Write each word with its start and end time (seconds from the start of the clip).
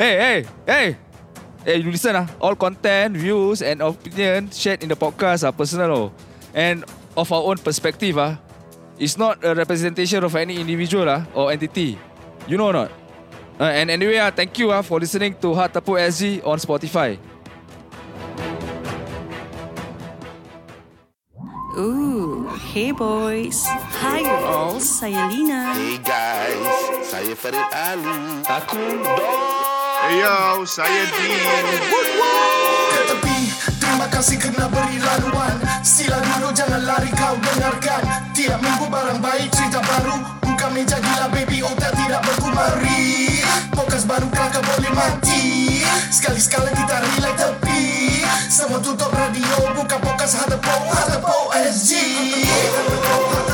Hey, 0.00 0.16
hey, 0.16 0.38
hey. 0.64 0.86
Hey, 1.60 1.76
you 1.76 1.92
listen 1.92 2.16
ah. 2.16 2.24
All 2.40 2.56
content, 2.56 3.20
views 3.20 3.60
and 3.60 3.84
opinion 3.84 4.48
shared 4.48 4.80
in 4.80 4.88
the 4.88 4.96
podcast 4.96 5.44
are 5.44 5.52
personal 5.52 5.92
oh. 5.92 6.08
and 6.56 6.88
of 7.20 7.28
our 7.28 7.44
own 7.44 7.60
perspective 7.60 8.16
ah. 8.16 8.40
It's 8.96 9.20
not 9.20 9.44
a 9.44 9.52
representation 9.52 10.24
of 10.24 10.32
any 10.40 10.56
individual 10.56 11.04
ah 11.04 11.28
or 11.36 11.52
entity. 11.52 12.00
You 12.48 12.56
know 12.56 12.72
or 12.72 12.88
not? 12.88 12.88
Uh, 13.60 13.76
and 13.76 13.92
anyway 13.92 14.24
ah, 14.24 14.32
thank 14.32 14.56
you 14.56 14.72
ah 14.72 14.80
for 14.80 14.96
listening 14.96 15.36
to 15.36 15.52
Heart 15.52 15.76
Tepuk 15.76 16.00
SG 16.00 16.40
on 16.48 16.56
Spotify. 16.56 17.20
Ooh, 21.76 22.48
hey 22.72 22.96
boys. 22.96 23.68
Hi 24.00 24.24
all, 24.48 24.80
saya 24.80 25.28
Lina. 25.28 25.76
Hey 25.76 26.00
guys, 26.00 26.64
saya 27.04 27.36
Farid 27.36 27.68
Ali. 27.68 28.16
Aku 28.48 28.80
Don. 29.04 29.59
Hey 30.00 30.24
yo, 30.24 30.64
saya 30.64 31.04
ke 31.12 31.28
tepi 33.04 33.52
Terima 33.76 34.08
kasih 34.08 34.40
kerana 34.40 34.64
beri 34.72 34.96
laluan. 34.96 35.60
Sila 35.84 36.16
dulu 36.24 36.48
jangan 36.56 36.88
lari 36.88 37.12
kau 37.12 37.36
dengarkan. 37.36 38.32
Tiap 38.32 38.64
minggu 38.64 38.88
barang 38.88 39.20
baik 39.20 39.52
cerita 39.52 39.84
baru. 39.84 40.16
Buka 40.40 40.72
meja 40.72 40.96
gila 40.96 41.28
baby 41.36 41.60
otak 41.60 41.92
tidak 42.00 42.24
berkumari. 42.24 43.44
Podcast 43.76 44.08
baru 44.08 44.24
kelakar 44.32 44.64
boleh 44.64 44.92
mati. 44.96 45.84
Sekali-sekala 46.08 46.72
kita 46.72 46.96
relax 46.96 47.34
tepi. 47.36 47.80
Semua 48.50 48.80
tutup 48.80 49.12
radio 49.12 49.72
Buka 49.78 50.00
podcast 50.00 50.42
Hadapo 50.42 50.74
Hadapo 50.90 51.54
SG 51.54 51.92
Korang 53.06 53.49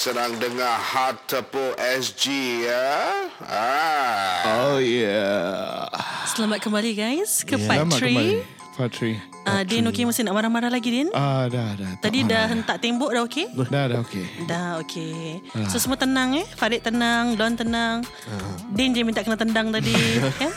sedang 0.00 0.32
dengar 0.40 0.80
Hot 0.80 1.28
Tepuk 1.28 1.76
SG 1.76 2.24
ya. 2.64 3.28
Ah. 3.44 4.64
Oh 4.64 4.78
yeah. 4.80 5.84
Selamat 6.24 6.64
kembali 6.64 6.96
guys 6.96 7.44
ke 7.44 7.60
Yeah. 7.60 7.68
part 7.68 7.84
Selamat 7.84 8.00
kembali. 8.00 8.32
3. 8.40 8.80
Part 8.80 8.92
3. 8.96 9.20
Uh, 9.44 9.62
Din 9.68 9.84
okey 9.92 10.08
masih 10.08 10.24
nak 10.24 10.40
marah-marah 10.40 10.72
lagi 10.72 10.88
Din? 10.88 11.12
Ah, 11.12 11.52
dah, 11.52 11.76
dah. 11.76 12.00
tak 12.00 12.08
Tadi 12.08 12.24
marah. 12.24 12.32
dah 12.32 12.44
hentak 12.48 12.76
tembok 12.80 13.12
dah 13.12 13.22
okey? 13.28 13.46
Dah, 13.68 13.84
dah 13.92 14.00
okey. 14.00 14.24
Dah 14.48 14.68
okey. 14.80 15.44
So 15.68 15.76
semua 15.76 16.00
tenang 16.00 16.32
eh? 16.32 16.48
Farid 16.48 16.80
tenang, 16.80 17.36
Don 17.36 17.52
tenang. 17.52 18.00
Din 18.72 18.96
je 18.96 19.04
minta 19.04 19.20
kena 19.20 19.36
tendang 19.36 19.68
tadi. 19.68 19.92
kan? 20.40 20.48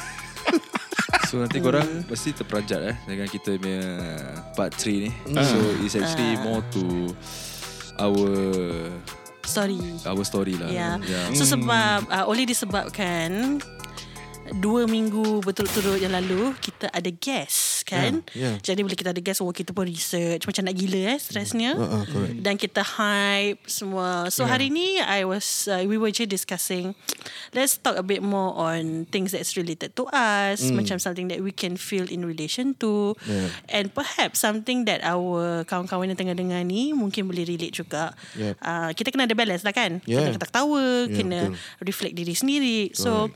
So 1.28 1.44
nanti 1.44 1.60
korang 1.60 2.08
mesti 2.08 2.32
terperanjat 2.32 2.80
eh 2.80 2.96
dengan 3.04 3.28
kita 3.28 3.60
punya 3.60 3.84
part 4.56 4.72
3 4.72 5.04
ni. 5.04 5.12
So 5.36 5.60
it's 5.84 6.00
actually 6.00 6.40
more 6.40 6.64
to 6.72 7.12
our 8.00 8.32
Sorry. 9.44 9.80
our 10.08 10.24
story 10.24 10.56
lah. 10.56 10.70
Ya. 10.72 10.90
Yeah. 11.04 11.32
So 11.36 11.44
sebab 11.48 12.08
uh, 12.08 12.26
oleh 12.28 12.48
disebabkan 12.48 13.60
dua 14.60 14.84
minggu 14.86 15.40
berturut-turut 15.40 16.04
yang 16.04 16.12
lalu 16.12 16.52
kita 16.60 16.92
ada 16.92 17.08
guest 17.08 17.63
kan. 17.84 18.24
Yeah, 18.34 18.56
yeah. 18.56 18.56
Jadi 18.60 18.82
bila 18.82 18.96
kita 18.96 19.12
ada 19.12 19.20
guest 19.20 19.40
oh 19.40 19.52
kita 19.52 19.72
pun 19.72 19.86
research 19.86 20.44
macam 20.44 20.64
nak 20.66 20.76
gila 20.76 21.14
eh 21.14 21.20
stresnya. 21.20 21.76
uh, 21.76 22.04
correct. 22.04 22.40
Dan 22.40 22.56
kita 22.56 22.82
hype 22.82 23.62
semua. 23.66 24.28
So 24.28 24.44
hari 24.44 24.68
ni 24.68 25.00
I 25.00 25.24
was 25.24 25.68
uh, 25.68 25.84
we 25.84 25.96
were 25.96 26.10
just 26.10 26.28
discussing 26.28 26.96
let's 27.52 27.76
talk 27.76 27.96
a 27.96 28.04
bit 28.04 28.20
more 28.20 28.56
on 28.56 29.06
things 29.08 29.32
that's 29.32 29.54
related 29.56 29.94
to 29.96 30.08
us 30.10 30.72
macam 30.72 30.98
something 30.98 31.28
that 31.28 31.40
we 31.40 31.52
can 31.52 31.76
feel 31.76 32.08
in 32.08 32.24
relation 32.24 32.74
to 32.80 33.16
Yeah. 33.24 33.50
and 33.72 33.86
perhaps 33.90 34.40
something 34.40 34.84
that 34.86 35.00
our 35.04 35.64
kawan-kawan 35.66 36.12
yang 36.12 36.20
tengah 36.20 36.36
dengar 36.36 36.60
ni 36.64 36.92
mungkin 36.92 37.26
boleh 37.26 37.44
relate 37.44 37.76
juga. 37.76 38.12
Yep. 38.36 38.56
Uh, 38.60 38.90
kita 38.94 39.10
kena 39.10 39.26
ada 39.26 39.36
balance 39.36 39.64
lah 39.64 39.72
kan. 39.72 40.00
Yeah. 40.04 40.28
Kena 40.28 40.40
ketawa, 40.40 40.84
Yeah, 41.08 41.16
kena 41.16 41.40
betul. 41.52 41.84
reflect 41.84 42.16
diri 42.16 42.34
sendiri. 42.36 42.80
So 42.94 43.32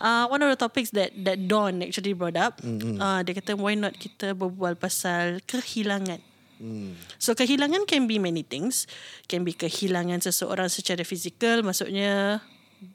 uh, 0.00 0.26
one 0.28 0.42
of 0.42 0.50
the 0.52 0.58
topics 0.58 0.90
that 0.92 1.12
that 1.24 1.48
Don 1.48 1.82
actually 1.82 2.12
brought 2.12 2.36
up, 2.36 2.60
mm-hmm. 2.60 3.00
uh, 3.00 3.20
dia 3.22 3.34
kata 3.36 3.56
why 3.56 3.76
not 3.76 3.96
kita 3.96 4.32
berbual 4.36 4.76
pasal 4.76 5.40
kehilangan. 5.44 6.20
Hmm. 6.56 6.96
So 7.20 7.36
kehilangan 7.36 7.84
can 7.84 8.08
be 8.08 8.16
many 8.16 8.40
things. 8.40 8.88
Can 9.28 9.44
be 9.44 9.52
kehilangan 9.52 10.24
seseorang 10.24 10.72
secara 10.72 11.04
fizikal, 11.04 11.60
maksudnya 11.60 12.40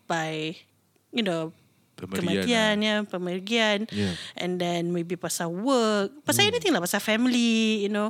by 0.09 0.57
you 1.13 1.21
know 1.21 1.53
Pemergian 2.01 2.25
kematian 2.25 2.75
ya, 2.81 2.95
pemergian. 3.05 3.79
Yeah. 3.93 4.17
And 4.33 4.57
then 4.57 4.89
maybe 4.89 5.13
pasal 5.13 5.53
work, 5.53 6.09
pasal 6.25 6.49
anything 6.49 6.73
lah, 6.73 6.81
pasal 6.81 6.97
family, 6.97 7.85
you 7.85 7.91
know. 7.93 8.09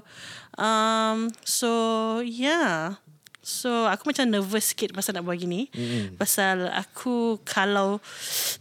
Um 0.56 1.28
so 1.44 2.24
yeah. 2.24 3.04
So 3.42 3.90
aku 3.90 4.14
macam 4.14 4.30
nervous 4.30 4.70
sikit 4.70 4.94
pasal 4.94 5.18
nak 5.18 5.26
buat 5.26 5.34
gini 5.34 5.66
mm-hmm. 5.74 6.22
Pasal 6.22 6.70
aku 6.70 7.42
kalau 7.42 7.98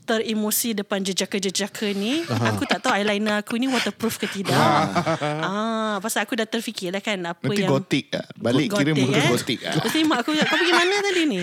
teremosi 0.08 0.72
depan 0.72 1.04
jejaka-jejaka 1.04 1.92
ni 1.92 2.24
Aku 2.24 2.64
tak 2.64 2.80
tahu 2.80 2.96
eyeliner 2.96 3.44
aku 3.44 3.60
ni 3.60 3.68
waterproof 3.68 4.16
ke 4.16 4.24
tidak 4.24 4.56
ah, 4.56 6.00
Pasal 6.00 6.24
aku 6.24 6.32
dah 6.32 6.48
terfikir 6.48 6.96
lah 6.96 7.04
kan 7.04 7.20
Apa 7.20 7.44
Nanti 7.44 7.60
yang 7.60 7.76
gotik 7.76 8.08
ah. 8.16 8.24
Balik 8.40 8.72
kira 8.72 8.96
Gotik, 8.96 9.04
muka 9.04 9.20
eh? 9.20 9.28
gotik 9.28 9.60
ah. 9.68 9.74
Lepas 9.76 9.92
ni 9.92 10.02
mak 10.08 10.18
aku 10.24 10.30
Kau 10.32 10.48
pergi 10.48 10.72
mana 10.72 10.94
tadi 11.04 11.22
ni 11.28 11.40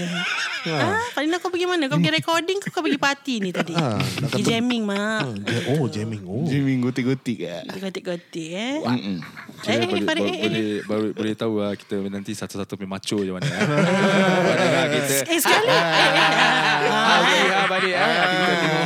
ah, 0.70 1.04
Palina 1.12 1.38
kau 1.38 1.48
pergi 1.48 1.64
mana 1.64 1.86
Kau 1.86 1.96
pergi 1.96 2.14
recording 2.14 2.58
ke 2.58 2.68
Kau 2.68 2.82
pergi 2.82 2.98
party 2.98 3.34
ni 3.40 3.50
tadi 3.50 3.72
Ah, 3.72 3.96
Pergi 3.98 4.44
jamming 4.44 4.84
mak 4.84 4.98
Ah, 5.20 5.34
ja- 5.34 5.66
Oh, 5.74 5.86
jamming. 5.86 6.24
Oh. 6.24 6.44
Jimmy 6.44 6.80
gotik-gotik 6.80 7.46
ah. 7.46 7.64
Gotik-gotik 7.70 8.50
eh 8.50 8.80
Kira 9.58 9.74
Eh, 9.74 9.86
boleh, 9.86 10.04
Farid, 10.04 10.22
boleh, 10.22 10.24
eh, 10.24 10.38
eh. 10.38 10.42
boleh, 10.44 10.68
baru, 10.84 11.06
boleh 11.14 11.34
tahu 11.34 11.54
lah 11.58 11.74
kita 11.74 11.98
nanti 12.06 12.32
satu-satu 12.32 12.74
punya 12.74 12.90
macho 12.90 13.18
je 13.18 13.32
mana. 13.32 13.46
Mana 13.48 14.66
lah 14.68 14.86
kita. 14.88 15.16
Eh 15.26 15.40
sekali 15.40 15.66
eh, 15.66 15.74
eh, 15.74 15.82
ah, 16.88 17.20
eh. 17.26 17.46
ah, 17.52 17.66
balik. 17.68 17.94
ah. 17.94 18.08
Kita 18.28 18.54
tengok. 18.56 18.86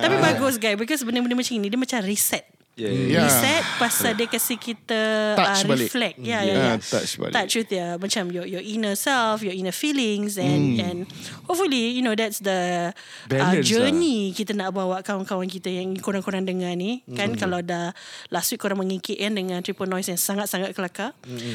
Tapi 0.00 0.14
bagus 0.18 0.54
guys 0.56 0.76
Because 0.76 1.00
benda-benda 1.00 1.34
macam 1.34 1.52
ni 1.54 1.68
Dia 1.68 1.76
macam 1.76 1.98
reset 2.02 2.44
Yeah, 2.80 2.88
Ya. 2.90 3.04
yeah. 3.12 3.24
Reset 3.28 3.62
Pasal 3.76 4.16
dia 4.16 4.24
kasi 4.24 4.56
kita 4.56 5.36
Touch 5.36 5.62
uh, 5.62 5.68
balik. 5.68 5.86
Reflect. 5.86 6.16
Ya 6.18 6.40
ya 6.40 6.54
Ah, 6.56 6.64
ya 6.64 6.72
touch 6.80 7.12
balik. 7.14 7.34
Touch 7.36 7.52
with 7.54 7.68
ya 7.68 7.86
Macam 7.94 8.32
your, 8.32 8.48
your 8.48 8.64
inner 8.64 8.96
self 8.96 9.44
Your 9.44 9.52
inner 9.52 9.74
feelings 9.74 10.34
And 10.34 10.80
and 10.80 10.98
hopefully 11.44 11.92
You 11.92 12.00
know 12.00 12.16
that's 12.16 12.40
the 12.40 12.90
uh, 13.28 13.54
Journey 13.60 14.32
Kita 14.32 14.56
nak 14.56 14.72
bawa 14.72 15.04
kawan-kawan 15.04 15.44
kita 15.46 15.68
Yang 15.68 16.00
korang-korang 16.00 16.48
dengar 16.48 16.72
ni. 16.72 17.04
Kan 17.12 17.36
kalau 17.36 17.60
dah 17.60 17.92
Last 18.28 18.48
week 18.50 18.58
korang 18.58 18.80
mengikik 18.80 19.20
kan 19.20 19.36
Dengan 19.36 19.60
triple 19.60 19.84
noise 19.84 20.08
Yang 20.08 20.24
sangat-sangat 20.24 20.72
kelakar. 20.72 21.12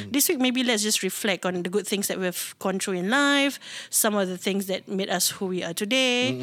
This 0.07 0.29
week 0.29 0.37
maybe 0.37 0.61
let's 0.61 0.85
just 0.85 1.01
reflect 1.01 1.41
On 1.43 1.57
the 1.57 1.71
good 1.71 1.89
things 1.89 2.05
that 2.05 2.21
we've 2.21 2.53
gone 2.57 2.77
through 2.77 3.01
in 3.01 3.09
life 3.09 3.57
Some 3.89 4.13
of 4.13 4.29
the 4.29 4.37
things 4.37 4.69
that 4.69 4.85
Made 4.85 5.09
us 5.09 5.33
who 5.33 5.49
we 5.49 5.59
are 5.59 5.73
today. 5.73 6.37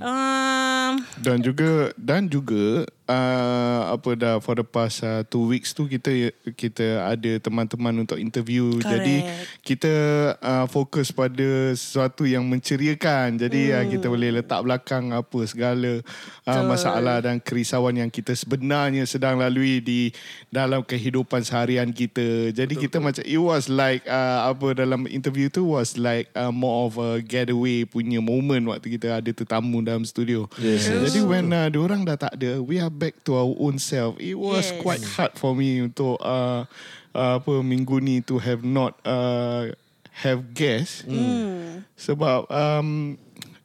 Um, 0.00 1.04
Dan 1.20 1.40
juga 1.40 1.92
dan 1.94 2.26
juga 2.26 2.84
uh, 3.08 3.82
apa 3.92 4.15
dah 4.16 4.40
for 4.40 4.56
the 4.56 4.64
past 4.64 5.04
uh, 5.04 5.22
two 5.28 5.46
weeks 5.52 5.76
tu 5.76 5.84
kita 5.84 6.32
kita 6.56 7.04
ada 7.04 7.36
teman-teman 7.38 8.02
untuk 8.02 8.16
interview. 8.16 8.80
Correct. 8.80 8.88
Jadi 8.88 9.16
kita 9.60 9.94
uh, 10.40 10.66
fokus 10.66 11.12
pada 11.12 11.76
sesuatu 11.76 12.24
yang 12.24 12.48
menceriakan. 12.48 13.36
Jadi 13.36 13.70
hmm. 13.70 13.76
uh, 13.76 13.84
kita 13.92 14.06
boleh 14.08 14.30
letak 14.40 14.60
belakang 14.64 15.12
apa 15.12 15.40
segala 15.44 16.00
uh, 16.46 16.64
masalah 16.64 17.20
dan 17.20 17.42
kerisauan 17.42 17.98
yang 18.00 18.08
kita 18.08 18.32
sebenarnya 18.32 19.04
sedang 19.04 19.36
lalui 19.36 19.82
di 19.82 20.14
dalam 20.48 20.80
kehidupan 20.86 21.42
seharian 21.42 21.90
kita. 21.90 22.54
Jadi 22.54 22.74
betul, 22.78 22.84
kita 22.86 22.96
macam 23.02 23.22
it 23.26 23.42
was 23.42 23.66
like 23.66 24.06
uh, 24.06 24.48
apa 24.48 24.78
dalam 24.78 25.10
interview 25.10 25.50
tu 25.50 25.66
was 25.66 25.98
like 25.98 26.30
uh, 26.38 26.54
more 26.54 26.86
of 26.86 26.94
a 27.02 27.18
getaway 27.18 27.82
punya 27.82 28.22
moment 28.22 28.70
waktu 28.70 28.94
kita 28.94 29.18
ada 29.18 29.30
tetamu 29.34 29.82
dalam 29.82 30.06
studio. 30.06 30.46
Yes, 30.62 30.86
yes. 30.86 31.10
Jadi 31.10 31.20
when 31.26 31.50
uh, 31.50 31.66
diorang 31.66 32.06
dah 32.06 32.14
tak 32.14 32.38
ada, 32.38 32.62
we 32.62 32.78
are 32.78 32.92
back 32.92 33.18
to 33.26 33.34
our 33.34 33.50
own 33.58 33.82
self. 33.82 34.05
It 34.14 34.38
was 34.38 34.70
Yes. 34.70 34.78
quite 34.78 35.02
hard 35.02 35.34
for 35.34 35.58
me 35.58 35.82
untuk 35.82 36.22
uh, 36.22 36.62
uh, 37.10 37.32
apa 37.42 37.52
minggu 37.66 37.98
ni 37.98 38.22
to 38.22 38.38
have 38.38 38.62
not 38.62 38.94
uh, 39.02 39.74
have 40.22 40.54
guests. 40.54 41.02
hmm. 41.02 41.82
Sebab 41.98 42.46
um, 42.46 43.18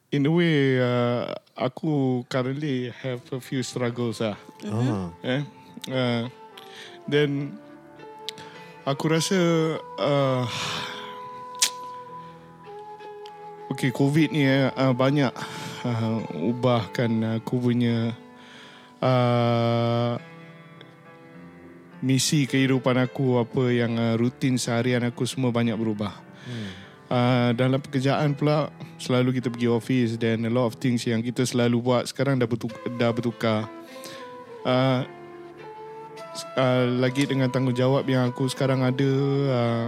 in 0.09 0.25
a 0.25 0.31
way 0.33 0.81
uh, 0.81 1.38
aku 1.53 2.25
currently 2.25 2.89
have 3.05 3.21
a 3.29 3.38
few 3.38 3.61
struggles 3.61 4.19
lah. 4.19 4.39
Ah. 4.65 5.13
Eh? 5.21 5.41
Uh, 5.85 6.23
then 7.05 7.59
aku 8.83 9.13
rasa 9.13 9.39
uh, 10.01 10.45
Okay, 13.71 13.87
COVID 13.87 14.35
ni 14.35 14.44
uh, 14.51 14.91
banyak 14.91 15.31
uh, 15.87 16.19
ubahkan 16.35 17.39
aku 17.39 17.55
punya 17.71 18.11
uh, 18.99 20.19
misi 22.01 22.50
kehidupan 22.50 22.98
aku 22.98 23.42
apa 23.42 23.63
yang 23.69 23.95
uh, 23.95 24.18
rutin 24.18 24.57
seharian 24.57 25.06
aku 25.06 25.24
semua 25.30 25.53
banyak 25.53 25.77
berubah. 25.77 26.18
Hmm. 26.45 26.69
Uh, 27.12 27.50
dalam 27.59 27.77
pekerjaan 27.77 28.33
pula 28.33 28.71
selalu 28.95 29.42
kita 29.42 29.51
pergi 29.51 29.68
office 29.68 30.15
dan 30.15 30.48
a 30.48 30.51
lot 30.51 30.71
of 30.71 30.80
things 30.80 31.03
yang 31.03 31.19
kita 31.19 31.44
selalu 31.44 31.83
buat 31.83 32.07
sekarang 32.07 32.39
dah 32.39 32.48
bertukar, 32.48 32.81
dah 32.95 33.12
bertukar. 33.12 33.59
Uh, 34.62 35.03
uh, 36.57 36.86
lagi 37.01 37.27
dengan 37.27 37.51
tanggungjawab 37.51 38.07
yang 38.07 38.31
aku 38.31 38.47
sekarang 38.47 38.86
ada 38.86 39.12
uh, 39.51 39.86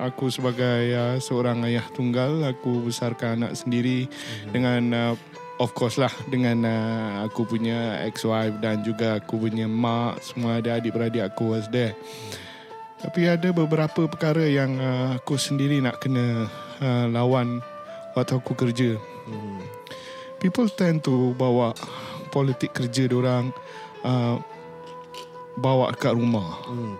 aku 0.00 0.32
sebagai 0.32 0.94
uh, 0.96 1.16
seorang 1.20 1.66
ayah 1.68 1.84
tunggal 1.92 2.40
aku 2.46 2.86
besarkan 2.86 3.44
anak 3.44 3.58
sendiri 3.58 4.06
mm-hmm. 4.06 4.50
dengan 4.54 4.82
uh, 4.94 5.14
of 5.60 5.76
course 5.76 6.00
lah 6.00 6.10
dengan 6.32 6.64
uh, 6.64 7.28
aku 7.28 7.44
punya 7.44 8.00
ex-wife 8.08 8.56
dan 8.64 8.80
juga 8.80 9.20
aku 9.20 9.36
punya 9.36 9.68
mak 9.68 10.24
semua 10.24 10.58
ada 10.58 10.80
adik-beradik 10.80 11.20
aku 11.20 11.54
was 11.54 11.68
there 11.68 11.92
tapi 13.00 13.28
ada 13.28 13.52
beberapa 13.52 14.08
perkara 14.08 14.44
yang 14.48 14.80
uh, 14.80 15.20
aku 15.20 15.36
sendiri 15.36 15.84
nak 15.84 16.00
kena 16.00 16.48
uh, 16.80 17.06
lawan 17.12 17.60
waktu 18.16 18.40
aku 18.40 18.56
kerja 18.56 18.96
mm. 19.28 19.60
people 20.40 20.66
tend 20.72 21.04
to 21.04 21.36
bawa 21.36 21.76
politik 22.32 22.72
kerja 22.72 23.10
orang 23.10 23.52
uh, 24.06 24.38
bawa 25.58 25.92
kat 25.92 26.14
rumah. 26.14 26.62
Hmm. 26.64 26.94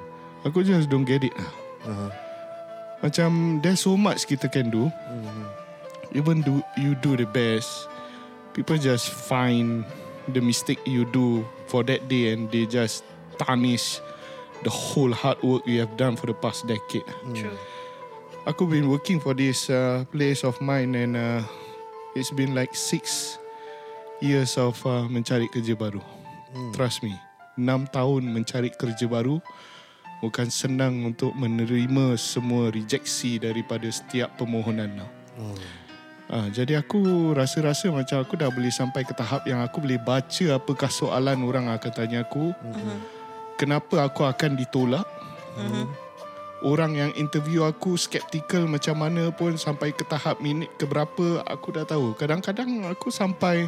Aku 0.45 0.67
just 0.67 0.91
don't 0.91 1.07
get 1.07 1.23
it 1.23 1.33
lah. 1.39 1.53
Uh-huh. 1.87 2.11
Macam 3.01 3.61
there's 3.65 3.81
so 3.81 3.97
much 3.97 4.27
kita 4.27 4.51
can 4.51 4.69
do. 4.69 4.91
Hmm. 5.09 5.47
Even 6.13 6.43
do 6.43 6.59
you 6.75 6.99
do 6.99 7.15
the 7.15 7.29
best, 7.31 7.87
people 8.53 8.77
just 8.77 9.11
find 9.11 9.85
the 10.29 10.41
mistake 10.41 10.81
you 10.87 11.05
do 11.05 11.47
for 11.67 11.83
that 11.85 12.09
day 12.09 12.33
and 12.33 12.51
they 12.51 12.67
just 12.67 13.05
tarnish 13.39 14.01
the 14.63 14.71
whole 14.71 15.13
hard 15.13 15.41
work 15.43 15.67
you 15.67 15.81
have 15.81 15.97
done 15.97 16.17
for 16.17 16.27
the 16.27 16.35
past 16.35 16.67
decade. 16.67 17.07
True. 17.35 17.57
Aku 18.49 18.67
been 18.67 18.89
working 18.89 19.21
for 19.21 19.37
this 19.37 19.69
uh, 19.69 20.05
place 20.09 20.45
of 20.45 20.57
mine 20.61 20.97
and 20.97 21.17
uh, 21.17 21.43
it's 22.17 22.33
been 22.33 22.55
like 22.57 22.73
six 22.75 23.37
years 24.21 24.57
of 24.57 24.81
uh, 24.85 25.05
mencari 25.09 25.49
kerja 25.49 25.77
baru. 25.77 26.01
Trust 26.75 27.07
me, 27.07 27.15
enam 27.55 27.87
tahun 27.87 28.27
mencari 28.27 28.75
kerja 28.75 29.07
baru 29.07 29.39
bukan 30.21 30.53
senang 30.53 31.09
untuk 31.09 31.33
menerima 31.33 32.19
semua 32.21 32.69
rejeksi 32.69 33.41
daripada 33.41 33.89
setiap 33.89 34.37
permohonan. 34.37 35.01
Oh. 35.41 35.57
Ah, 36.31 36.47
jadi 36.47 36.79
aku 36.79 37.35
rasa-rasa 37.35 37.91
macam 37.91 38.23
aku 38.23 38.39
dah 38.39 38.47
boleh 38.55 38.71
sampai 38.71 39.03
ke 39.03 39.11
tahap 39.11 39.43
yang 39.51 39.67
aku 39.67 39.83
boleh 39.83 39.99
baca 39.99 40.55
apakah 40.55 40.87
soalan 40.87 41.43
orang 41.43 41.67
akan 41.67 41.91
tanya 41.91 42.23
aku. 42.23 42.55
Kenapa 43.59 44.07
aku 44.07 44.23
akan 44.23 44.55
ditolak? 44.55 45.03
Orang 46.63 46.95
yang 46.95 47.11
interview 47.19 47.67
aku 47.67 47.99
skeptical 47.99 48.71
macam 48.71 49.03
mana 49.03 49.35
pun 49.35 49.59
sampai 49.59 49.91
ke 49.91 50.07
tahap 50.07 50.39
minit 50.39 50.71
ke 50.79 50.87
berapa 50.87 51.43
aku 51.51 51.75
dah 51.75 51.83
tahu. 51.83 52.15
Kadang-kadang 52.15 52.87
aku 52.87 53.11
sampai 53.11 53.67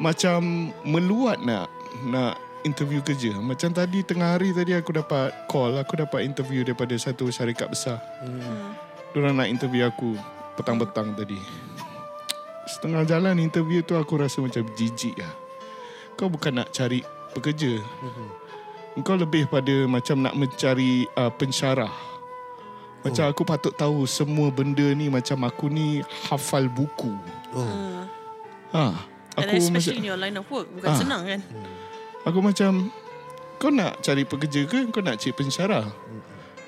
macam 0.00 0.72
meluat 0.80 1.44
nak 1.44 1.68
nak 2.08 2.40
interview 2.64 3.04
kerja. 3.04 3.36
Macam 3.36 3.68
tadi 3.76 4.00
tengah 4.00 4.32
hari 4.32 4.56
tadi 4.56 4.72
aku 4.72 4.96
dapat 4.96 5.44
call, 5.44 5.76
aku 5.76 6.00
dapat 6.00 6.24
interview 6.24 6.64
daripada 6.64 6.96
satu 6.96 7.28
syarikat 7.28 7.68
besar. 7.68 8.00
Hmm. 8.24 8.72
Diorang 9.12 9.36
nak 9.36 9.50
interview 9.50 9.84
aku 9.84 10.39
petang-petang 10.58 11.14
tadi. 11.14 11.38
Setengah 12.66 13.02
jalan 13.02 13.42
interview 13.42 13.82
tu 13.82 13.98
aku 13.98 14.20
rasa 14.20 14.38
macam 14.38 14.62
jijik 14.74 15.18
lah. 15.18 15.32
Kau 16.14 16.30
bukan 16.30 16.62
nak 16.62 16.70
cari 16.70 17.02
pekerja. 17.34 17.80
Kau 19.00 19.16
lebih 19.16 19.48
pada 19.48 19.86
macam 19.88 20.20
nak 20.20 20.34
mencari 20.36 21.08
uh, 21.16 21.32
pensyarah. 21.32 21.90
Macam 23.00 23.24
aku 23.32 23.42
patut 23.48 23.72
tahu 23.72 24.04
semua 24.04 24.52
benda 24.52 24.84
ni 24.92 25.08
macam 25.08 25.40
aku 25.48 25.72
ni 25.72 26.04
hafal 26.28 26.68
buku. 26.68 27.16
Oh. 27.56 28.04
Ha, 28.76 28.92
And 29.40 29.48
aku 29.48 29.56
especially 29.56 29.98
macam, 29.98 30.04
in 30.04 30.10
your 30.12 30.20
line 30.20 30.36
of 30.36 30.46
work. 30.52 30.68
Bukan 30.68 30.90
Ah. 30.92 30.98
senang 31.00 31.22
kan? 31.24 31.40
aku 32.20 32.38
macam 32.44 32.92
kau 33.56 33.72
nak 33.72 34.04
cari 34.04 34.28
pekerja 34.28 34.68
ke 34.68 34.92
kau 34.92 35.00
nak 35.00 35.16
cari 35.16 35.32
pensyarah? 35.32 35.88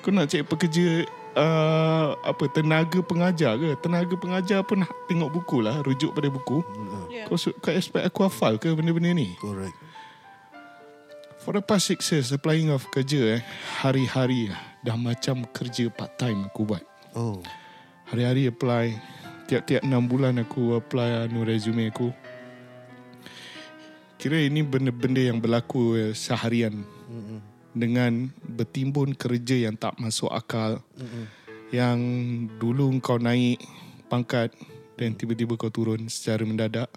Kau 0.01 0.09
nak 0.09 0.25
cari 0.33 0.41
pekerja 0.41 1.05
uh, 1.35 2.17
apa 2.21 2.43
tenaga 2.49 2.99
pengajar 3.01 3.57
ke? 3.57 3.75
Tenaga 3.81 4.13
pengajar 4.17 4.59
pun 4.65 4.85
tengok 5.09 5.29
buku 5.29 5.57
lah, 5.61 5.81
rujuk 5.85 6.13
pada 6.13 6.29
buku. 6.29 6.61
Yeah. 7.09 7.27
Kau, 7.29 7.37
kau 7.37 7.71
expect 7.73 8.05
aku 8.05 8.25
hafal 8.25 8.57
ke 8.57 8.73
benda-benda 8.73 9.13
ni? 9.13 9.33
Correct. 9.37 9.75
For 11.43 11.51
the 11.51 11.59
past 11.59 11.91
six 11.91 12.07
years 12.07 12.31
applying 12.31 12.71
of 12.71 12.87
kerja 12.87 13.37
eh, 13.37 13.41
hari-hari 13.83 14.47
lah, 14.47 14.63
dah 14.79 14.95
macam 14.95 15.43
kerja 15.51 15.91
part 15.91 16.15
time 16.15 16.47
aku 16.47 16.63
buat. 16.63 16.83
Oh. 17.19 17.43
Hari-hari 18.07 18.47
apply. 18.47 18.95
Tiap-tiap 19.43 19.83
enam 19.83 20.07
bulan 20.07 20.39
aku 20.39 20.79
apply 20.79 21.27
anu 21.27 21.43
resume 21.43 21.91
aku. 21.91 22.15
Kira 24.15 24.39
ini 24.39 24.63
benda-benda 24.63 25.19
yang 25.19 25.43
berlaku 25.43 25.99
eh, 25.99 26.13
seharian. 26.15 26.87
Dengan 27.73 28.29
bertimbun 28.45 29.17
kerja 29.17 29.67
yang 29.69 29.75
tak 29.77 29.97
masuk 29.97 30.29
akal. 30.29 30.81
Yang 31.73 31.99
dulu 32.61 32.93
kau 33.01 33.17
naik 33.17 33.57
pangkat 34.07 34.53
dan 34.93 35.17
tiba-tiba 35.17 35.57
kau 35.57 35.73
turun 35.73 36.05
secara 36.05 36.45
mendadak. 36.45 36.89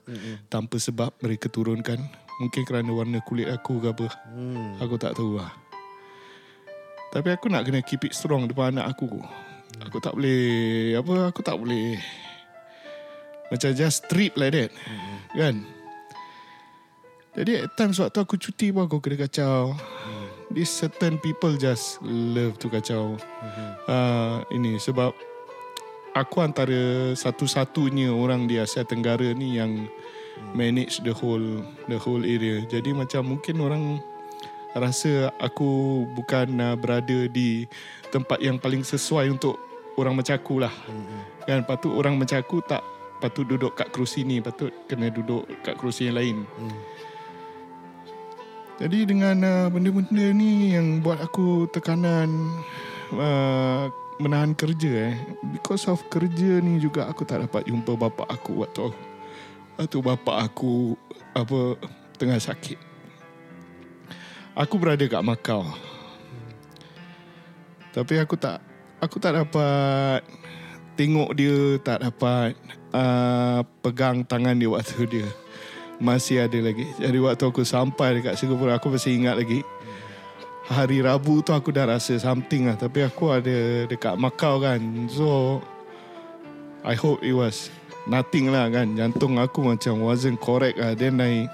Tanpa 0.52 0.76
sebab 0.76 1.16
mereka 1.24 1.48
turunkan. 1.48 1.98
Mungkin 2.36 2.68
kerana 2.68 2.92
warna 2.92 3.24
kulit 3.24 3.48
aku 3.48 3.80
ke 3.80 3.96
apa. 3.96 4.06
Hmm. 4.36 4.76
Aku 4.84 5.00
tak 5.00 5.16
tahu 5.16 5.40
lah. 5.40 5.48
Tapi 7.08 7.32
aku 7.32 7.48
nak 7.48 7.64
kena 7.64 7.80
keep 7.80 8.04
it 8.04 8.12
strong 8.12 8.44
depan 8.44 8.76
anak 8.76 8.92
aku. 8.92 9.08
Aku 9.88 9.96
tak 10.04 10.12
boleh 10.12 10.92
apa 11.00 11.32
aku 11.32 11.40
tak 11.40 11.56
boleh 11.56 11.96
macam 13.48 13.70
just 13.72 14.04
trip 14.10 14.34
like 14.36 14.52
that. 14.52 14.70
Kan? 15.32 15.64
Jadi 17.36 17.64
at 17.64 17.72
times 17.76 18.00
waktu 18.00 18.20
aku 18.20 18.36
cuti 18.40 18.72
pun 18.72 18.84
aku 18.88 19.00
kena 19.00 19.28
kacau. 19.28 19.76
This 20.46 20.70
certain 20.70 21.18
people 21.18 21.58
just 21.58 21.98
love 22.06 22.56
to 22.62 22.70
kacau. 22.70 23.18
Uh, 23.90 24.46
ini 24.54 24.78
sebab 24.78 25.10
aku 26.14 26.36
antara 26.38 27.12
satu-satunya 27.18 28.14
orang 28.14 28.46
di 28.46 28.56
Asia 28.62 28.86
Tenggara 28.86 29.34
ni 29.34 29.58
yang 29.58 29.90
manage 30.54 31.02
the 31.02 31.10
whole 31.10 31.66
the 31.90 31.98
whole 31.98 32.22
area. 32.22 32.62
Jadi 32.62 32.94
macam 32.94 33.36
mungkin 33.36 33.58
orang 33.58 33.98
rasa 34.76 35.34
aku 35.42 36.04
bukan 36.14 36.56
uh, 36.62 36.76
berada 36.78 37.26
di 37.26 37.66
tempat 38.14 38.38
yang 38.38 38.62
paling 38.62 38.86
sesuai 38.86 39.34
untuk 39.34 39.58
orang 39.98 40.14
macam 40.14 40.36
aku 40.38 40.62
lah. 40.62 40.72
Kan 41.42 41.66
patut 41.66 41.90
orang 41.90 42.14
macam 42.14 42.38
aku 42.38 42.62
tak 42.62 42.86
patut 43.16 43.48
duduk 43.48 43.72
kat 43.74 43.88
kerusi 43.90 44.22
ni, 44.22 44.44
patut 44.44 44.68
kena 44.86 45.08
duduk 45.08 45.48
kat 45.64 45.74
kerusi 45.80 46.06
yang 46.12 46.20
lain. 46.20 46.36
Jadi 48.76 49.08
dengan 49.08 49.36
uh, 49.40 49.66
benda-benda 49.72 50.36
ni 50.36 50.76
yang 50.76 51.00
buat 51.00 51.16
aku 51.24 51.64
tekanan 51.72 52.28
uh, 53.16 53.88
menahan 54.20 54.52
kerja 54.52 55.12
eh. 55.12 55.14
Because 55.48 55.88
of 55.88 56.04
kerja 56.12 56.60
ni 56.60 56.76
juga 56.76 57.08
aku 57.08 57.24
tak 57.24 57.48
dapat 57.48 57.64
jumpa 57.64 57.96
bapa 57.96 58.28
aku 58.28 58.60
waktu 58.60 58.92
waktu 59.80 59.98
bapa 60.04 60.44
aku 60.44 60.92
apa 61.32 61.80
tengah 62.20 62.36
sakit. 62.36 62.76
Aku 64.52 64.76
berada 64.76 65.04
kat 65.08 65.24
Macau. 65.24 65.64
Tapi 67.96 68.20
aku 68.20 68.36
tak 68.36 68.60
aku 69.00 69.16
tak 69.16 69.40
dapat 69.40 70.20
tengok 71.00 71.32
dia, 71.32 71.80
tak 71.80 72.04
dapat 72.04 72.52
uh, 72.92 73.64
pegang 73.80 74.20
tangan 74.20 74.52
dia 74.52 74.68
waktu 74.68 75.00
dia 75.08 75.28
masih 75.96 76.44
ada 76.44 76.58
lagi. 76.60 76.84
Jadi 77.00 77.18
waktu 77.20 77.44
aku 77.48 77.64
sampai 77.64 78.20
dekat 78.20 78.36
Singapura 78.36 78.76
aku 78.76 78.92
masih 78.92 79.16
ingat 79.16 79.36
lagi. 79.40 79.64
Hari 80.66 80.98
Rabu 80.98 81.46
tu 81.46 81.54
aku 81.54 81.70
dah 81.70 81.86
rasa 81.86 82.18
something 82.18 82.66
lah 82.66 82.74
tapi 82.74 83.06
aku 83.06 83.30
ada 83.30 83.86
dekat 83.86 84.18
Macau 84.18 84.58
kan. 84.58 84.80
So 85.06 85.62
I 86.82 86.98
hope 86.98 87.22
it 87.22 87.32
was 87.32 87.70
nothing 88.10 88.50
lah 88.50 88.66
kan. 88.68 88.98
Jantung 88.98 89.38
aku 89.38 89.62
macam 89.62 90.02
wasn't 90.02 90.42
correct 90.42 90.76
lah. 90.76 90.92
Then 90.98 91.22
I 91.22 91.46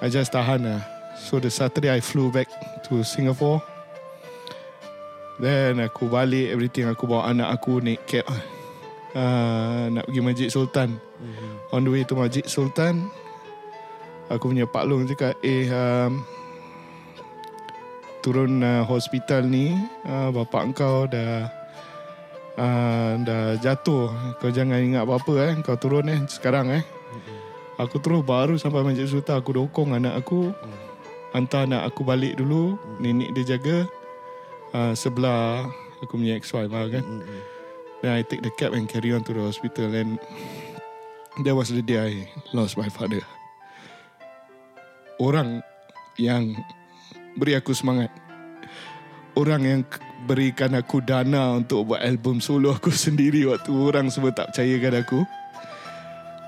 I 0.00 0.08
just 0.08 0.32
tahan 0.32 0.64
lah. 0.64 0.80
So 1.20 1.36
the 1.36 1.52
Saturday 1.52 1.92
I 1.92 2.00
flew 2.00 2.32
back 2.32 2.48
to 2.88 3.04
Singapore. 3.04 3.60
Then 5.36 5.84
aku 5.84 6.08
balik 6.08 6.52
everything 6.52 6.88
aku 6.88 7.04
bawa 7.08 7.32
anak 7.32 7.60
aku 7.60 7.80
naik 7.80 8.04
cab 8.08 8.28
uh, 9.14 9.90
nak 9.90 10.04
pergi 10.08 10.20
Masjid 10.20 10.48
Sultan. 10.52 10.98
On 11.70 11.80
the 11.84 11.90
way 11.90 12.02
to 12.02 12.18
Masjid 12.18 12.44
Sultan 12.46 13.06
aku 14.30 14.54
punya 14.54 14.64
Pak 14.64 14.86
Long 14.86 15.04
cakap 15.10 15.34
eh 15.42 15.66
um, 15.74 16.22
turun 18.22 18.62
uh, 18.62 18.86
hospital 18.86 19.42
ni 19.42 19.74
uh, 20.06 20.30
bapak 20.30 20.70
engkau 20.70 21.10
dah 21.10 21.50
uh, 22.54 23.18
dah 23.26 23.58
jatuh. 23.58 24.08
Kau 24.38 24.54
jangan 24.54 24.78
ingat 24.78 25.02
apa-apa 25.02 25.34
eh. 25.50 25.52
Kau 25.66 25.76
turun 25.76 26.06
eh 26.06 26.20
sekarang 26.30 26.70
eh. 26.70 26.84
Aku 27.80 27.96
terus 27.96 28.20
baru 28.22 28.60
sampai 28.60 28.84
Masjid 28.84 29.08
Sultan 29.08 29.40
aku 29.40 29.56
dokong 29.56 29.96
anak 29.96 30.20
aku. 30.20 30.54
Hantar 31.34 31.64
anak 31.66 31.90
aku 31.90 32.04
balik 32.06 32.36
dulu. 32.36 32.76
Nenek 33.00 33.34
dia 33.34 33.56
jaga. 33.56 33.88
Uh, 34.70 34.92
sebelah 34.94 35.66
aku 35.98 36.20
punya 36.20 36.36
ex-wife 36.36 36.70
lah 36.70 36.86
kan. 36.92 37.04
Then 38.00 38.16
I 38.16 38.24
take 38.24 38.40
the 38.40 38.50
cab 38.56 38.72
and 38.72 38.88
carry 38.88 39.12
on 39.12 39.24
to 39.28 39.32
the 39.36 39.44
hospital 39.44 39.92
and 39.92 40.16
that 41.44 41.52
was 41.52 41.68
the 41.68 41.84
day 41.84 42.00
I 42.00 42.12
lost 42.56 42.80
my 42.80 42.88
father. 42.88 43.20
Orang 45.20 45.60
yang 46.16 46.56
beri 47.36 47.60
aku 47.60 47.76
semangat. 47.76 48.08
Orang 49.36 49.68
yang 49.68 49.84
berikan 50.24 50.72
aku 50.72 51.04
dana 51.04 51.60
untuk 51.60 51.92
buat 51.92 52.00
album 52.00 52.40
solo 52.40 52.72
aku 52.72 52.88
sendiri 53.08 53.44
waktu 53.48 53.68
orang 53.68 54.08
semua 54.08 54.32
tak 54.32 54.56
percayakan 54.56 55.04
aku. 55.04 55.20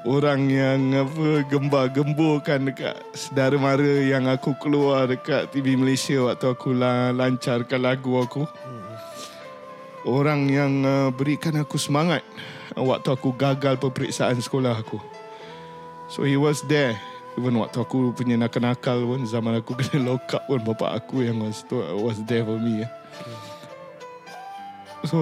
Orang 0.03 0.51
yang 0.51 0.99
apa 0.99 1.47
gembar-gemburkan 1.47 2.67
dekat 2.67 2.99
saudara 3.15 3.55
mara 3.55 4.03
yang 4.03 4.27
aku 4.27 4.51
keluar 4.59 5.07
dekat 5.07 5.55
TV 5.55 5.79
Malaysia 5.79 6.19
waktu 6.27 6.51
aku 6.51 6.75
la- 6.75 7.15
lancarkan 7.15 7.87
lagu 7.87 8.19
aku. 8.19 8.43
Orang 10.03 10.51
yang 10.51 10.83
uh, 10.83 11.09
berikan 11.15 11.55
aku 11.59 11.79
semangat 11.79 12.27
waktu 12.75 13.15
aku 13.15 13.31
gagal 13.39 13.79
peperiksaan 13.79 14.39
sekolah 14.43 14.75
aku. 14.75 14.99
So 16.13 16.29
he 16.29 16.37
was 16.37 16.61
there 16.69 17.01
Even 17.41 17.57
waktu 17.57 17.81
aku 17.81 18.13
punya 18.13 18.37
nakal-nakal 18.37 19.01
pun 19.09 19.25
Zaman 19.25 19.65
aku 19.65 19.73
kena 19.81 20.13
lock 20.13 20.29
up 20.37 20.45
pun 20.45 20.61
Bapak 20.61 21.01
aku 21.01 21.25
yang 21.25 21.41
was, 21.41 21.65
was 21.97 22.21
there 22.29 22.45
for 22.45 22.61
me 22.61 22.85
eh. 22.85 22.91
So 25.09 25.19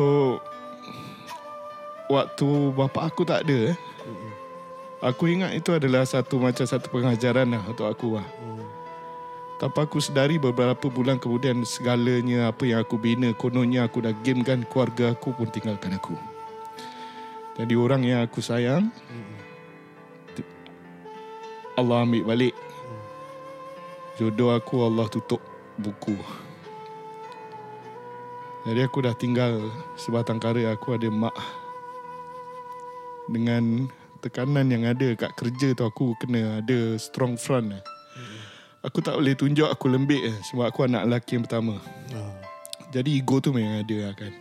Waktu 2.11 2.75
bapak 2.75 3.15
aku 3.15 3.23
tak 3.23 3.47
ada 3.47 3.71
eh, 3.71 3.77
Aku 5.01 5.31
ingat 5.31 5.57
itu 5.57 5.73
adalah 5.73 6.05
satu 6.05 6.37
macam 6.37 6.67
satu 6.69 6.93
pengajaran 6.93 7.49
lah 7.49 7.65
untuk 7.65 7.89
aku 7.89 8.21
lah. 8.21 8.29
Tanpa 9.61 9.85
aku 9.85 10.01
sedari 10.01 10.41
beberapa 10.41 10.89
bulan 10.89 11.21
kemudian 11.21 11.61
segalanya 11.69 12.49
apa 12.49 12.65
yang 12.65 12.81
aku 12.81 12.97
bina 12.97 13.37
kononnya 13.37 13.85
aku 13.85 14.01
dah 14.01 14.17
gamekan 14.25 14.65
keluarga 14.65 15.13
aku 15.13 15.37
pun 15.37 15.53
tinggalkan 15.53 15.93
aku. 15.93 16.17
Jadi 17.61 17.77
orang 17.77 18.01
yang 18.01 18.25
aku 18.25 18.41
sayang 18.41 18.89
Allah 21.77 22.09
ambil 22.09 22.25
balik. 22.25 22.57
Jodoh 24.17 24.57
aku 24.57 24.81
Allah 24.81 25.05
tutup 25.13 25.45
buku. 25.77 26.17
Jadi 28.65 28.81
aku 28.81 29.05
dah 29.05 29.13
tinggal 29.13 29.69
sebatang 30.01 30.41
kara 30.41 30.73
aku 30.73 30.97
ada 30.97 31.13
mak 31.13 31.37
dengan 33.29 33.93
tekanan 34.25 34.73
yang 34.73 34.89
ada 34.89 35.13
kat 35.17 35.37
kerja 35.37 35.77
tu 35.77 35.85
aku 35.85 36.17
kena 36.17 36.65
ada 36.65 36.97
strong 36.97 37.37
front 37.37 37.77
lah. 37.77 37.85
Aku 38.81 39.05
tak 39.05 39.21
boleh 39.21 39.37
tunjuk 39.37 39.69
aku 39.69 39.93
lembik 39.93 40.25
eh, 40.25 40.37
sebab 40.41 40.73
aku 40.73 40.89
anak 40.89 41.05
lelaki 41.05 41.37
yang 41.37 41.45
pertama. 41.45 41.77
Jadi 42.91 43.21
ego 43.21 43.39
tu 43.39 43.53
memang 43.53 43.85
ada 43.85 43.97
lah 44.09 44.15
kan. 44.17 44.33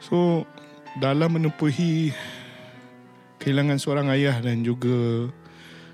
So 0.00 0.48
dalam 0.96 1.36
menempuhi 1.36 2.10
kehilangan 3.36 3.78
seorang 3.78 4.08
ayah 4.16 4.40
dan 4.40 4.64
juga 4.64 5.28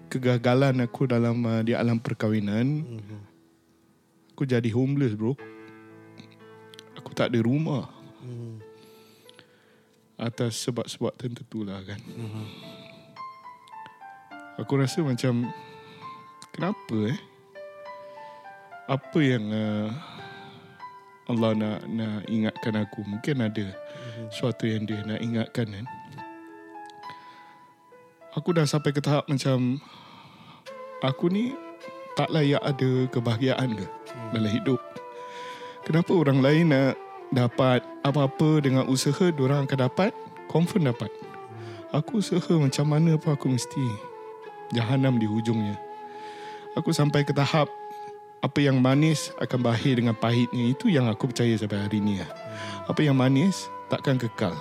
kegagalan 0.09 0.79
aku 0.87 1.11
dalam 1.11 1.43
uh, 1.43 1.61
di 1.67 1.75
alam 1.75 1.99
perkahwinan, 1.99 2.87
aku 4.31 4.47
jadi 4.47 4.71
homeless 4.71 5.19
bro. 5.19 5.35
Aku 7.03 7.11
tak 7.19 7.35
ada 7.35 7.43
rumah. 7.43 7.91
Atas 10.15 10.63
sebab-sebab 10.63 11.19
tertentu 11.19 11.67
lah 11.67 11.83
kan. 11.83 11.99
Aku 14.63 14.79
rasa 14.79 15.03
macam 15.03 15.51
kenapa 16.55 16.97
eh? 17.11 17.19
Apa 18.87 19.19
yang 19.19 19.51
uh, 19.51 19.91
Allah 21.27 21.51
nak 21.59 21.79
nak 21.91 22.31
ingatkan 22.31 22.79
aku? 22.79 23.03
Mungkin 23.03 23.43
ada 23.43 23.75
sesuatu 24.31 24.71
yang 24.71 24.87
dia 24.87 25.03
nak 25.03 25.19
ingatkan 25.19 25.67
kan. 25.67 25.87
Aku 28.39 28.55
dah 28.55 28.67
sampai 28.67 28.95
ke 28.95 29.03
tahap 29.03 29.27
macam 29.27 29.83
aku 31.03 31.27
ni 31.31 31.55
tak 32.15 32.31
layak 32.31 32.63
ada 32.63 32.91
kebahagiaan 33.11 33.75
ke 33.75 33.87
dalam 34.31 34.51
hidup. 34.51 34.79
Kenapa 35.83 36.15
orang 36.15 36.39
lain 36.41 36.71
nak 36.71 36.95
dapat 37.35 37.83
apa-apa 38.07 38.63
dengan 38.63 38.87
usaha 38.87 39.31
orang 39.35 39.67
akan 39.67 39.91
dapat, 39.91 40.15
confirm 40.47 40.87
dapat. 40.87 41.11
Aku 41.95 42.19
usaha 42.19 42.55
macam 42.59 42.87
mana 42.91 43.15
pun 43.19 43.35
aku 43.35 43.55
mesti 43.55 43.87
jahanam 44.75 45.19
di 45.19 45.27
hujungnya. 45.31 45.79
Aku 46.75 46.91
sampai 46.91 47.23
ke 47.23 47.31
tahap 47.31 47.71
apa 48.43 48.59
yang 48.59 48.83
manis 48.83 49.31
akan 49.39 49.59
berakhir 49.63 50.03
dengan 50.03 50.19
pahitnya. 50.19 50.75
Itu 50.75 50.91
yang 50.91 51.07
aku 51.07 51.31
percaya 51.31 51.55
sampai 51.55 51.87
hari 51.87 52.03
ni 52.03 52.19
lah. 52.19 52.29
Apa 52.91 53.01
yang 53.07 53.15
manis 53.15 53.71
takkan 53.87 54.19
kekal. 54.19 54.53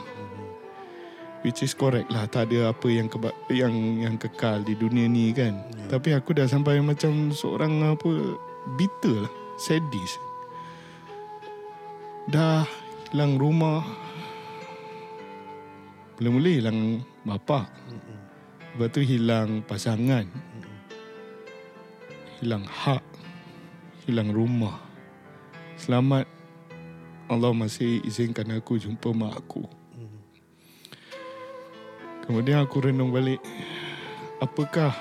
Which 1.41 1.65
is 1.65 1.73
correct 1.73 2.13
lah. 2.13 2.29
Tak 2.29 2.53
ada 2.53 2.71
apa 2.71 2.87
yang 2.87 3.09
keba- 3.09 3.35
yang 3.49 3.73
yang 3.99 4.15
kekal 4.15 4.61
di 4.61 4.77
dunia 4.77 5.09
ni 5.09 5.33
kan. 5.33 5.57
Tapi 5.89 6.13
aku 6.13 6.37
dah 6.37 6.45
sampai 6.45 6.79
macam 6.79 7.33
seorang 7.33 7.97
apa 7.97 8.39
Bitter 8.79 9.27
lah. 9.27 9.33
Sadis 9.59 10.17
Dah 12.29 12.65
hilang 13.11 13.35
rumah. 13.35 13.83
Mula-mula 16.17 16.49
hilang 16.49 17.03
bapa 17.25 17.67
Lepas 18.73 18.89
tu 18.89 19.01
hilang 19.05 19.61
pasangan 19.65 20.25
Hilang 22.41 22.65
hak. 22.65 23.03
Hilang 24.07 24.33
rumah. 24.33 24.81
Selamat. 25.77 26.25
Allah 27.29 27.53
masih 27.53 28.01
izinkan 28.01 28.49
aku 28.57 28.81
jumpa 28.81 29.13
mak 29.13 29.37
aku. 29.37 29.63
Kemudian 32.25 32.63
aku 32.63 32.89
renung 32.89 33.13
balik. 33.13 33.37
Apakah 34.41 34.95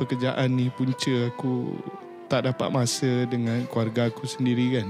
pekerjaan 0.00 0.56
ni 0.56 0.72
punca 0.72 1.28
aku 1.28 1.76
tak 2.30 2.48
dapat 2.48 2.68
masa 2.72 3.26
dengan 3.28 3.66
keluarga 3.68 4.08
aku 4.08 4.24
sendiri 4.24 4.80
kan? 4.80 4.88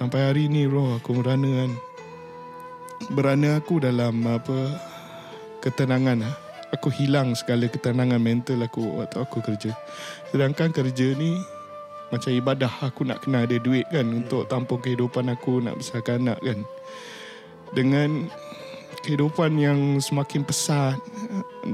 Sampai 0.00 0.26
hari 0.26 0.48
ni 0.48 0.64
bro 0.64 0.96
aku 0.96 1.14
merana 1.14 1.64
kan. 1.64 1.72
Berana 3.12 3.60
aku 3.60 3.78
dalam 3.78 4.24
apa 4.24 4.58
ketenangan 5.60 6.24
lah 6.24 6.36
Aku 6.70 6.86
hilang 6.86 7.34
segala 7.34 7.66
ketenangan 7.66 8.22
mental 8.22 8.62
aku 8.62 9.02
waktu 9.02 9.18
aku 9.18 9.42
kerja. 9.42 9.74
Sedangkan 10.30 10.70
kerja 10.70 11.18
ni 11.18 11.34
macam 12.14 12.30
ibadah 12.30 12.70
aku 12.82 13.06
nak 13.06 13.22
kena 13.22 13.46
ada 13.46 13.54
duit 13.62 13.86
kan 13.86 14.02
Untuk 14.02 14.50
tampung 14.50 14.82
kehidupan 14.82 15.30
aku 15.30 15.62
nak 15.62 15.78
besarkan 15.78 16.30
anak 16.30 16.38
kan. 16.42 16.58
Dengan 17.74 18.30
kehidupan 19.02 19.58
yang 19.58 19.98
semakin 19.98 20.46
pesat 20.46 20.98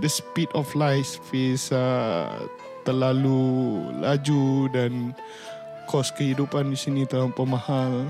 the 0.00 0.08
speed 0.08 0.48
of 0.56 0.68
life 0.72 1.20
is 1.32 1.68
uh, 1.72 2.28
terlalu 2.88 3.82
laju 4.00 4.70
dan 4.72 5.12
kos 5.90 6.08
kehidupan 6.14 6.72
di 6.72 6.78
sini 6.78 7.02
terlalu 7.04 7.44
mahal. 7.44 8.06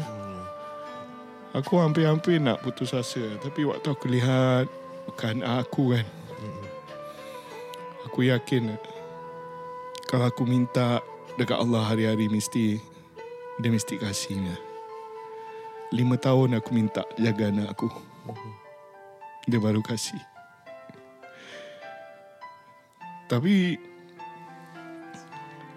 Aku 1.57 1.81
hampir-hampir 1.81 2.38
nak 2.38 2.62
putus 2.62 2.95
asa 2.95 3.26
tapi 3.43 3.66
waktu 3.66 3.88
aku 3.90 4.07
lihat 4.12 4.69
bukan 5.09 5.40
aku 5.43 5.97
kan 5.97 6.07
aku 8.07 8.31
yakin 8.31 8.79
kalau 10.07 10.31
aku 10.31 10.47
minta 10.47 11.03
dekat 11.37 11.59
Allah 11.59 11.83
hari-hari 11.83 12.31
mesti 12.31 12.79
dia 13.59 13.71
mesti 13.75 13.99
kasihnya 13.99 14.55
lima 15.91 16.15
tahun 16.17 16.63
aku 16.63 16.71
minta 16.71 17.03
jaga 17.19 17.51
anak 17.51 17.75
aku 17.75 17.91
dia 19.47 19.63
baru 19.63 19.79
kasih. 19.81 20.19
Tapi 23.31 23.79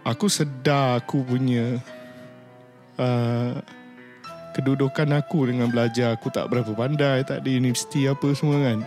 aku 0.05 0.25
sedar 0.25 1.01
aku 1.01 1.21
punya 1.21 1.77
uh, 2.97 3.53
kedudukan 4.57 5.09
aku 5.17 5.49
dengan 5.53 5.69
belajar 5.69 6.17
aku 6.17 6.33
tak 6.33 6.49
berapa 6.49 6.73
pandai, 6.73 7.21
tak 7.25 7.45
ada 7.45 7.49
universiti 7.49 8.09
apa 8.09 8.33
semua 8.33 8.57
kan. 8.61 8.81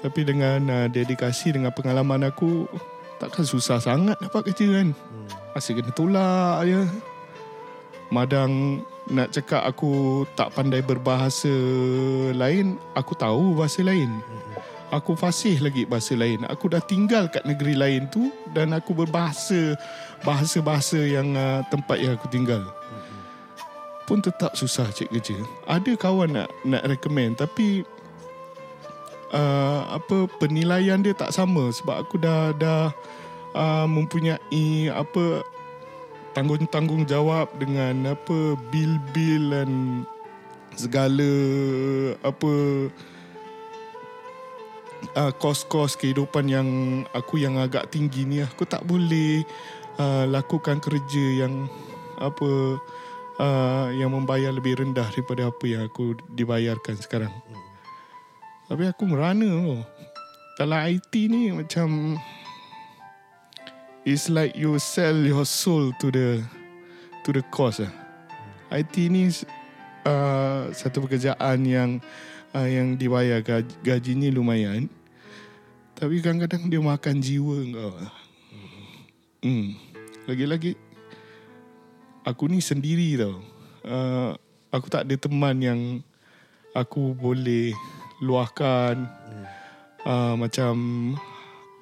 Tapi 0.00 0.20
dengan 0.24 0.60
uh, 0.68 0.86
dedikasi 0.88 1.52
dengan 1.52 1.72
pengalaman 1.76 2.24
aku 2.24 2.64
takkan 3.20 3.44
susah 3.44 3.76
sangat 3.76 4.16
dapat 4.16 4.48
kerja 4.48 4.80
kan. 4.80 4.88
Asyik 5.52 5.84
kena 5.84 5.92
tolak 5.92 6.64
je. 6.64 6.80
Madang 8.10 8.82
nak 9.12 9.30
cakap 9.30 9.62
aku 9.66 10.24
tak 10.34 10.50
pandai 10.56 10.80
berbahasa 10.80 11.52
lain, 12.32 12.80
aku 12.96 13.12
tahu 13.14 13.54
bahasa 13.54 13.84
lain. 13.84 14.08
Aku 14.90 15.14
fasih 15.14 15.62
lagi 15.62 15.86
bahasa 15.86 16.18
lain. 16.18 16.42
Aku 16.50 16.66
dah 16.66 16.82
tinggal 16.82 17.30
kat 17.30 17.46
negeri 17.46 17.78
lain 17.78 18.10
tu 18.10 18.34
dan 18.50 18.74
aku 18.74 18.90
berbahasa 18.90 19.78
bahasa-bahasa 20.26 20.98
yang 20.98 21.30
uh, 21.38 21.62
tempat 21.70 22.02
yang 22.02 22.18
aku 22.18 22.26
tinggal. 22.26 22.66
Pun 24.10 24.18
tetap 24.18 24.58
susah 24.58 24.90
cek 24.90 25.14
kerja. 25.14 25.38
Ada 25.70 25.94
kawan 25.94 26.34
nak 26.34 26.50
nak 26.66 26.82
recommend 26.90 27.38
tapi 27.38 27.86
uh, 29.34 29.96
apa 29.96 30.26
penilaian 30.38 31.00
dia 31.02 31.14
tak 31.14 31.34
sama 31.34 31.70
sebab 31.70 32.06
aku 32.06 32.18
dah 32.20 32.54
dah 32.54 32.94
uh, 33.54 33.86
mempunyai 33.86 34.90
apa 34.90 35.42
tanggung-tanggung 36.34 37.06
jawab 37.06 37.50
dengan 37.58 38.14
apa 38.14 38.54
bil-bil 38.70 39.50
dan 39.50 39.70
segala 40.78 41.30
apa 42.22 42.52
uh, 45.18 45.32
kos-kos 45.42 45.98
kehidupan 45.98 46.46
yang 46.46 46.68
aku 47.10 47.42
yang 47.42 47.58
agak 47.58 47.90
tinggi 47.90 48.22
ni 48.22 48.38
aku 48.46 48.62
tak 48.62 48.86
boleh 48.86 49.42
uh, 49.98 50.24
lakukan 50.30 50.78
kerja 50.78 51.46
yang 51.46 51.66
apa 52.20 52.78
uh, 53.40 53.88
yang 53.90 54.12
membayar 54.14 54.52
lebih 54.54 54.78
rendah 54.78 55.08
daripada 55.08 55.50
apa 55.50 55.64
yang 55.66 55.82
aku 55.88 56.14
dibayarkan 56.30 57.00
sekarang. 57.00 57.32
Tapi 58.70 58.86
aku 58.86 59.02
merana 59.02 59.50
tu. 59.50 59.82
Dalam 60.54 60.78
IT 60.86 61.10
ni 61.26 61.50
macam 61.50 62.14
It's 64.06 64.32
like 64.32 64.56
you 64.56 64.80
sell 64.80 65.12
your 65.12 65.44
soul 65.44 65.92
to 66.00 66.08
the 66.08 66.40
to 67.26 67.36
the 67.36 67.44
cause 67.52 67.84
lah. 67.84 67.92
IT 68.72 68.96
ni 69.12 69.28
uh, 70.08 70.72
satu 70.72 71.04
pekerjaan 71.04 71.66
yang 71.68 72.00
uh, 72.56 72.64
yang 72.64 72.96
dibayar 72.96 73.44
gaji, 73.44 73.74
gajinya 73.84 74.32
lumayan. 74.32 74.88
Tapi 76.00 76.24
kadang-kadang 76.24 76.72
dia 76.72 76.80
makan 76.80 77.20
jiwa 77.20 77.58
kau. 77.76 77.92
Hmm. 79.44 79.76
Lagi-lagi 80.24 80.80
aku 82.24 82.48
ni 82.48 82.64
sendiri 82.64 83.20
tau. 83.20 83.36
Uh, 83.84 84.32
aku 84.72 84.88
tak 84.88 85.04
ada 85.04 85.16
teman 85.20 85.60
yang 85.60 85.80
aku 86.72 87.12
boleh 87.12 87.76
luahkan 88.20 88.94
uh, 90.04 90.34
macam 90.36 90.74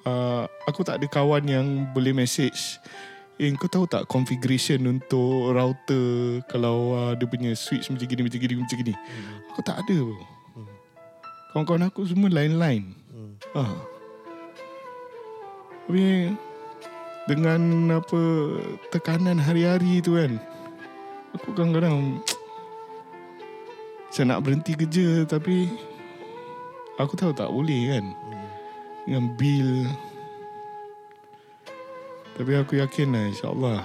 uh, 0.07 0.47
aku 0.65 0.83
tak 0.87 1.03
ada 1.03 1.07
kawan 1.07 1.43
yang 1.45 1.67
boleh 1.91 2.15
message 2.15 2.79
Eh 3.39 3.47
kau 3.55 3.71
tahu 3.71 3.87
tak 3.87 4.03
configuration 4.11 4.83
untuk 4.83 5.55
router 5.55 6.43
kalau 6.51 6.91
uh, 6.91 7.11
dia 7.15 7.23
punya 7.23 7.55
switch 7.55 7.87
macam 7.87 8.03
gini 8.03 8.27
macam 8.27 8.35
gini 8.35 8.53
macam 8.59 8.77
gini. 8.83 8.93
Aku 9.55 9.63
tak 9.63 9.79
ada. 9.79 9.95
bro. 9.95 10.27
Kawan-kawan 11.55 11.87
aku 11.87 12.03
semua 12.03 12.27
lain-lain. 12.27 12.91
Ha. 13.55 13.63
Tapi 15.87 16.35
dengan 17.31 17.61
apa 17.95 18.21
tekanan 18.91 19.39
hari-hari 19.39 20.03
tu 20.03 20.19
kan. 20.19 20.35
Aku 21.39 21.55
kadang-kadang 21.55 22.19
saya 24.11 24.35
nak 24.35 24.43
berhenti 24.43 24.75
kerja 24.75 25.23
tapi 25.23 25.71
aku 26.99 27.15
tahu 27.15 27.31
tak 27.31 27.49
boleh 27.49 27.95
kan. 27.95 28.05
Dengan 29.07 29.25
bil. 29.39 29.87
Tapi 32.35 32.51
aku 32.59 32.79
yakin 32.79 33.15
lah 33.15 33.23
insyaAllah. 33.31 33.81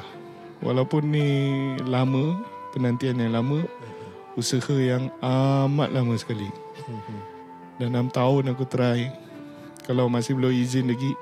Walaupun 0.62 1.10
ni 1.10 1.28
lama 1.84 2.38
Penantian 2.72 3.20
yang 3.20 3.36
lama 3.36 3.66
Usaha 4.34 4.74
yang 4.74 5.10
amat 5.22 5.94
lama 5.94 6.14
sekali. 6.18 6.50
Dan 7.78 7.94
6 7.94 8.14
tahun 8.14 8.50
aku 8.54 8.66
try. 8.66 9.10
Kalau 9.86 10.10
masih 10.10 10.34
belum 10.34 10.54
izin 10.54 10.90
lagi 10.90 11.14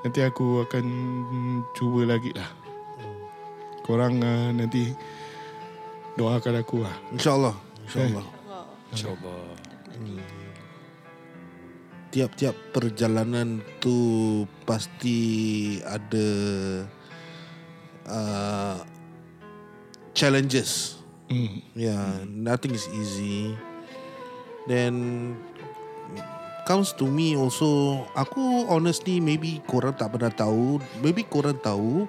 Nanti 0.00 0.24
aku 0.24 0.64
akan 0.64 0.84
cuba 1.76 2.08
lagi 2.08 2.32
lah. 2.32 2.48
Korang 3.84 4.20
uh, 4.24 4.48
nanti 4.56 4.92
Doakan 6.16 6.60
aku 6.60 6.84
lah. 6.84 6.96
InsyaAllah 7.12 7.56
InsyaAllah. 7.84 8.26
InsyaAllah. 8.92 10.39
Tiap-tiap 12.10 12.74
perjalanan 12.74 13.62
tu 13.78 14.42
Pasti 14.66 15.78
ada 15.86 16.28
uh, 18.10 18.78
Challenges 20.10 20.98
hmm. 21.30 21.62
Yeah, 21.78 22.26
nothing 22.26 22.74
is 22.74 22.90
easy. 22.90 23.54
Then 24.66 25.34
comes 26.68 26.92
to 26.98 27.06
me 27.08 27.34
also, 27.34 28.04
aku 28.14 28.68
honestly 28.70 29.18
maybe 29.18 29.58
korang 29.66 29.96
tak 29.96 30.14
pernah 30.14 30.30
tahu, 30.30 30.78
maybe 31.02 31.26
korang 31.26 31.58
tahu, 31.58 32.06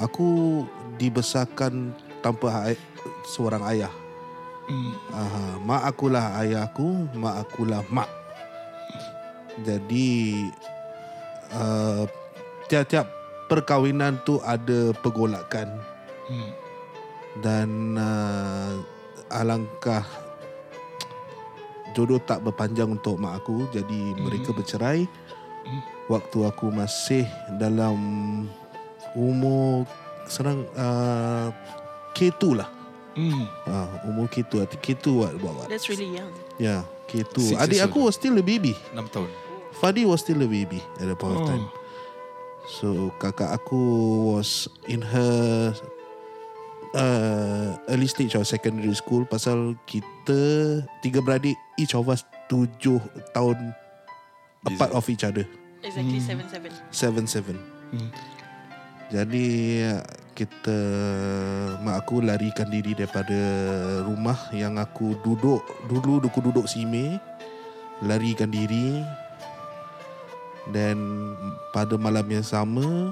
aku 0.00 0.62
dibesarkan 0.96 1.92
tanpa 2.24 2.72
seorang 3.26 3.60
ayah. 3.68 3.92
Hmm. 4.70 4.94
Aha, 5.10 5.44
mak 5.60 5.82
akulah 5.90 6.38
ayah 6.40 6.70
aku, 6.70 7.10
mak 7.18 7.44
akulah 7.44 7.82
mak. 7.90 8.21
Jadi 9.60 10.48
uh, 11.52 12.08
tiap-tiap 12.66 13.04
perkahwinan 13.46 14.16
tu 14.24 14.40
ada 14.40 14.96
pergolakan 14.98 15.68
Hmm. 16.22 16.54
dan 17.42 17.68
uh, 17.98 18.78
alangkah 19.28 20.06
jodoh 21.92 22.22
tak 22.22 22.40
berpanjang 22.40 22.88
untuk 22.88 23.18
mak 23.18 23.42
aku 23.42 23.66
jadi 23.68 24.00
mereka 24.16 24.54
bercerai 24.54 25.04
waktu 26.06 26.38
aku 26.46 26.70
masih 26.70 27.26
dalam 27.58 27.98
umur 29.12 29.84
serang 30.24 30.62
uh, 30.78 31.50
K2 32.14 32.62
lah 32.62 32.70
Hmm. 33.12 33.44
uh, 33.68 34.08
umur 34.08 34.30
K2 34.30 34.64
K2 34.80 35.04
what, 35.12 35.34
what, 35.42 35.52
what. 35.52 35.68
That's 35.68 35.84
really 35.92 36.16
young. 36.16 36.32
Ya, 36.56 36.80
yeah, 36.80 36.82
K2. 37.12 37.52
Six 37.52 37.60
Adik 37.60 37.84
aku 37.84 38.08
was 38.08 38.16
still 38.16 38.32
a 38.32 38.40
baby. 38.40 38.72
6 38.96 39.04
tahun. 39.12 39.28
Fadi 39.72 40.04
was 40.04 40.20
still 40.20 40.42
a 40.42 40.48
baby 40.48 40.80
at 41.00 41.08
that 41.08 41.18
point 41.18 41.36
of 41.36 41.42
Oh. 41.42 41.48
time. 41.48 41.66
So 42.62 42.88
kakak 43.18 43.50
aku 43.50 43.80
was 44.30 44.70
in 44.86 45.02
her 45.02 45.74
uh, 46.94 47.74
early 47.90 48.06
stage 48.06 48.38
of 48.38 48.46
secondary 48.46 48.92
school 48.94 49.26
pasal 49.26 49.74
kita 49.88 50.40
tiga 51.02 51.18
beradik 51.18 51.58
each 51.74 51.96
of 51.96 52.06
us 52.06 52.22
tujuh 52.46 53.00
tahun 53.32 53.74
apart 54.68 54.92
of 54.94 55.04
each 55.10 55.26
other. 55.26 55.42
Exactly 55.82 56.22
seven 56.22 56.46
seven. 56.46 56.70
Seven 56.94 57.24
seven. 57.26 57.56
Hmm. 57.90 58.10
Jadi 59.10 59.82
kita 60.32 60.78
mak 61.84 62.06
aku 62.06 62.24
larikan 62.24 62.70
diri 62.72 62.96
daripada 62.96 63.36
rumah 64.06 64.38
yang 64.56 64.80
aku 64.80 65.12
duduk 65.20 65.60
dulu 65.84 66.24
aku 66.24 66.40
duduk 66.40 66.64
sime 66.64 67.20
larikan 68.00 68.48
diri 68.48 69.04
dan 70.70 70.96
pada 71.74 71.98
malam 71.98 72.22
yang 72.30 72.46
sama 72.46 73.10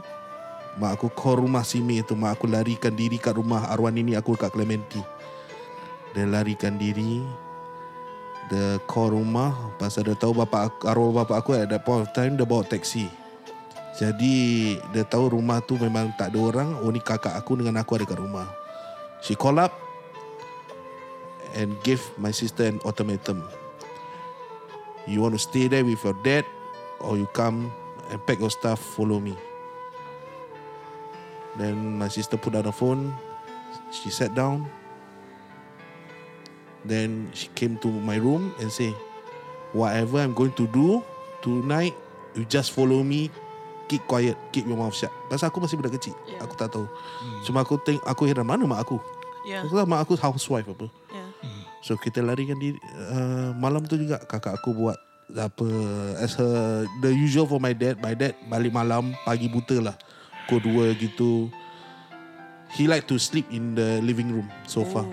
mak 0.79 1.01
aku 1.01 1.11
call 1.11 1.43
rumah 1.43 1.67
sime 1.67 2.05
tu. 2.07 2.15
Mak 2.15 2.39
aku 2.39 2.47
larikan 2.47 2.95
diri 2.95 3.19
kat 3.19 3.35
rumah 3.35 3.67
arwah 3.67 3.91
nini 3.91 4.15
aku 4.15 4.39
kat 4.39 4.55
Clementi. 4.55 5.03
Dia 6.15 6.27
larikan 6.27 6.79
diri. 6.79 7.23
Dia 8.47 8.79
call 8.87 9.19
rumah. 9.19 9.75
Pasal 9.81 10.07
dia 10.07 10.15
tahu 10.15 10.39
bapa 10.39 10.71
aku, 10.71 10.87
arwah 10.87 11.25
bapa 11.25 11.43
aku 11.43 11.59
at 11.59 11.67
that 11.71 11.83
point 11.83 12.07
of 12.07 12.11
time 12.15 12.39
dia 12.39 12.47
bawa 12.47 12.63
taksi. 12.63 13.11
Jadi 13.99 14.79
dia 14.95 15.03
tahu 15.03 15.35
rumah 15.35 15.59
tu 15.59 15.75
memang 15.75 16.15
tak 16.15 16.31
ada 16.31 16.39
orang. 16.39 16.71
Only 16.87 17.03
kakak 17.03 17.35
aku 17.35 17.59
dengan 17.59 17.83
aku 17.83 17.99
ada 17.99 18.07
kat 18.07 18.23
rumah. 18.23 18.47
She 19.21 19.35
call 19.35 19.59
up 19.59 19.91
And 21.55 21.75
give 21.83 22.03
my 22.15 22.31
sister 22.31 22.63
an 22.63 22.79
ultimatum. 22.87 23.43
You 25.07 25.23
want 25.27 25.35
to 25.35 25.43
stay 25.43 25.67
there 25.67 25.83
with 25.83 25.99
your 26.07 26.15
dad 26.23 26.47
Or 27.01 27.17
you 27.17 27.27
come 27.33 27.73
and 28.11 28.21
pack 28.27 28.41
your 28.41 28.51
stuff 28.51 28.81
Follow 28.97 29.21
me 29.21 29.37
Then 31.57 31.99
my 31.99 32.09
sister 32.09 32.37
put 32.37 32.53
down 32.53 32.65
the 32.65 32.73
phone 32.73 33.15
She 33.91 34.11
sat 34.11 34.35
down 34.35 34.69
Then 36.85 37.31
she 37.35 37.49
came 37.57 37.77
to 37.83 37.89
my 37.89 38.17
room 38.17 38.55
and 38.61 38.71
say 38.71 38.95
Whatever 39.73 40.21
I'm 40.21 40.35
going 40.35 40.53
to 40.61 40.67
do 40.69 41.03
Tonight 41.43 41.95
You 42.35 42.45
just 42.45 42.73
follow 42.73 43.03
me 43.03 43.31
keep 43.91 44.07
quiet, 44.07 44.39
keep 44.55 44.71
your 44.71 44.79
mouth 44.79 44.95
shut. 44.95 45.11
Pasal 45.27 45.51
aku 45.51 45.59
masih 45.59 45.75
budak 45.75 45.99
kecil. 45.99 46.15
Yeah. 46.31 46.47
Aku 46.47 46.55
tak 46.55 46.71
tahu. 46.71 46.87
Cuma 47.43 47.67
aku 47.67 47.75
think 47.83 47.99
aku 48.07 48.31
heran 48.31 48.47
mana 48.47 48.63
mak 48.63 48.87
aku. 48.87 49.03
Yeah. 49.43 49.67
Aku 49.67 49.75
tahu 49.75 49.91
mak 49.91 50.07
aku 50.07 50.15
housewife 50.15 50.71
apa. 50.71 50.87
Yeah. 51.11 51.29
So 51.83 51.99
kita 51.99 52.23
larikan 52.23 52.63
diri 52.63 52.79
uh, 53.11 53.51
malam 53.59 53.83
tu 53.91 53.99
juga 53.99 54.23
kakak 54.23 54.63
aku 54.63 54.71
buat 54.71 54.95
apa 55.37 55.69
as 56.19 56.35
her 56.35 56.87
the 57.05 57.11
usual 57.13 57.47
for 57.47 57.61
my 57.63 57.75
dad. 57.77 58.01
My 58.03 58.15
dad 58.17 58.35
balik 58.51 58.73
malam 58.75 59.15
pagi 59.23 59.47
buta 59.47 59.79
lah. 59.79 59.97
Pukul 60.51 60.91
2 60.99 61.03
gitu. 61.07 61.47
He 62.75 62.91
like 62.91 63.07
to 63.07 63.19
sleep 63.19 63.47
in 63.55 63.79
the 63.79 64.03
living 64.03 64.31
room 64.35 64.51
sofa. 64.67 65.07
Oh. 65.07 65.11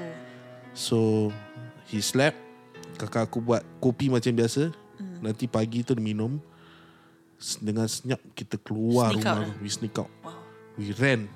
So 0.73 0.97
he 1.89 2.01
slept. 2.01 2.37
Kakak 2.97 3.29
aku 3.29 3.37
buat 3.41 3.61
kopi 3.77 4.09
macam 4.09 4.33
biasa. 4.33 4.73
Hmm. 4.97 5.21
Nanti 5.21 5.45
pagi 5.45 5.85
tu 5.85 5.93
minum. 5.97 6.41
Dengan 7.61 7.85
senyap 7.85 8.17
kita 8.33 8.57
keluar 8.57 9.13
Sneak 9.13 9.21
rumah. 9.21 9.37
out 9.37 9.45
lah. 9.45 9.57
We 9.61 9.69
sneak 9.69 9.95
out. 10.01 10.09
Wow. 10.25 10.41
We 10.77 10.89
ran 10.97 11.29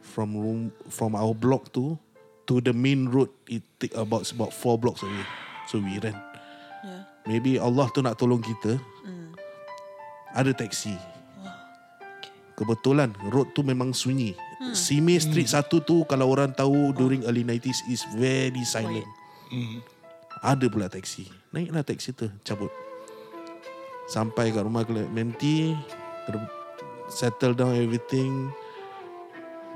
from 0.00 0.32
room 0.32 0.72
from 0.88 1.12
our 1.12 1.36
block 1.36 1.68
to 1.76 2.00
to 2.48 2.64
the 2.64 2.72
main 2.72 3.12
road. 3.12 3.28
It 3.44 3.60
take 3.76 3.92
about 3.92 4.24
about 4.32 4.56
four 4.56 4.80
blocks 4.80 5.04
away. 5.04 5.24
So 5.68 5.76
we 5.80 6.00
ran. 6.00 6.16
Maybe 7.26 7.58
Allah 7.58 7.90
tu 7.90 8.00
nak 8.00 8.14
tolong 8.14 8.38
kita. 8.38 8.78
Hmm. 9.02 9.34
Ada 10.32 10.54
taksi. 10.54 10.94
Kebetulan 12.56 13.12
road 13.28 13.52
tu 13.52 13.60
memang 13.60 13.92
sunyi. 13.92 14.32
Hmm. 14.56 14.72
Sime 14.72 15.20
Street 15.20 15.50
satu 15.50 15.84
tu 15.84 16.06
kalau 16.08 16.32
orang 16.32 16.48
tahu 16.50 16.94
during 16.96 17.26
early 17.28 17.44
90s 17.44 17.84
is 17.86 18.06
very 18.16 18.64
silent. 18.64 19.04
Hmm. 19.52 19.84
Ada 20.42 20.68
pula 20.68 20.84
taksi 20.84 21.32
Naiklah 21.48 21.80
taksi 21.80 22.12
tu 22.12 22.28
Cabut 22.44 22.68
Sampai 24.04 24.52
kat 24.52 24.68
rumah 24.68 24.84
Clementi 24.84 25.72
ter- 26.28 26.52
Settle 27.08 27.56
down 27.56 27.72
everything 27.72 28.52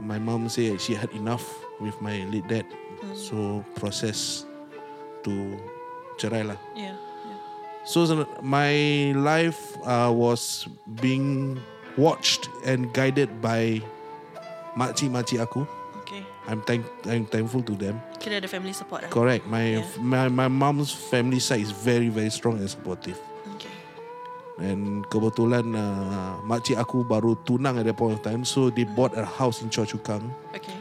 My 0.05 0.21
mom 0.21 0.53
say 0.53 0.77
She 0.77 0.93
had 0.93 1.09
enough 1.17 1.43
With 1.81 1.97
my 2.05 2.29
late 2.29 2.45
dad 2.45 2.69
So 3.17 3.65
process 3.73 4.45
To 5.25 5.33
Cerai 6.21 6.45
lah 6.45 6.61
Yeah. 6.77 6.99
So 7.91 8.07
my 8.39 8.71
life 9.19 9.59
uh, 9.83 10.15
was 10.15 10.71
being 11.03 11.59
watched 11.99 12.47
and 12.63 12.87
guided 12.95 13.43
by 13.43 13.83
makcik-makcik 14.79 15.43
aku. 15.43 15.67
Okay. 16.07 16.23
I'm 16.47 16.63
thank 16.63 16.87
I'm 17.11 17.27
thankful 17.27 17.67
to 17.67 17.75
them. 17.75 17.99
Kira 18.23 18.39
ada 18.39 18.47
family 18.47 18.71
support 18.71 19.03
lah. 19.03 19.11
Correct. 19.11 19.43
My 19.51 19.83
Yeah. 19.83 19.99
my 19.99 20.31
my 20.31 20.47
mom's 20.47 20.95
family 20.95 21.43
side 21.43 21.67
is 21.67 21.75
very 21.75 22.07
very 22.07 22.31
strong 22.31 22.63
and 22.63 22.71
supportive. 22.71 23.19
Okay. 23.59 23.75
And 24.63 25.03
kebetulan 25.11 25.75
uh, 25.75 26.39
makcik 26.47 26.79
aku 26.79 27.03
baru 27.03 27.43
tunang 27.43 27.75
at 27.83 27.91
that 27.91 27.99
point 27.99 28.15
of 28.15 28.23
time, 28.23 28.47
so 28.47 28.71
they 28.71 28.87
bought 28.87 29.19
a 29.19 29.27
house 29.27 29.67
in 29.67 29.67
Choa 29.67 29.83
Chu 29.83 29.99
Kang. 29.99 30.31
Okay. 30.55 30.79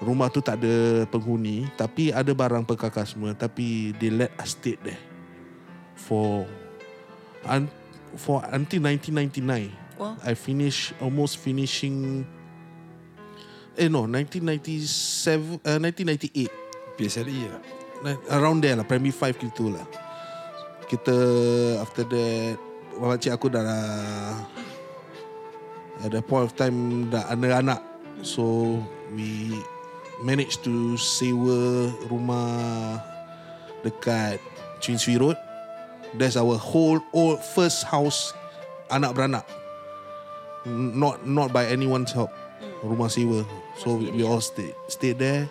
Rumah 0.00 0.32
tu 0.32 0.40
tak 0.40 0.64
ada 0.64 1.04
penghuni, 1.04 1.68
tapi 1.76 2.16
ada 2.16 2.32
barang 2.32 2.64
perkakar 2.64 3.04
semua. 3.04 3.36
Tapi 3.36 3.92
they 4.00 4.08
let 4.08 4.32
us 4.40 4.56
stay 4.56 4.80
there 4.80 5.15
for 6.06 6.46
un, 7.44 7.66
for 8.14 8.46
until 8.54 8.86
1999. 8.86 9.74
Wow. 9.98 10.16
I 10.22 10.34
finish 10.38 10.94
almost 11.02 11.42
finishing. 11.42 12.26
Eh 13.76 13.88
no, 13.90 14.06
1997, 14.06 15.60
uh, 15.66 15.78
1998. 15.82 16.66
PSLE 16.96 17.52
lah. 17.52 17.60
Like, 18.04 18.20
around 18.28 18.60
there 18.60 18.76
lah 18.76 18.84
Primary 18.84 19.12
5 19.12 19.40
gitu 19.40 19.72
lah 19.72 19.84
Kita 20.84 21.16
After 21.80 22.04
that 22.04 22.60
Makcik 23.00 23.32
aku 23.32 23.48
dah 23.48 23.64
At 26.04 26.12
that 26.12 26.24
point 26.28 26.44
of 26.44 26.52
time 26.60 27.08
Dah 27.08 27.24
anak-anak 27.32 27.80
So 28.20 28.76
We 29.16 29.56
Managed 30.20 30.64
to 30.68 31.00
sewa 31.00 31.88
Rumah 32.08 33.00
Dekat 33.80 34.40
Chin 34.84 35.00
Swee 35.00 35.16
Road 35.16 35.40
That's 36.14 36.36
our 36.36 36.56
whole 36.56 37.00
old 37.12 37.42
First 37.42 37.84
house 37.84 38.32
Anak 38.90 39.18
beranak 39.18 39.44
Not 40.66 41.26
Not 41.26 41.52
by 41.52 41.66
anyone's 41.66 42.12
help. 42.12 42.30
Rumah 42.84 43.10
sewa. 43.10 43.42
So 43.82 43.96
we, 43.98 44.10
we 44.10 44.22
all 44.22 44.40
stay 44.40 44.74
Stay 44.86 45.12
there. 45.12 45.50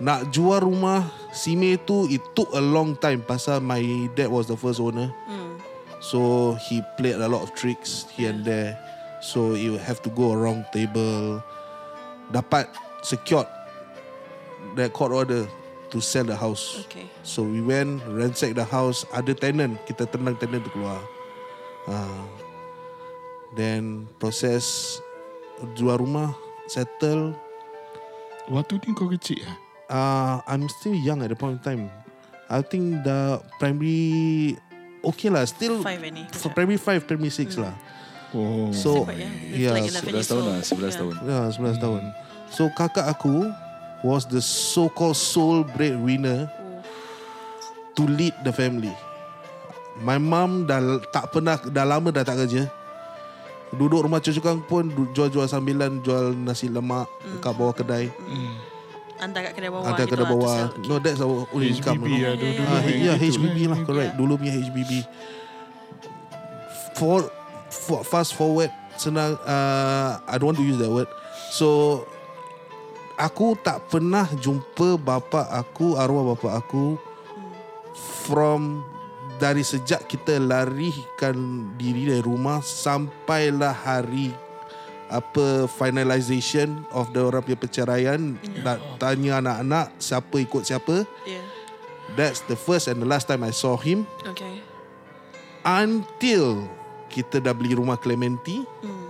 Nak 0.00 0.32
jual 0.32 0.64
rumah 0.64 1.08
Sime 1.32 1.76
tu 1.84 2.08
It 2.08 2.24
took 2.32 2.48
a 2.52 2.60
long 2.60 2.96
time. 2.96 3.20
Pasal 3.24 3.60
my 3.60 3.80
dad 4.16 4.28
was 4.28 4.48
the 4.48 4.56
first 4.56 4.80
owner. 4.80 5.12
Hmm. 5.28 5.60
So 6.00 6.54
he 6.68 6.84
played 6.96 7.16
a 7.16 7.28
lot 7.28 7.42
of 7.42 7.52
tricks 7.56 8.06
Here 8.12 8.30
and 8.30 8.44
there. 8.44 8.76
So 9.20 9.56
you 9.56 9.80
have 9.80 10.00
to 10.04 10.10
go 10.12 10.32
around 10.32 10.68
table. 10.72 11.42
Dapat 12.32 12.68
secured 13.02 13.48
That 14.76 14.92
court 14.92 15.12
order 15.12 15.48
To 15.96 16.04
sell 16.04 16.28
the 16.28 16.36
house 16.36 16.84
Okay. 16.86 17.08
So 17.24 17.40
we 17.40 17.64
went 17.64 18.04
Ransack 18.04 18.52
the 18.52 18.68
house 18.68 19.08
Ada 19.16 19.32
tenant 19.32 19.80
Kita 19.88 20.04
tenang 20.04 20.36
tenant 20.36 20.60
tu 20.60 20.68
keluar 20.70 21.00
uh, 21.88 22.20
Then 23.56 24.04
Proses 24.20 25.00
Jual 25.72 26.04
rumah 26.04 26.36
Settle 26.68 27.32
Waktu 28.46 28.78
ni 28.84 28.92
kau 28.92 29.08
kecil 29.08 29.42
lah. 29.42 29.56
uh, 29.88 30.34
I'm 30.46 30.70
still 30.70 30.94
young 30.94 31.18
at 31.18 31.30
the 31.30 31.34
point 31.34 31.58
of 31.58 31.66
time. 31.66 31.90
I 32.46 32.62
think 32.62 33.02
the 33.02 33.42
primary 33.58 34.54
okay 35.02 35.26
lah, 35.26 35.42
still 35.50 35.82
Five 35.82 35.98
ni. 36.06 36.22
for 36.30 36.54
primary 36.54 36.78
five, 36.78 37.02
primary 37.10 37.34
six 37.34 37.58
lah. 37.58 37.74
Oh. 38.30 38.70
So 38.70 39.02
Quite 39.02 39.18
young. 39.18 39.34
It's 39.50 39.58
yeah, 39.58 39.74
like 39.74 39.90
11 39.90 39.98
11 39.98 40.14
years 40.14 40.28
tahun 40.30 40.42
lah 40.46 40.58
11 40.62 40.78
Yeah. 40.78 40.94
tahun 40.94 41.14
yeah, 41.26 41.44
11 41.58 41.82
tahun. 41.82 42.02
So 42.54 42.62
kakak 42.70 43.06
aku 43.10 43.50
was 44.02 44.26
the 44.26 44.40
so-called 44.40 45.16
sole 45.16 45.64
breadwinner 45.64 46.50
to 47.94 48.02
lead 48.04 48.34
the 48.44 48.52
family. 48.52 48.92
My 49.96 50.20
mum 50.20 50.68
dah 50.68 51.00
tak 51.08 51.32
pernah 51.32 51.56
dah 51.56 51.84
lama 51.84 52.12
dah 52.12 52.20
tak 52.20 52.44
kerja. 52.44 52.68
Duduk 53.72 54.04
rumah 54.04 54.20
cucukang 54.20 54.60
pun 54.62 54.86
du- 54.86 55.10
jual-jual 55.10 55.48
sambilan, 55.48 56.04
jual 56.04 56.36
nasi 56.36 56.68
lemak 56.68 57.08
kat 57.40 57.52
bawah 57.56 57.72
kedai. 57.72 58.12
Hantar 59.16 59.48
kat 59.48 59.52
kedai 59.56 59.72
bawah. 59.72 59.88
Hantar 59.88 60.04
gitu 60.04 60.12
kedai 60.12 60.22
lah, 60.22 60.30
bawah. 60.30 60.54
sell. 60.54 60.70
No, 60.84 60.94
that's 61.00 61.20
our 61.24 61.48
only 61.50 61.72
income. 61.72 61.96
HBB 61.98 62.12
lah 62.20 62.34
dulu. 62.36 62.62
Ah, 62.62 62.80
yeah, 62.84 63.16
gitu 63.16 63.40
HBB 63.40 63.58
lah, 63.66 63.78
correct. 63.82 64.12
Yeah. 64.12 64.18
Dulu 64.20 64.32
punya 64.36 64.52
HBB. 64.54 64.92
For, 66.96 67.28
for 67.68 68.00
fast 68.04 68.36
forward, 68.36 68.68
senang. 68.96 69.36
Uh, 69.44 70.20
I 70.24 70.36
don't 70.36 70.52
want 70.52 70.60
to 70.60 70.64
use 70.64 70.76
that 70.76 70.92
word. 70.92 71.08
So, 71.50 72.04
aku 73.16 73.56
tak 73.58 73.88
pernah 73.88 74.28
jumpa 74.36 74.96
bapa 74.96 75.48
aku, 75.50 75.96
arwah 75.96 76.36
bapa 76.36 76.60
aku, 76.60 77.00
from 78.24 78.84
dari 79.36 79.60
sejak 79.60 80.08
kita 80.08 80.40
larikan 80.40 81.36
diri 81.76 82.08
dari 82.08 82.24
rumah 82.24 82.64
sampailah 82.64 83.72
hari 83.72 84.32
apa 85.06 85.70
finalization 85.70 86.82
of 86.90 87.12
the 87.14 87.20
orang 87.22 87.44
punya 87.44 87.54
perceraian 87.54 88.34
nak 88.64 88.80
tanya 88.98 89.38
anak-anak 89.38 89.92
siapa 90.02 90.36
ikut 90.40 90.66
siapa 90.66 91.06
Yeah. 91.22 91.44
that's 92.18 92.42
the 92.48 92.58
first 92.58 92.90
and 92.90 92.98
the 92.98 93.06
last 93.06 93.30
time 93.30 93.46
I 93.46 93.52
saw 93.54 93.78
him 93.78 94.02
Okay. 94.26 94.58
until 95.62 96.66
kita 97.06 97.38
dah 97.38 97.54
beli 97.54 97.78
rumah 97.78 98.00
Clementi 98.00 98.66
Hmm. 98.82 99.08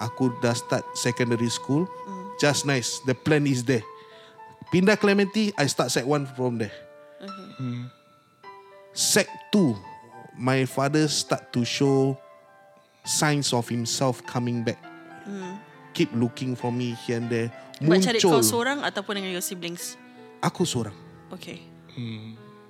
aku 0.00 0.34
dah 0.42 0.56
start 0.58 0.82
secondary 0.96 1.52
school 1.52 1.86
just 2.42 2.66
nice. 2.66 2.98
The 3.06 3.14
plan 3.14 3.46
is 3.46 3.62
there. 3.62 3.86
Pindah 4.74 4.98
Clementi 4.98 5.54
I 5.54 5.70
start 5.70 5.94
sec 5.94 6.02
1 6.02 6.34
from 6.34 6.58
there. 6.58 6.74
Okay. 7.22 7.86
sec 8.90 9.30
2 9.54 9.78
my 10.34 10.66
father 10.66 11.06
start 11.06 11.54
to 11.54 11.62
show 11.62 12.18
signs 13.06 13.54
of 13.54 13.70
himself 13.70 14.18
coming 14.26 14.66
back. 14.66 14.82
Keep 15.94 16.18
looking 16.18 16.58
for 16.58 16.74
me 16.74 16.98
here 17.06 17.22
and 17.22 17.30
there. 17.30 17.54
Buat 17.78 18.10
cari 18.10 18.18
kau 18.18 18.42
seorang 18.42 18.82
ataupun 18.82 19.22
dengan 19.22 19.30
your 19.30 19.44
siblings? 19.44 19.94
aku 20.42 20.66
seorang. 20.66 20.96
Okay. 21.30 21.62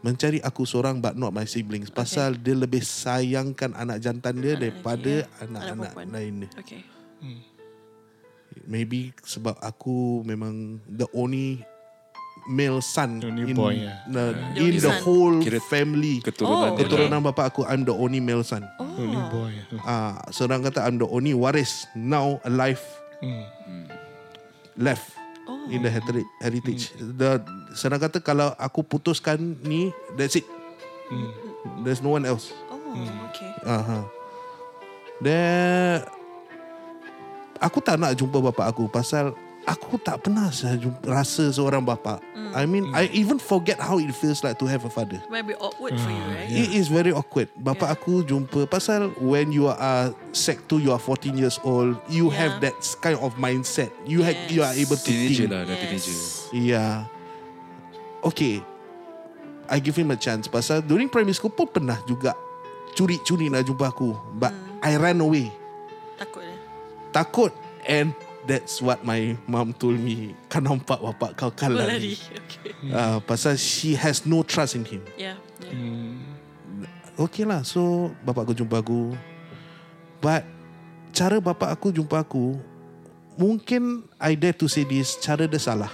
mencari 0.03 0.43
aku 0.43 0.67
seorang 0.67 0.99
but 0.99 1.15
not 1.15 1.31
my 1.31 1.47
siblings. 1.47 1.87
Pasal 1.89 2.35
dia 2.35 2.59
lebih 2.59 2.83
sayangkan 2.83 3.71
anak 3.73 4.03
jantan 4.03 4.35
dia 4.43 4.59
Anak 4.59 4.61
daripada 4.61 5.15
ya. 5.23 5.31
anak-anak 5.47 5.91
Anak 5.95 6.11
lain 6.11 6.35
dia. 6.43 6.51
Okay. 6.59 6.83
Maybe 8.65 9.13
sebab 9.21 9.57
aku 9.59 10.23
memang 10.23 10.79
the 10.85 11.07
only 11.13 11.61
male 12.45 12.83
son 12.83 13.23
The 13.23 13.29
only 13.29 13.43
in, 13.47 13.55
boy, 13.55 13.75
yeah. 13.79 14.03
the, 14.07 14.25
The 14.53 14.61
in 14.61 14.75
the 14.77 14.91
son. 14.91 14.99
whole 15.01 15.37
Kira 15.39 15.63
family 15.63 16.19
Keturunan 16.19 16.75
Oh, 16.75 16.77
keturunan 16.77 17.21
lah. 17.21 17.31
bapa 17.31 17.43
aku 17.49 17.63
I'm 17.63 17.83
the 17.83 17.95
only 17.95 18.19
male 18.19 18.43
son 18.43 18.67
Oh. 18.77 18.89
Only 18.93 19.21
boy. 19.31 19.53
Ah, 19.81 20.19
seorang 20.29 20.61
kata 20.61 20.83
I'm 20.83 20.99
the 20.99 21.07
only 21.07 21.33
waris 21.33 21.87
now 21.95 22.43
alive 22.43 22.83
Hmm. 23.23 23.47
left 24.75 25.15
Oh. 25.43 25.71
in 25.71 25.81
the 25.81 25.91
heri- 25.91 26.27
heritage. 26.39 26.91
The 26.95 27.39
senang 27.73 27.99
kata 27.99 28.19
kalau 28.19 28.51
aku 28.55 28.83
putuskan 28.83 29.39
ni 29.63 29.91
that's 30.15 30.35
it. 30.35 30.47
There's 31.83 31.99
no 31.99 32.11
one 32.11 32.27
else. 32.27 32.51
Oh, 32.67 32.79
okay. 33.31 33.51
Aha. 33.63 34.03
Then 35.21 36.03
aku 37.59 37.79
tak 37.81 37.99
nak 37.99 38.15
jumpa 38.15 38.39
bapa 38.41 38.69
aku 38.69 38.87
pasal 38.87 39.35
aku 39.63 39.95
tak 39.95 40.27
pernah 40.27 40.51
rasa 41.07 41.45
seorang 41.51 41.83
bapa. 41.83 42.19
I 42.53 42.67
mean 42.67 42.91
I 42.93 43.09
even 43.15 43.41
forget 43.41 43.81
how 43.81 43.97
it 43.97 44.11
feels 44.13 44.43
like 44.43 44.59
to 44.61 44.67
have 44.69 44.85
a 44.85 44.91
father. 44.91 45.23
Might 45.33 45.47
be 45.47 45.57
awkward 45.57 45.97
for 45.97 46.11
you, 46.11 46.25
right? 46.29 46.51
It 46.51 46.75
is 46.75 46.91
very 46.91 47.15
awkward. 47.15 47.49
Bapa 47.57 47.87
Yeah. 47.89 47.95
aku 47.97 48.21
jumpa 48.23 48.67
pasal 48.67 49.15
when 49.23 49.55
you 49.55 49.71
are 49.71 50.13
sec 50.35 50.61
2 50.69 50.83
you 50.83 50.91
are 50.93 51.01
14 51.01 51.39
years 51.39 51.57
old, 51.63 51.97
you 52.11 52.29
Yeah. 52.29 52.37
have 52.45 52.53
that 52.61 52.75
kind 53.01 53.17
of 53.17 53.39
mindset. 53.39 53.89
You 54.05 54.21
have 54.21 54.37
you 54.51 54.61
are 54.61 54.75
Yes. 54.75 54.83
able 54.85 54.99
to 55.01 55.09
Teenager 55.09 55.47
think. 55.47 55.55
lah 55.55 55.63
Dah 55.65 55.77
teenager 55.79 56.17
Yeah. 56.53 56.95
Okay. 58.21 58.61
I 59.71 59.81
give 59.81 59.97
him 59.97 60.13
a 60.13 60.19
chance 60.19 60.45
pasal 60.47 60.85
during 60.85 61.09
primary 61.09 61.33
school 61.33 61.49
pun 61.49 61.65
pernah 61.65 61.97
juga 62.05 62.37
curi-curi 62.93 63.49
nak 63.49 63.65
jumpa 63.65 63.89
aku. 63.89 64.13
But 64.37 64.53
Hmm. 64.53 64.85
I 64.85 64.93
ran 65.01 65.23
away. 65.23 65.49
Takut 66.21 66.45
eh? 66.45 66.52
Takut 67.13 67.53
and 67.87 68.17
that's 68.49 68.81
what 68.83 69.05
my 69.05 69.37
mom 69.47 69.77
told 69.77 70.01
me. 70.01 70.35
Kan 70.49 70.65
nampak 70.67 70.99
bapak 70.99 71.37
kau 71.39 71.53
kan 71.53 71.71
Kau 71.71 71.79
lari. 71.79 71.93
lari. 71.93 72.15
Okay. 72.53 72.91
Uh, 72.91 73.19
pasal 73.23 73.55
she 73.55 73.95
has 73.95 74.27
no 74.27 74.43
trust 74.43 74.75
in 74.75 74.83
him. 74.83 75.03
Yeah. 75.15 75.39
yeah. 75.63 75.71
Hmm. 75.71 76.19
Okay 77.15 77.45
lah 77.47 77.63
So 77.63 78.11
bapak 78.27 78.49
aku 78.49 78.55
jumpa 78.57 78.81
aku 78.83 79.15
But 80.19 80.43
Cara 81.13 81.39
bapak 81.39 81.69
aku 81.71 81.93
jumpa 81.93 82.25
aku 82.25 82.57
Mungkin 83.37 84.09
I 84.17 84.33
dare 84.35 84.57
to 84.57 84.67
say 84.67 84.83
this 84.83 85.21
Cara 85.21 85.45
dia 85.45 85.61
salah 85.61 85.93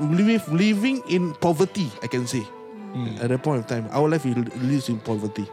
live, 0.00 0.48
living 0.52 1.02
in 1.08 1.34
poverty, 1.34 1.90
I 2.02 2.06
can 2.06 2.26
say. 2.26 2.46
At 3.22 3.28
that 3.30 3.42
point 3.42 3.60
of 3.62 3.66
time, 3.70 3.86
our 3.92 4.08
life 4.08 4.24
lives 4.24 4.88
in 4.88 4.98
poverty. 4.98 5.46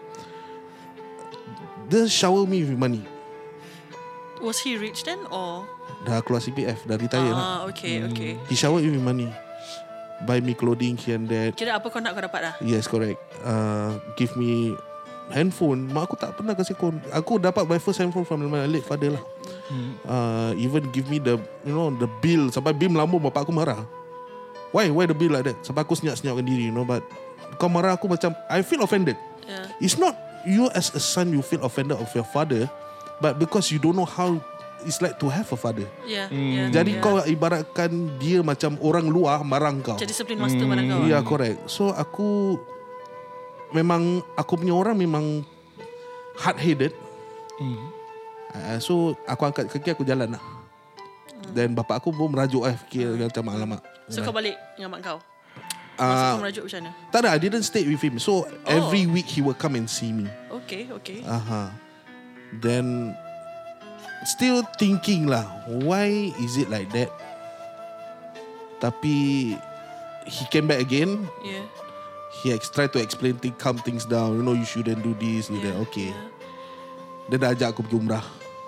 They 1.90 2.08
shower 2.08 2.46
me 2.48 2.64
with 2.66 2.78
money. 2.78 3.06
Was 4.42 4.62
he 4.62 4.78
rich 4.78 5.04
then 5.04 5.22
or? 5.34 5.66
Dah 6.06 6.22
keluar 6.22 6.40
CPF, 6.40 6.86
dah 6.86 6.98
retire 6.98 7.32
lah. 7.34 7.42
Ah, 7.42 7.60
okay, 7.68 8.06
okay. 8.06 8.38
He 8.48 8.56
showered 8.56 8.86
me 8.86 8.94
with 8.94 9.04
money. 9.04 9.30
Buy 10.26 10.42
me 10.42 10.58
clothing 10.58 10.98
here 10.98 11.18
and 11.18 11.30
there. 11.30 11.54
Kira 11.54 11.78
apa 11.78 11.90
kau 11.94 12.02
nak 12.02 12.18
kau 12.18 12.24
dapat 12.26 12.40
dah? 12.42 12.54
Yes, 12.62 12.90
correct. 12.90 13.22
Uh, 13.46 14.02
give 14.18 14.34
me 14.34 14.74
handphone. 15.30 15.90
Mak 15.92 16.10
aku 16.10 16.16
tak 16.18 16.34
pernah 16.38 16.54
kasih 16.58 16.74
kon. 16.74 16.98
Aku 17.14 17.38
dapat 17.38 17.68
my 17.70 17.78
first 17.78 18.02
handphone 18.02 18.26
from 18.26 18.46
my 18.48 18.66
late 18.66 18.86
father 18.86 19.14
lah. 19.18 19.24
Uh, 20.08 20.52
even 20.56 20.88
give 20.96 21.12
me 21.12 21.20
the 21.20 21.36
you 21.68 21.76
know 21.76 21.92
the 21.92 22.08
bill 22.24 22.48
sampai 22.50 22.72
bill 22.72 22.94
melambung 22.94 23.20
bapak 23.20 23.46
aku 23.46 23.54
marah. 23.54 23.84
Why 24.72 24.90
why 24.90 25.06
the 25.06 25.18
bill 25.18 25.36
like 25.36 25.48
that? 25.48 25.58
Sampai 25.64 25.84
aku 25.84 25.96
senyap-senyapkan 25.96 26.44
diri 26.44 26.72
you 26.72 26.76
know 26.76 26.88
but 26.88 27.04
kau 27.60 27.68
marah 27.68 27.96
aku 27.96 28.08
macam 28.08 28.32
I 28.48 28.64
feel 28.64 28.82
offended. 28.82 29.20
Yeah. 29.44 29.68
It's 29.84 30.00
not 30.00 30.16
you 30.48 30.72
as 30.72 30.96
a 30.96 31.02
son 31.04 31.36
you 31.36 31.44
feel 31.44 31.62
offended 31.62 32.00
of 32.00 32.08
your 32.16 32.26
father 32.26 32.72
but 33.22 33.40
because 33.42 33.70
you 33.74 33.80
don't 33.82 33.96
know 33.98 34.08
how 34.08 34.38
it's 34.86 35.02
like 35.02 35.18
to 35.18 35.28
have 35.30 35.50
a 35.50 35.58
father. 35.58 35.90
Yeah, 36.06 36.30
yeah. 36.30 36.70
Jadi 36.70 36.98
yeah. 36.98 37.04
kau 37.04 37.18
ibaratkan 37.26 38.20
dia 38.22 38.46
macam 38.46 38.78
orang 38.80 39.10
luar 39.10 39.42
marah 39.42 39.74
kau. 39.82 39.98
jadi 39.98 40.10
disiplin 40.10 40.38
master 40.38 40.64
pada 40.70 40.84
kau. 40.86 41.02
Ya 41.06 41.18
yeah, 41.18 41.22
correct 41.26 41.58
So 41.70 41.90
aku 41.92 42.60
Memang 43.76 44.24
Aku 44.40 44.56
punya 44.56 44.72
orang 44.72 44.96
memang 44.96 45.44
Hard 46.40 46.58
headed 46.62 46.94
uh, 48.56 48.80
So 48.80 49.18
aku 49.28 49.44
angkat 49.44 49.68
kaki 49.68 49.92
Aku 49.92 50.08
jalan 50.08 50.38
lah 50.38 50.44
Dan 51.52 51.76
bapak 51.76 52.00
aku 52.00 52.16
pun 52.16 52.32
merajuk 52.32 52.64
eh 52.64 52.78
Fikir 52.88 53.20
macam 53.20 53.44
alamak 53.52 53.84
So 54.08 54.24
kau 54.24 54.32
balik 54.32 54.56
dengan 54.80 54.96
mak 54.96 55.02
kau. 55.04 55.20
Masa 56.00 56.24
uh, 56.24 56.32
kau 56.38 56.42
merajuk 56.46 56.64
macam 56.70 56.80
mana? 56.80 56.92
Tak 57.12 57.20
ada 57.26 57.30
I 57.36 57.40
didn't 57.42 57.66
stay 57.68 57.84
with 57.84 58.00
him 58.00 58.22
So 58.24 58.48
every 58.64 59.04
week 59.10 59.28
He 59.28 59.44
will 59.44 59.58
come 59.58 59.76
and 59.76 59.90
see 59.90 60.16
me 60.16 60.32
Okay, 60.64 60.88
okay. 60.88 61.28
Aha. 61.28 61.87
Then 62.54 63.16
Still 64.26 64.64
thinking 64.76 65.28
lah 65.28 65.46
Why 65.68 66.32
is 66.38 66.58
it 66.58 66.68
like 66.68 66.90
that 66.92 67.12
Tapi 68.78 69.56
He 70.28 70.44
came 70.52 70.68
back 70.68 70.84
again 70.84 71.24
Yeah. 71.40 71.64
he 72.44 72.52
ex- 72.52 72.68
tried 72.70 72.92
to 72.92 73.00
explain 73.00 73.40
things, 73.40 73.56
calm 73.58 73.80
things 73.80 74.04
down. 74.04 74.36
You 74.36 74.44
know, 74.44 74.52
you 74.52 74.68
shouldn't 74.68 75.00
do 75.00 75.16
this, 75.16 75.48
do 75.48 75.56
yeah. 75.58 75.72
that. 75.72 75.76
Okay. 75.88 76.12
Yeah. 76.12 76.28
Dia 77.32 77.38
dah 77.40 77.50
ajak 77.56 77.68
aku 77.72 77.88
pergi 77.88 77.98
umrah. 77.98 78.26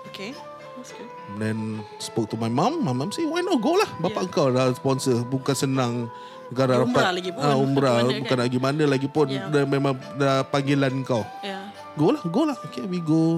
Okay. 0.08 0.32
That's 0.80 0.96
good. 0.96 1.06
Then 1.36 1.84
spoke 2.00 2.32
to 2.32 2.40
my 2.40 2.48
mom. 2.48 2.80
My 2.80 2.96
mom 2.96 3.12
say, 3.12 3.28
why 3.28 3.44
not 3.44 3.60
go 3.60 3.76
lah. 3.76 3.86
Bapak 4.00 4.26
Yeah. 4.26 4.32
kau 4.32 4.48
dah 4.48 4.72
sponsor. 4.72 5.20
Bukan 5.22 5.52
senang. 5.52 6.08
Bukan 6.48 6.64
dah 6.64 6.78
Umrah 6.80 7.12
dapat. 7.12 7.20
lagi 7.20 7.30
pun. 7.30 7.42
Ah, 7.44 7.54
umrah. 7.54 7.96
Mana 8.00 8.10
kan? 8.10 8.20
Bukan 8.24 8.38
lagi 8.40 8.58
mana 8.58 8.84
lagi 8.88 9.08
pun. 9.12 9.26
Yeah. 9.28 9.52
Dah, 9.52 9.62
memang 9.68 9.92
dah 10.16 10.42
panggilan 10.48 10.94
kau. 11.04 11.22
Yeah. 11.44 11.70
Go 11.94 12.16
lah, 12.16 12.24
go 12.26 12.48
lah. 12.48 12.56
Okay, 12.66 12.88
we 12.88 12.98
go. 12.98 13.36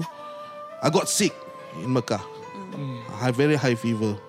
I 0.83 0.91
got 0.91 1.07
sick 1.07 1.31
in 1.79 1.87
Mecca. 1.87 2.19
I 3.15 3.31
had 3.31 3.39
very 3.39 3.55
high 3.55 3.79
fever. 3.79 4.19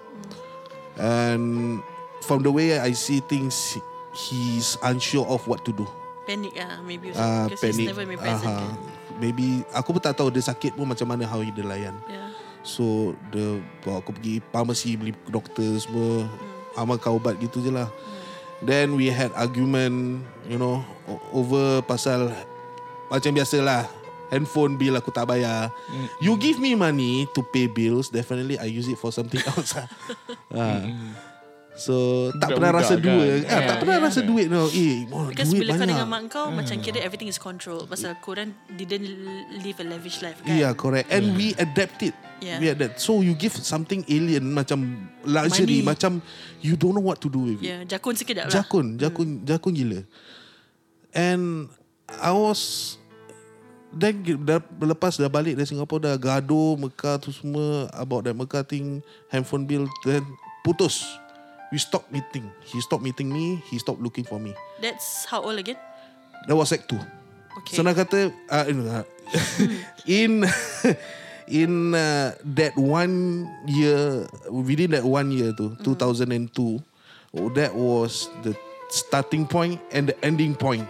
And 0.95 1.83
from 2.23 2.47
the 2.47 2.55
way 2.55 2.79
I 2.79 2.95
see 2.95 3.19
things, 3.19 3.75
he's 4.15 4.79
unsure 4.87 5.27
of 5.27 5.43
what 5.51 5.67
to 5.67 5.75
do. 5.75 5.83
Panic 6.25 6.55
ah, 6.57 6.79
maybe. 6.87 7.11
Ah, 7.13 7.51
because 7.51 7.61
panic. 7.61 7.85
he's 7.85 7.91
never 7.91 8.07
been 8.07 8.23
present. 8.23 8.55
Kan? 8.55 8.79
Maybe 9.19 9.67
aku 9.75 9.99
pun 9.99 10.03
tak 10.03 10.15
tahu 10.15 10.31
dia 10.31 10.47
sakit 10.47 10.79
pun 10.79 10.87
macam 10.87 11.11
mana 11.11 11.27
how 11.27 11.43
dia 11.43 11.67
layan. 11.67 11.99
Yeah. 12.07 12.31
So 12.63 13.13
dia 13.35 13.59
bawa 13.83 14.01
aku 14.01 14.15
pergi 14.15 14.39
pharmacy 14.55 14.95
beli 14.95 15.13
doktor 15.27 15.75
semua. 15.83 16.31
Amalkan 16.79 17.19
ubat 17.19 17.35
gitu 17.43 17.59
je 17.59 17.75
lah. 17.75 17.91
Then 18.65 18.95
we 18.95 19.11
had 19.13 19.35
argument, 19.37 20.25
you 20.49 20.57
know, 20.57 20.81
o- 21.11 21.23
over 21.35 21.83
pasal 21.85 22.31
macam 23.11 23.35
biasalah. 23.35 23.91
Handphone 24.29 24.75
bill 24.75 24.95
aku 24.95 25.09
tak 25.09 25.27
bayar. 25.27 25.69
You 26.19 26.37
give 26.37 26.57
me 26.57 26.73
money 26.73 27.29
to 27.33 27.45
pay 27.45 27.67
bills, 27.67 28.09
definitely 28.09 28.57
I 28.57 28.67
use 28.67 28.87
it 28.87 28.97
for 28.97 29.11
something 29.11 29.41
else. 29.51 29.77
Ah. 30.51 30.81
So 31.75 32.31
tak 32.39 32.55
pernah 32.55 32.71
rasa 32.71 32.95
kan? 32.95 33.03
duit. 33.03 33.43
Ah, 33.45 33.51
tak 33.51 33.59
Yeah, 33.59 33.79
pernah 33.83 33.99
yeah. 33.99 34.07
rasa 34.07 34.21
duit 34.23 34.47
no. 34.47 34.71
Eh, 34.71 35.11
oh, 35.11 35.27
Because 35.27 35.51
duit 35.51 35.67
bila 35.67 35.75
kau 35.75 35.83
banyak. 35.83 35.91
dengan 35.91 36.07
mak 36.07 36.23
kau 36.31 36.47
Macam 36.49 36.79
kira 36.79 37.03
everything 37.03 37.27
is 37.27 37.35
controlled 37.35 37.91
Pasal 37.91 38.15
korang 38.23 38.55
Didn't 38.71 39.03
live 39.59 39.83
a 39.83 39.87
lavish 39.91 40.23
life 40.23 40.39
kan 40.39 40.55
Yeah, 40.55 40.71
correct. 40.71 41.11
And 41.11 41.35
we 41.35 41.51
adapt 41.59 41.99
it. 42.01 42.15
Yeah. 42.39 42.63
We 42.63 42.71
adapt. 42.71 43.03
So 43.03 43.27
you 43.27 43.35
give 43.35 43.59
something 43.59 44.07
alien 44.07 44.55
macam 44.55 44.87
luxury, 45.27 45.83
Money. 45.83 45.91
macam 45.91 46.13
you 46.63 46.79
don't 46.79 46.95
know 46.95 47.03
what 47.03 47.19
to 47.19 47.29
do 47.29 47.43
with 47.43 47.59
it. 47.59 47.67
Yeah 47.67 47.81
Jakun 47.83 48.15
sikit 48.15 48.39
tak 48.39 48.45
lah 48.47 48.55
Jakun, 48.55 48.95
jakun, 48.95 49.29
jakun 49.43 49.73
gila. 49.75 50.01
And 51.11 51.67
I 52.07 52.31
was 52.31 52.95
then 53.97 54.21
dah, 54.43 54.61
lepas 54.83 55.17
dah 55.17 55.31
balik 55.31 55.55
dari 55.55 55.67
Singapura 55.67 56.13
dah 56.13 56.17
gaduh 56.19 56.77
Mekah 56.79 57.23
tu 57.23 57.31
semua 57.31 57.89
about 57.95 58.27
that 58.27 58.35
Mekah 58.35 58.67
thing, 58.67 59.01
handphone 59.31 59.65
bill 59.65 59.87
then 60.03 60.23
putus. 60.67 61.07
We 61.73 61.83
stopped 61.83 62.15
meeting. 62.15 62.47
He 62.63 62.79
stopped 62.79 63.03
meeting 63.03 63.27
me. 63.35 63.59
He 63.67 63.83
stopped 63.83 63.99
looking 63.99 64.23
for 64.23 64.39
me. 64.39 64.55
That's 64.79 65.27
how 65.27 65.43
old 65.43 65.59
again 65.59 65.75
That 66.47 66.55
was 66.55 66.71
act 66.71 66.87
2. 66.87 66.95
Okay 67.65 67.75
Senang 67.75 67.99
kata 67.99 68.31
uh, 68.51 68.65
in 68.69 68.79
uh, 68.87 69.05
in 70.07 70.33
in 71.63 71.73
uh, 71.95 72.35
that 72.57 72.75
one 72.77 73.47
year 73.67 74.29
within 74.49 74.93
that 74.97 75.05
one 75.05 75.31
year 75.31 75.53
tu 75.53 75.77
2002 75.83 76.81
oh, 77.37 77.49
that 77.53 77.73
was 77.75 78.33
the 78.43 78.57
starting 78.89 79.45
point 79.45 79.81
and 79.93 80.09
the 80.09 80.17
ending 80.25 80.57
point 80.57 80.85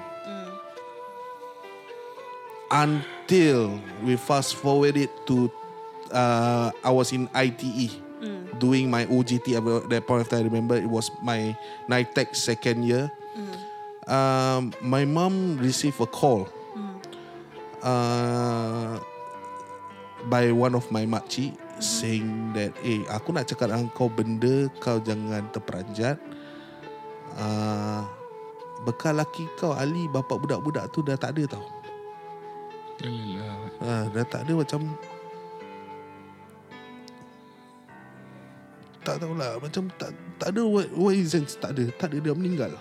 until 2.75 3.79
we 4.03 4.19
fast 4.19 4.59
forward 4.59 4.99
it 4.99 5.11
to 5.31 5.47
uh, 6.11 6.75
I 6.83 6.91
was 6.91 7.15
in 7.15 7.31
ITE 7.31 8.03
doing 8.59 8.91
my 8.91 9.07
OJT 9.07 9.55
at 9.55 9.63
that 9.91 10.03
point 10.07 10.27
of 10.27 10.29
time 10.29 10.43
I 10.43 10.51
remember 10.51 10.75
it 10.75 10.91
was 10.91 11.11
my 11.23 11.55
NITEC 11.87 12.35
second 12.35 12.83
year. 12.83 13.11
Um, 14.05 14.75
my 14.85 15.07
mom 15.09 15.57
received 15.57 15.97
a 16.01 16.07
call 16.07 16.49
uh, 17.81 19.01
by 20.29 20.53
one 20.53 20.75
of 20.75 20.85
my 20.93 21.09
makcik 21.09 21.57
saying 21.81 22.53
that 22.53 22.71
eh 22.85 23.03
aku 23.09 23.33
nak 23.33 23.49
cakap 23.49 23.73
dengan 23.73 23.89
kau 23.97 24.13
benda 24.13 24.69
kau 24.79 25.01
jangan 25.01 25.49
terperanjat. 25.51 26.21
Uh, 27.35 28.05
bekal 28.87 29.17
laki 29.17 29.49
kau 29.59 29.75
Ali 29.75 30.07
bapak 30.07 30.39
budak-budak 30.39 30.93
tu 30.95 31.03
dah 31.03 31.19
tak 31.19 31.35
ada 31.35 31.59
tau 31.59 31.84
uh, 33.83 34.05
dah 34.15 34.25
tak 34.27 34.47
ada 34.47 34.53
macam 34.55 34.81
tak 39.05 39.21
tahulah 39.21 39.61
macam 39.61 39.85
tak 40.01 40.11
tak 40.41 40.49
ada 40.57 40.63
what, 40.65 40.89
what 40.97 41.13
is 41.13 41.37
sense 41.37 41.61
tak 41.61 41.77
ada 41.77 41.85
tak 42.01 42.09
ada 42.15 42.25
dia 42.25 42.33
meninggal 42.33 42.73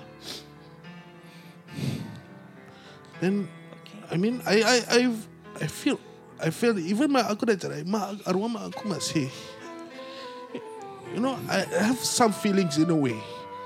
then 3.19 3.47
I 4.07 4.15
mean 4.15 4.39
I 4.47 4.63
I 4.63 4.77
I 4.87 5.01
I 5.63 5.67
feel 5.67 5.99
I 6.39 6.49
feel 6.49 6.79
even 6.79 7.11
mak 7.11 7.27
aku 7.27 7.43
dah 7.51 7.59
cerai 7.59 7.83
mak 7.83 8.23
arwah 8.23 8.47
mak 8.47 8.71
aku 8.71 8.87
masih 8.87 9.27
you 11.11 11.19
know 11.19 11.35
I 11.51 11.67
I 11.67 11.91
have 11.91 11.99
some 11.99 12.31
feelings 12.31 12.79
in 12.79 12.89
a 12.89 12.97
way 12.97 13.17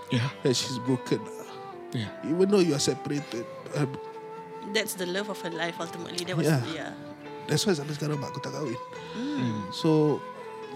Yeah. 0.07 0.31
that 0.39 0.55
she's 0.55 0.79
broken 0.87 1.19
Yeah. 1.91 2.07
even 2.23 2.47
though 2.47 2.63
you 2.63 2.71
are 2.73 2.83
separated 2.83 3.43
uh, 3.75 3.87
That's 4.75 4.93
the 4.99 5.07
love 5.07 5.29
of 5.31 5.39
her 5.41 5.53
life 5.53 5.79
ultimately 5.79 6.27
That 6.27 6.35
was 6.35 6.47
Yeah. 6.47 6.61
yeah, 6.75 6.91
That's 7.47 7.63
why 7.63 7.71
sampai 7.75 7.95
sekarang 7.95 8.19
mak 8.19 8.35
aku 8.35 8.43
tak 8.43 8.51
kahwin. 8.51 8.79
So 9.71 10.19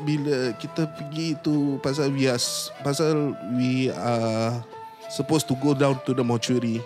bila 0.02 0.56
kita 0.58 0.88
pergi 0.98 1.38
tu 1.44 1.78
pasal 1.84 2.10
we 2.16 2.26
are 2.32 2.40
pasal 2.82 3.36
we 3.60 3.92
are 3.92 4.64
supposed 5.12 5.46
to 5.52 5.56
go 5.60 5.76
down 5.76 6.00
to 6.08 6.16
the 6.16 6.24
mortuary 6.24 6.80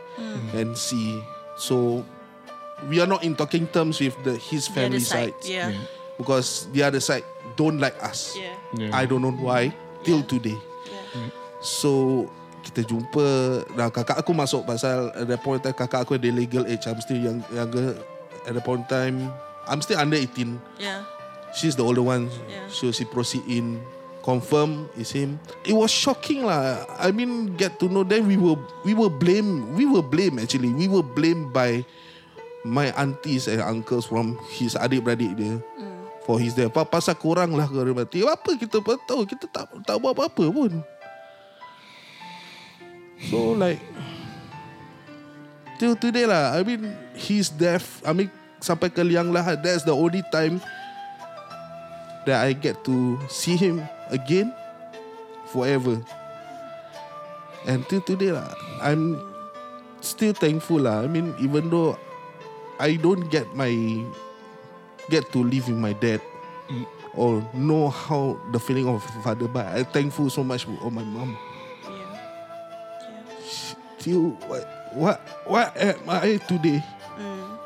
and 0.58 0.74
see. 0.74 1.22
So 1.56 2.02
we 2.89 3.00
are 3.00 3.08
not 3.08 3.22
in 3.24 3.38
talking 3.38 3.70
terms 3.70 4.02
with 4.02 4.18
the 4.26 4.36
his 4.36 4.68
The 4.68 4.89
other 4.89 5.00
family 5.00 5.06
side 5.06 5.32
sides 5.38 5.48
Yeah 5.48 5.72
because 6.18 6.68
the 6.74 6.82
other 6.84 7.00
side 7.00 7.24
don't 7.56 7.78
like 7.78 7.96
us. 8.02 8.34
Yeah 8.36 8.58
Yeah. 8.76 8.91
I 8.91 9.06
don't 9.06 9.22
know 9.22 9.36
why 9.38 9.70
till 10.02 10.26
today. 10.26 10.58
Yeah 10.89 11.30
So 11.62 12.26
kita 12.65 12.82
jumpa. 12.82 13.28
Nah 13.78 13.93
kakak 13.93 14.17
aku 14.17 14.34
masuk 14.34 14.65
Pasal 14.65 15.13
at 15.13 15.30
that 15.30 15.39
point 15.39 15.62
in 15.62 15.69
time 15.69 15.78
Kakak 15.78 16.01
aku 16.01 16.17
ada 16.17 16.25
legal 16.34 16.65
age. 16.65 16.89
I'm 16.89 16.97
still 16.97 17.21
young, 17.21 17.45
younger. 17.54 17.93
At 18.43 18.58
that 18.58 18.65
point 18.65 18.82
in 18.82 18.89
time 18.89 19.15
I'm 19.69 19.86
still 19.86 20.01
under 20.01 20.17
18 20.17 20.58
Yeah. 20.82 21.06
She's 21.54 21.78
the 21.78 21.86
older 21.86 22.04
one. 22.04 22.28
Yeah. 22.49 22.65
So 22.67 22.89
she 22.89 23.06
proceed 23.06 23.45
in 23.45 23.80
Confirm 24.25 24.89
is 24.97 25.13
him. 25.13 25.38
It 25.62 25.78
was 25.78 25.93
shocking 25.93 26.49
lah. 26.49 26.82
I 26.97 27.13
mean 27.13 27.54
get 27.54 27.78
to 27.78 27.86
know 27.86 28.01
Then 28.01 28.25
we 28.25 28.36
were 28.36 28.58
We 28.82 28.97
were 28.97 29.13
blame 29.13 29.78
We 29.78 29.86
were 29.86 30.01
blame 30.01 30.41
actually. 30.41 30.73
We 30.73 30.89
were 30.89 31.06
blamed 31.06 31.54
by 31.54 31.86
My 32.65 32.89
aunties 32.97 33.45
and 33.45 33.62
uncles 33.62 34.10
From 34.10 34.41
his 34.49 34.73
adik-beradik 34.73 35.38
dia. 35.38 35.62
For 36.25 36.41
his 36.41 36.58
death. 36.58 36.73
Pa- 36.73 36.89
Pasal 36.89 37.13
korang 37.13 37.54
lah 37.54 37.69
Korang 37.69 37.93
mati 37.93 38.25
Apa 38.25 38.58
kita 38.58 38.82
tahu? 38.82 39.30
Kita 39.30 39.45
tak, 39.45 39.69
tak 39.86 39.95
buat 40.01 40.17
apa-apa 40.17 40.49
pun 40.49 40.82
So 43.19 43.56
like 43.56 43.80
till 45.80 45.95
today 45.95 46.28
lah. 46.28 46.56
I 46.56 46.63
mean 46.63 46.91
his 47.15 47.51
death. 47.51 48.04
I 48.04 48.12
mean 48.12 48.32
sampai 48.60 48.91
ke 48.91 49.04
liang 49.04 49.32
lahat. 49.32 49.63
That's 49.63 49.84
the 49.84 49.95
only 49.95 50.23
time 50.32 50.60
that 52.25 52.41
I 52.41 52.54
get 52.58 52.82
to 52.88 53.19
see 53.30 53.56
him 53.56 53.84
again 54.10 54.51
forever. 55.51 56.01
And 57.65 57.82
till 57.89 58.01
today 58.01 58.30
lah, 58.30 58.54
I'm 58.82 59.17
still 60.01 60.34
thankful 60.34 60.86
lah. 60.86 61.01
I 61.01 61.08
mean 61.10 61.34
even 61.41 61.69
though 61.69 61.97
I 62.78 62.99
don't 62.99 63.30
get 63.32 63.47
my 63.56 63.71
get 65.10 65.30
to 65.34 65.39
live 65.41 65.69
with 65.69 65.80
my 65.80 65.93
dad 65.93 66.21
or 67.13 67.45
know 67.54 67.89
how 67.89 68.41
the 68.51 68.60
feeling 68.60 68.89
of 68.89 69.06
father, 69.23 69.47
but 69.47 69.65
I'm 69.65 69.86
thankful 69.89 70.30
so 70.30 70.43
much 70.43 70.67
of 70.67 70.91
my 70.91 71.06
mom. 71.06 71.38
Still, 74.06 74.38
what, 74.46 74.62
what, 74.94 75.18
what 75.50 75.74
am 75.82 75.98
I 76.06 76.38
today? 76.46 76.78
Mm. 77.18 77.58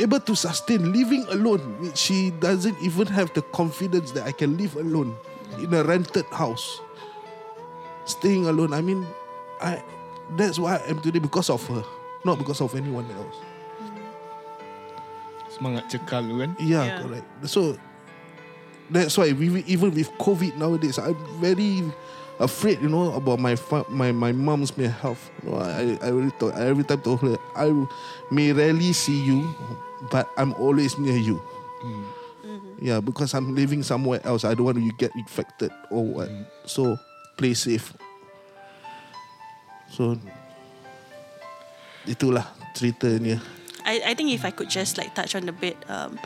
Able 0.00 0.20
to 0.20 0.32
sustain 0.34 0.96
living 0.96 1.28
alone, 1.28 1.92
she 1.92 2.30
doesn't 2.40 2.80
even 2.80 3.04
have 3.08 3.28
the 3.34 3.42
confidence 3.52 4.12
that 4.12 4.24
I 4.24 4.32
can 4.32 4.56
live 4.56 4.76
alone 4.76 5.12
in 5.60 5.68
a 5.74 5.84
rented 5.84 6.24
house. 6.32 6.80
Staying 8.06 8.46
alone, 8.48 8.72
I 8.72 8.80
mean, 8.80 9.04
I 9.60 9.84
that's 10.40 10.58
why 10.58 10.80
I 10.80 10.88
am 10.88 11.04
today 11.04 11.18
because 11.20 11.50
of 11.52 11.60
her, 11.68 11.84
not 12.24 12.38
because 12.38 12.64
of 12.64 12.72
anyone 12.72 13.04
else. 13.12 13.36
Semangat 15.52 15.92
cekal 15.92 16.24
tu 16.32 16.40
kan. 16.40 16.56
Yeah, 16.56 16.96
Yeah. 16.96 16.98
correct. 17.04 17.28
So 17.44 17.76
that's 18.88 19.20
why 19.20 19.36
we, 19.36 19.60
even 19.68 19.92
with 19.92 20.08
COVID 20.16 20.56
nowadays, 20.56 20.96
I'm 20.96 21.12
very 21.44 21.84
afraid, 22.38 22.80
you 22.80 22.88
know, 22.88 23.12
about 23.14 23.38
my 23.38 23.54
fa- 23.54 23.86
my 23.90 24.10
my 24.12 24.32
mom's 24.32 24.74
mental 24.76 24.94
health. 25.14 25.30
You 25.42 25.50
know, 25.50 25.58
I 25.58 25.98
I 26.02 26.08
really 26.10 26.34
thought 26.38 26.54
I 26.54 26.66
every 26.70 26.84
time 26.84 27.02
told 27.02 27.20
her 27.22 27.36
I 27.54 27.70
may 28.30 28.52
rarely 28.54 28.94
see 28.94 29.18
you, 29.18 29.46
but 30.10 30.30
I'm 30.38 30.54
always 30.54 30.98
near 30.98 31.16
you. 31.18 31.42
Yeah, 32.78 33.02
because 33.02 33.34
I'm 33.34 33.58
living 33.58 33.82
somewhere 33.82 34.22
else. 34.22 34.46
I 34.46 34.54
don't 34.54 34.64
want 34.70 34.78
you 34.78 34.94
get 34.94 35.10
infected 35.18 35.74
or 35.90 36.06
what. 36.06 36.30
So 36.62 36.94
play 37.34 37.54
safe. 37.54 37.90
So 39.90 40.14
itulah 42.06 42.46
ceritanya. 42.78 43.42
I, 43.82 44.12
I 44.12 44.14
think 44.14 44.30
if 44.30 44.44
I 44.44 44.54
could 44.54 44.70
just 44.70 44.94
like 44.94 45.14
touch 45.18 45.34
on 45.34 45.48
a 45.48 45.52
bit 45.52 45.74
um, 45.90 46.20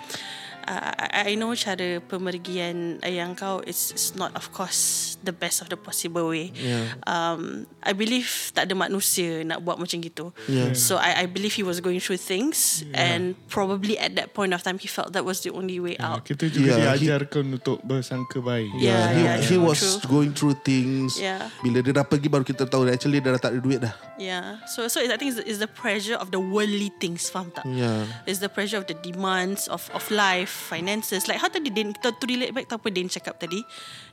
uh, 0.64 0.92
I, 0.96 1.32
I 1.32 1.34
know 1.34 1.50
cara 1.52 1.98
pemergian 2.00 3.02
ayah 3.02 3.26
kau 3.34 3.60
is, 3.62 3.92
is 3.92 4.14
not 4.14 4.30
of 4.34 4.50
course 4.50 5.14
the 5.20 5.32
best 5.32 5.60
of 5.60 5.68
the 5.68 5.76
possible 5.76 6.28
way 6.28 6.50
Yeah. 6.54 6.94
um, 7.04 7.66
I 7.82 7.92
believe 7.92 8.26
tak 8.52 8.66
ada 8.66 8.74
manusia 8.74 9.42
nak 9.42 9.60
buat 9.60 9.76
macam 9.76 9.98
gitu 9.98 10.30
Yeah. 10.46 10.72
so 10.74 10.96
I, 10.96 11.24
I 11.24 11.26
believe 11.26 11.52
he 11.52 11.62
was 11.62 11.78
going 11.78 11.98
through 11.98 12.18
things 12.18 12.82
and 12.92 13.34
probably 13.48 13.98
at 13.98 14.14
that 14.14 14.32
point 14.32 14.52
of 14.52 14.62
time 14.62 14.78
he 14.78 14.86
felt 14.86 15.12
that 15.12 15.22
was 15.22 15.42
the 15.42 15.50
only 15.50 15.78
way 15.78 15.94
Ah, 15.98 16.16
out 16.16 16.24
kita 16.24 16.46
juga 16.46 16.78
Yeah, 16.78 16.94
he- 16.94 17.06
diajarkan 17.06 17.58
untuk 17.60 17.82
bersangka 17.82 18.38
baik. 18.38 18.70
Yeah, 18.78 19.02
he, 19.12 19.22
yeah, 19.22 19.36
he 19.40 19.56
was 19.56 19.78
true. 20.00 20.08
going 20.08 20.32
through 20.32 20.56
things. 20.62 21.18
Yeah. 21.18 21.50
Bila 21.60 21.82
dia 21.82 21.92
dah 21.92 22.06
pergi 22.06 22.26
baru 22.26 22.42
kita 22.42 22.64
tahu 22.64 22.88
actually 22.88 23.18
dia 23.18 23.34
dah 23.34 23.40
tak 23.40 23.52
ada 23.54 23.60
duit 23.60 23.80
dah. 23.80 23.94
yeah 24.22 24.62
so 24.70 24.86
so 24.86 25.02
I 25.02 25.18
think 25.18 25.34
it's, 25.34 25.42
it's 25.42 25.58
the 25.58 25.66
pressure 25.66 26.14
of 26.14 26.30
the 26.30 26.38
worldly 26.38 26.94
things 27.02 27.26
faham 27.26 27.50
tak 27.50 27.64
Yeah. 27.66 28.06
It's 28.24 28.38
the 28.38 28.50
pressure 28.50 28.78
of 28.78 28.86
the 28.86 28.94
demands 28.96 29.66
of 29.66 29.82
of 29.90 30.04
life, 30.10 30.51
finances. 30.52 31.24
Like 31.24 31.40
how 31.40 31.48
tadi 31.48 31.72
Din, 31.72 31.96
kita 31.96 32.12
to 32.12 32.24
relate 32.28 32.52
back 32.52 32.68
to 32.68 32.76
apa 32.76 32.92
Din 32.92 33.08
cakap 33.08 33.40
tadi. 33.40 33.64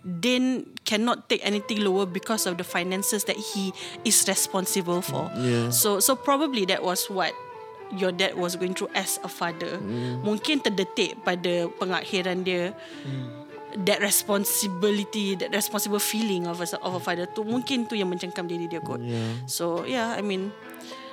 Din 0.02 0.64
cannot 0.88 1.28
take 1.28 1.44
anything 1.44 1.84
lower 1.84 2.08
because 2.08 2.48
of 2.48 2.56
the 2.56 2.64
finances 2.64 3.28
that 3.28 3.36
he 3.36 3.76
is 4.08 4.24
responsible 4.24 5.04
for. 5.04 5.28
Yeah. 5.36 5.70
So 5.76 6.00
so 6.00 6.16
probably 6.16 6.64
that 6.72 6.80
was 6.80 7.12
what 7.12 7.36
your 7.92 8.16
dad 8.16 8.38
was 8.38 8.56
going 8.56 8.74
through 8.74 8.94
as 8.96 9.20
a 9.22 9.30
father. 9.30 9.78
Mungkin 10.24 10.64
terdetik 10.64 11.20
pada 11.28 11.68
pengakhiran 11.78 12.48
dia. 12.48 12.72
That 13.86 14.02
responsibility, 14.02 15.38
that 15.38 15.54
responsible 15.54 16.02
feeling 16.02 16.50
of 16.50 16.58
a, 16.58 16.68
of 16.82 16.98
a 16.98 17.02
father 17.02 17.30
tu 17.30 17.46
mungkin 17.46 17.86
tu 17.86 17.94
yang 17.94 18.10
mencengkam 18.10 18.50
diri 18.50 18.66
dia 18.66 18.82
kot. 18.82 18.98
Yeah. 18.98 19.46
So 19.46 19.86
yeah, 19.86 20.18
I 20.18 20.26
mean 20.26 20.50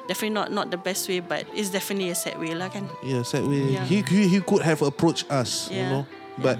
definitely 0.06 0.34
not 0.34 0.48
not 0.50 0.70
the 0.70 0.78
best 0.78 1.06
way, 1.06 1.20
but 1.20 1.44
it's 1.52 1.70
definitely 1.70 2.10
a 2.10 2.16
sad 2.16 2.38
way 2.38 2.54
lah 2.54 2.68
kan. 2.68 2.86
Yeah, 3.02 3.22
sad 3.22 3.44
way. 3.44 3.74
Yeah. 3.74 3.84
He, 3.84 4.02
he 4.02 4.26
he 4.26 4.38
could 4.40 4.62
have 4.62 4.82
approached 4.82 5.26
us, 5.28 5.68
you 5.68 5.82
Yeah. 5.82 5.90
know. 5.90 6.02
But 6.36 6.58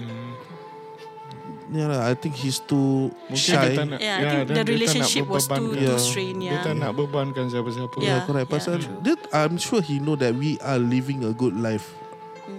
yeah, 1.69 1.87
lah, 1.91 2.07
I 2.07 2.15
think 2.15 2.35
he's 2.35 2.59
too 2.59 3.11
Mungkin 3.27 3.35
shy. 3.35 3.59
dia 3.59 3.75
tak 3.75 3.85
nak, 3.91 3.99
Yeah, 3.99 4.15
I 4.15 4.21
ya, 4.23 4.29
think 4.31 4.47
the 4.47 4.53
dia 4.55 4.63
relationship 4.71 5.25
was 5.27 5.45
too 5.45 5.75
too 5.75 5.75
Yeah. 5.75 5.99
strained. 5.99 6.39
Dia 6.39 6.49
Yeah. 6.55 6.63
tak 6.63 6.73
nak 6.79 6.91
bebankan 6.95 7.45
siapa-siapa. 7.51 7.97
Yeah. 7.99 8.07
Yeah, 8.07 8.19
correct. 8.23 8.47
yeah, 8.47 8.55
Pasal 8.55 8.73
dia, 9.03 9.15
I'm 9.35 9.55
sure 9.59 9.83
he 9.83 9.99
know 9.99 10.15
that 10.17 10.31
we 10.33 10.55
are 10.63 10.79
living 10.79 11.27
a 11.27 11.33
good 11.35 11.55
life 11.59 11.91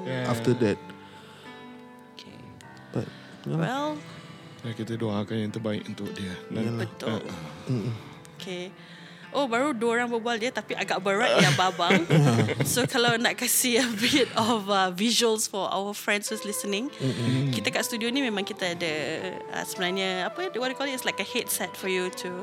Yeah. 0.04 0.28
after 0.28 0.52
that. 0.60 0.78
Okay. 2.16 2.36
But 2.92 3.08
Well, 3.48 3.96
Ya, 4.58 4.74
kita 4.74 4.98
doakan 4.98 5.36
yang 5.38 5.52
terbaik 5.54 5.86
untuk 5.86 6.10
dia. 6.12 6.34
Dan, 6.50 6.76
betul. 6.76 7.22
Mm, 7.70 7.94
Okay. 8.36 8.74
Oh 9.28 9.44
baru 9.44 9.76
dua 9.76 10.00
orang 10.00 10.08
berbual 10.08 10.40
dia 10.40 10.48
tapi 10.48 10.72
agak 10.72 11.04
berat 11.04 11.36
ya 11.36 11.52
babang. 11.52 12.00
so 12.64 12.88
kalau 12.88 13.20
nak 13.20 13.36
kasih 13.36 13.84
a 13.84 13.88
bit 14.00 14.28
of 14.32 14.64
uh, 14.72 14.88
visuals 14.88 15.44
for 15.44 15.68
our 15.68 15.92
friends 15.92 16.32
who's 16.32 16.48
listening, 16.48 16.88
kita 17.52 17.68
kat 17.68 17.84
studio 17.84 18.08
ni 18.08 18.24
memang 18.24 18.40
kita 18.40 18.72
ada 18.72 18.92
uh, 19.52 19.64
sebenarnya 19.68 20.32
apa 20.32 20.48
what 20.56 20.72
do 20.72 20.72
you 20.72 20.78
call 20.80 20.88
it? 20.88 20.96
It's 20.96 21.04
like 21.04 21.20
a 21.20 21.28
headset 21.28 21.76
for 21.76 21.92
you 21.92 22.08
to 22.24 22.40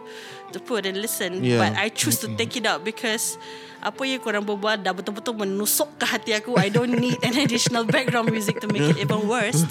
to 0.54 0.62
put 0.62 0.86
and 0.86 1.02
listen. 1.02 1.42
Yeah. 1.42 1.58
But 1.58 1.74
I 1.74 1.90
choose 1.90 2.22
to 2.22 2.30
take 2.38 2.54
it 2.54 2.70
out 2.70 2.86
because 2.86 3.42
apa 3.82 4.06
yang 4.06 4.22
korang 4.22 4.46
berbual 4.46 4.78
dah 4.86 4.94
betul-betul 4.94 5.42
menusuk 5.42 5.90
ke 5.98 6.06
hati 6.06 6.38
aku. 6.38 6.54
I 6.62 6.70
don't 6.70 6.94
need 6.94 7.18
an 7.26 7.34
additional 7.34 7.82
background 7.86 8.30
music 8.30 8.62
to 8.62 8.70
make 8.70 8.86
it 8.86 9.02
even 9.02 9.26
worse. 9.26 9.66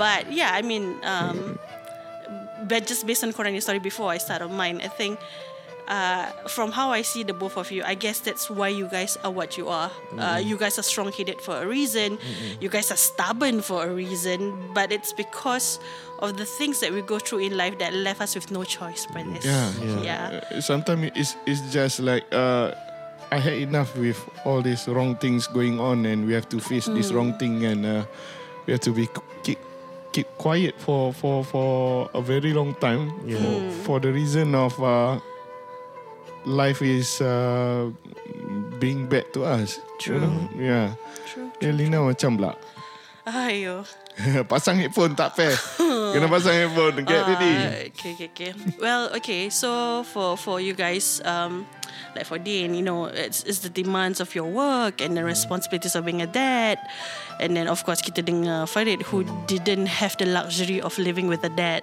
But 0.00 0.32
yeah, 0.32 0.56
I 0.56 0.64
mean, 0.64 0.96
um, 1.04 1.60
but 2.64 2.88
just 2.88 3.04
based 3.04 3.22
on 3.22 3.36
korang 3.36 3.52
your 3.52 3.62
story 3.62 3.78
before 3.78 4.08
I 4.08 4.18
start 4.18 4.40
on 4.40 4.56
mine, 4.56 4.80
I 4.80 4.88
think 4.88 5.20
uh, 5.88 6.26
from 6.48 6.72
how 6.72 6.90
I 6.90 7.02
see 7.02 7.22
the 7.24 7.34
both 7.34 7.56
of 7.56 7.70
you, 7.70 7.82
I 7.84 7.94
guess 7.94 8.20
that's 8.20 8.48
why 8.48 8.68
you 8.68 8.88
guys 8.88 9.18
are 9.24 9.30
what 9.30 9.56
you 9.58 9.68
are. 9.68 9.90
Uh, 10.18 10.40
you 10.42 10.56
guys 10.56 10.78
are 10.78 10.82
strong-headed 10.82 11.40
for 11.40 11.60
a 11.62 11.66
reason. 11.66 12.18
You 12.60 12.68
guys 12.68 12.90
are 12.90 12.96
stubborn 12.96 13.60
for 13.60 13.84
a 13.86 13.90
reason. 13.92 14.56
But 14.74 14.92
it's 14.92 15.12
because 15.12 15.78
of 16.20 16.36
the 16.36 16.46
things 16.46 16.80
that 16.80 16.92
we 16.92 17.02
go 17.02 17.18
through 17.18 17.40
in 17.40 17.56
life 17.56 17.78
that 17.78 17.92
left 17.92 18.20
us 18.20 18.34
with 18.34 18.50
no 18.50 18.64
choice, 18.64 19.06
brothers. 19.06 19.44
Yeah. 19.44 19.72
yeah. 20.02 20.40
Uh, 20.50 20.60
sometimes 20.60 21.10
it's 21.14 21.36
it's 21.46 21.60
just 21.72 22.00
like 22.00 22.24
uh, 22.32 22.72
I 23.30 23.38
had 23.38 23.54
enough 23.54 23.96
with 23.98 24.16
all 24.44 24.62
these 24.62 24.88
wrong 24.88 25.16
things 25.16 25.46
going 25.48 25.80
on, 25.80 26.06
and 26.06 26.26
we 26.26 26.32
have 26.32 26.48
to 26.48 26.60
face 26.60 26.86
this 26.86 27.12
wrong 27.12 27.34
thing, 27.38 27.64
and 27.64 27.84
uh, 27.84 28.04
we 28.66 28.72
have 28.72 28.80
to 28.88 28.92
be 28.92 29.08
keep 29.42 29.58
keep 30.12 30.26
quiet 30.38 30.74
for 30.78 31.12
for 31.12 31.44
for 31.44 32.08
a 32.14 32.22
very 32.22 32.52
long 32.54 32.74
time 32.80 33.12
Yeah. 33.26 33.36
for, 33.42 33.70
for 33.84 34.00
the 34.00 34.12
reason 34.12 34.54
of 34.54 34.72
uh, 34.82 35.18
life 36.46 36.80
is 36.82 37.20
uh, 37.20 37.90
being 38.78 39.06
bad 39.06 39.32
to 39.34 39.44
us. 39.44 39.80
True. 39.98 40.16
You 40.16 40.20
know? 40.20 40.48
Yeah. 40.56 40.88
True. 41.26 41.50
Eh, 41.60 41.72
Lina 41.72 42.04
macam 42.04 42.36
pula. 42.36 42.52
Ayo. 43.24 43.88
pasang 44.50 44.78
headphone 44.78 45.16
tak 45.18 45.34
fair. 45.34 45.56
Kena 46.14 46.30
pasang 46.30 46.54
headphone. 46.54 47.02
Get 47.02 47.24
ready. 47.26 47.52
Uh, 47.56 47.90
okay, 47.90 48.10
okay, 48.14 48.28
okay. 48.30 48.50
Well, 48.78 49.10
okay. 49.18 49.50
So 49.50 50.04
for 50.06 50.38
for 50.38 50.62
you 50.62 50.76
guys, 50.76 51.18
um, 51.26 51.66
like 52.14 52.28
for 52.28 52.38
Dean, 52.38 52.78
you 52.78 52.84
know, 52.84 53.10
it's 53.10 53.42
it's 53.42 53.66
the 53.66 53.72
demands 53.72 54.22
of 54.22 54.30
your 54.36 54.46
work 54.46 55.02
and 55.02 55.18
the 55.18 55.24
responsibilities 55.26 55.98
of 55.98 56.06
being 56.06 56.22
a 56.22 56.30
dad, 56.30 56.78
and 57.42 57.58
then 57.58 57.66
of 57.66 57.82
course 57.82 58.04
kita 58.04 58.22
dengar 58.22 58.70
Farid 58.70 59.02
who 59.10 59.26
didn't 59.50 59.90
have 59.90 60.14
the 60.20 60.30
luxury 60.30 60.78
of 60.78 60.94
living 61.00 61.26
with 61.26 61.42
a 61.42 61.50
dad. 61.50 61.82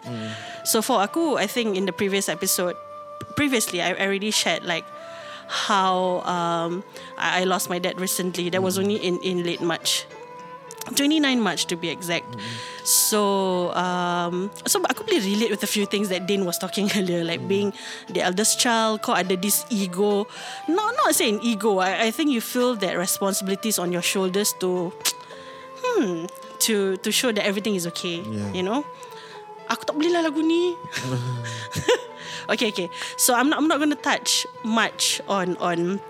So 0.63 0.79
for 0.79 1.03
aku, 1.03 1.35
I 1.35 1.51
think 1.51 1.75
in 1.75 1.83
the 1.83 1.95
previous 1.95 2.31
episode, 2.31 2.79
previously 3.35 3.81
I, 3.81 3.93
already 3.93 4.31
shared 4.31 4.63
like 4.63 4.85
how 5.47 6.21
um 6.23 6.83
I, 7.17 7.41
I 7.41 7.43
lost 7.43 7.69
my 7.69 7.79
dad 7.79 7.99
recently. 7.99 8.49
That 8.49 8.63
was 8.63 8.77
only 8.79 8.95
in 8.95 9.19
in 9.23 9.43
late 9.43 9.61
March. 9.61 10.05
29 10.95 11.21
March 11.39 11.67
to 11.69 11.75
be 11.77 11.89
exact. 11.93 12.25
So 12.83 13.69
um 13.77 14.49
so 14.65 14.81
aku 14.89 15.05
boleh 15.05 15.21
relate 15.21 15.51
with 15.53 15.61
a 15.61 15.69
few 15.69 15.85
things 15.85 16.09
that 16.09 16.25
Din 16.25 16.41
was 16.43 16.57
talking 16.57 16.89
earlier 16.97 17.21
like 17.21 17.45
being 17.45 17.69
the 18.09 18.25
eldest 18.25 18.57
child 18.57 19.05
kau 19.05 19.13
ada 19.13 19.37
this 19.37 19.61
ego 19.69 20.25
not 20.65 20.97
not 20.97 21.13
saying 21.13 21.37
ego 21.45 21.77
I, 21.77 22.07
I 22.07 22.11
think 22.11 22.33
you 22.33 22.41
feel 22.41 22.73
that 22.81 22.97
responsibilities 22.97 23.77
on 23.77 23.93
your 23.93 24.01
shoulders 24.01 24.57
to 24.65 24.89
hmm 25.85 26.25
to 26.65 26.97
to 26.97 27.09
show 27.13 27.29
that 27.29 27.45
everything 27.45 27.77
is 27.77 27.85
okay 27.93 28.25
Yeah. 28.25 28.49
you 28.53 28.65
know 28.65 28.81
aku 29.67 29.83
tak 29.85 29.95
boleh 29.97 30.11
lah 30.13 30.21
lagu 30.25 30.41
ni 30.41 30.73
okay 32.51 32.71
okay 32.73 32.87
so 33.19 33.35
I'm 33.35 33.49
not 33.51 33.61
I'm 33.61 33.67
not 33.69 33.77
going 33.77 33.93
to 33.93 33.99
touch 33.99 34.49
much 34.65 35.21
on 35.29 35.59
on 35.61 36.01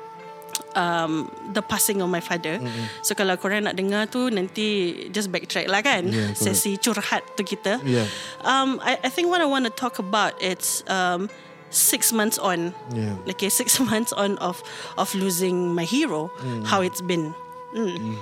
um, 0.75 1.31
the 1.53 1.61
passing 1.61 2.01
of 2.01 2.09
my 2.09 2.19
father. 2.19 2.59
Mm-hmm. 2.59 2.85
So 3.03 3.15
kalau 3.15 3.35
korang 3.37 3.67
nak 3.67 3.75
dengar 3.75 4.07
tu 4.07 4.31
nanti 4.31 4.95
just 5.11 5.31
backtrack 5.31 5.67
lah 5.67 5.83
kan. 5.83 6.07
Yeah, 6.07 6.31
correct. 6.31 6.39
Sesi 6.39 6.79
curhat 6.79 7.23
tu 7.35 7.43
kita. 7.43 7.79
Yeah. 7.83 8.07
Um, 8.43 8.79
I, 8.83 8.99
I 9.03 9.09
think 9.09 9.29
what 9.29 9.41
I 9.41 9.47
want 9.47 9.67
to 9.67 9.73
talk 9.73 9.99
about 9.99 10.35
it's 10.39 10.83
um, 10.87 11.29
six 11.69 12.11
months 12.11 12.39
on. 12.39 12.73
Yeah. 12.93 13.15
Okay, 13.35 13.49
six 13.49 13.79
months 13.91 14.11
on 14.13 14.37
of 14.39 14.63
of 14.97 15.13
losing 15.15 15.75
my 15.75 15.83
hero. 15.83 16.31
How 16.65 16.81
it's 16.81 17.01
been. 17.01 17.35
Mm. 17.75 18.19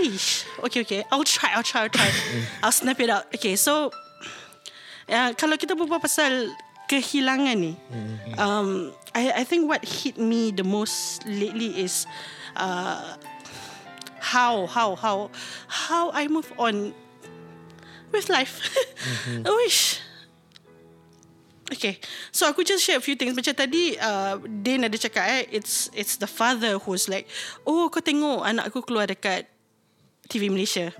Aish. 0.00 0.48
Okay, 0.64 0.80
okay. 0.80 1.04
I'll 1.12 1.24
try. 1.24 1.52
I'll 1.52 1.66
try. 1.66 1.84
I'll 1.84 1.92
try. 1.92 2.08
I'll 2.64 2.72
snap 2.72 3.00
it 3.00 3.12
out. 3.12 3.28
Okay, 3.36 3.56
so 3.56 3.92
uh, 5.10 5.30
kalau 5.34 5.56
kita 5.58 5.74
berbual 5.78 6.02
pasal 6.02 6.50
kehilangan 6.86 7.56
ni, 7.58 7.74
um, 8.38 8.94
I 9.10 9.42
I 9.42 9.44
think 9.44 9.66
what 9.66 9.82
hit 9.82 10.18
me 10.18 10.54
the 10.54 10.62
most 10.62 11.26
lately 11.26 11.74
is 11.82 12.06
uh, 12.54 13.18
how 14.22 14.66
how 14.70 14.94
how 14.94 15.30
how 15.66 16.14
I 16.14 16.30
move 16.30 16.50
on 16.58 16.94
with 18.14 18.30
life. 18.30 18.62
I 19.42 19.50
wish. 19.66 20.02
Okay, 21.66 21.98
so 22.30 22.46
aku 22.46 22.62
just 22.62 22.86
share 22.86 22.94
a 22.94 23.02
few 23.02 23.18
things. 23.18 23.34
Macam 23.34 23.50
tadi, 23.50 23.98
uh, 23.98 24.38
Dane 24.62 24.86
ada 24.86 24.94
cakap 24.94 25.26
eh, 25.26 25.50
it's 25.50 25.90
it's 25.98 26.14
the 26.14 26.30
father 26.30 26.78
who's 26.78 27.10
like, 27.10 27.26
oh 27.66 27.90
kau 27.90 27.98
tengok 27.98 28.46
anak 28.46 28.70
aku 28.70 28.86
keluar 28.86 29.10
dekat 29.10 29.50
TV 30.30 30.46
Malaysia. 30.46 30.94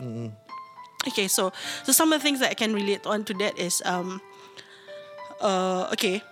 Okay, 1.06 1.28
so 1.28 1.52
so 1.86 1.92
some 1.94 2.12
of 2.12 2.18
the 2.18 2.24
things 2.24 2.40
that 2.42 2.50
I 2.50 2.58
can 2.58 2.74
relate 2.74 3.06
on 3.06 3.22
to 3.30 3.34
that 3.38 3.54
is 3.58 3.82
um, 3.86 4.20
uh, 5.40 5.88
okay. 5.94 6.22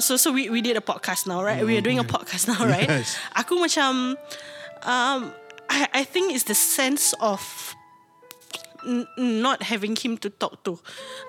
So 0.00 0.16
so 0.18 0.32
we 0.32 0.50
we 0.50 0.60
did 0.60 0.76
a 0.76 0.82
podcast 0.84 1.26
now, 1.26 1.42
right? 1.42 1.64
We 1.64 1.78
are 1.78 1.84
doing 1.84 1.98
a 1.98 2.04
podcast 2.06 2.48
now, 2.50 2.60
right? 2.68 2.88
Yes. 2.88 3.16
Aku 3.38 3.56
macam 3.62 4.18
um, 4.82 5.20
I 5.70 5.88
I 5.92 6.02
think 6.04 6.34
it's 6.34 6.44
the 6.50 6.58
sense 6.58 7.14
of 7.22 7.40
n- 8.84 9.06
not 9.16 9.62
having 9.70 9.94
him 9.96 10.18
to 10.20 10.28
talk 10.34 10.60
to. 10.66 10.76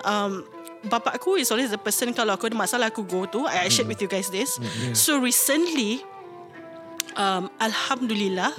Um, 0.04 0.44
bapak 0.86 1.18
aku 1.22 1.38
is 1.38 1.50
always 1.54 1.70
the 1.70 1.78
person 1.80 2.10
kalau 2.12 2.34
aku 2.34 2.50
ada 2.50 2.58
masalah 2.58 2.90
aku 2.90 3.06
go 3.06 3.24
to. 3.30 3.46
I, 3.46 3.66
I 3.66 3.68
shared 3.70 3.86
with 3.88 4.02
you 4.02 4.10
guys 4.10 4.28
this. 4.34 4.58
So 4.98 5.22
recently, 5.22 6.02
um, 7.14 7.48
Alhamdulillah, 7.62 8.50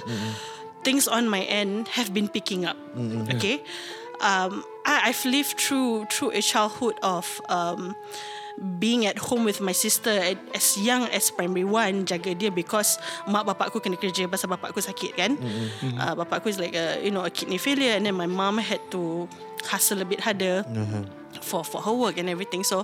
things 0.88 1.04
on 1.04 1.28
my 1.28 1.44
end 1.44 1.88
have 2.00 2.16
been 2.16 2.32
picking 2.32 2.64
up. 2.64 2.80
Okay, 3.36 3.60
um, 4.20 4.64
I, 4.84 5.10
I've 5.10 5.24
lived 5.24 5.58
through 5.58 6.06
through 6.10 6.32
a 6.32 6.42
childhood 6.42 6.96
of 7.02 7.40
um, 7.48 7.94
being 8.78 9.06
at 9.06 9.18
home 9.18 9.44
with 9.46 9.60
my 9.60 9.72
sister 9.72 10.10
at, 10.10 10.38
as 10.54 10.74
young 10.78 11.06
as 11.14 11.30
primary 11.30 11.62
one 11.64 12.02
jaga 12.04 12.34
dia 12.34 12.50
because 12.50 12.98
mak 13.30 13.46
bapak 13.46 13.70
aku 13.70 13.78
kena 13.78 13.94
kerja 13.94 14.26
pasal 14.26 14.50
bapak 14.50 14.74
aku 14.74 14.82
sakit 14.82 15.14
kan. 15.14 15.38
Uh, 15.98 16.14
bapak 16.18 16.42
aku 16.42 16.50
is 16.50 16.58
like 16.58 16.74
a, 16.74 16.98
you 17.02 17.14
know 17.14 17.22
a 17.22 17.30
kidney 17.30 17.58
failure 17.58 17.94
and 17.94 18.06
then 18.06 18.14
my 18.14 18.26
mom 18.26 18.58
had 18.58 18.82
to 18.90 19.30
hustle 19.66 20.02
a 20.02 20.06
bit 20.06 20.22
harder 20.22 20.66
for 21.42 21.62
for 21.62 21.82
her 21.82 21.94
work 21.94 22.18
and 22.18 22.26
everything. 22.26 22.66
So 22.66 22.82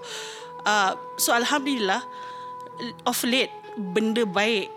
uh, 0.62 0.94
so 1.18 1.34
alhamdulillah 1.34 2.02
of 3.06 3.18
late 3.26 3.50
benda 3.74 4.22
baik 4.22 4.70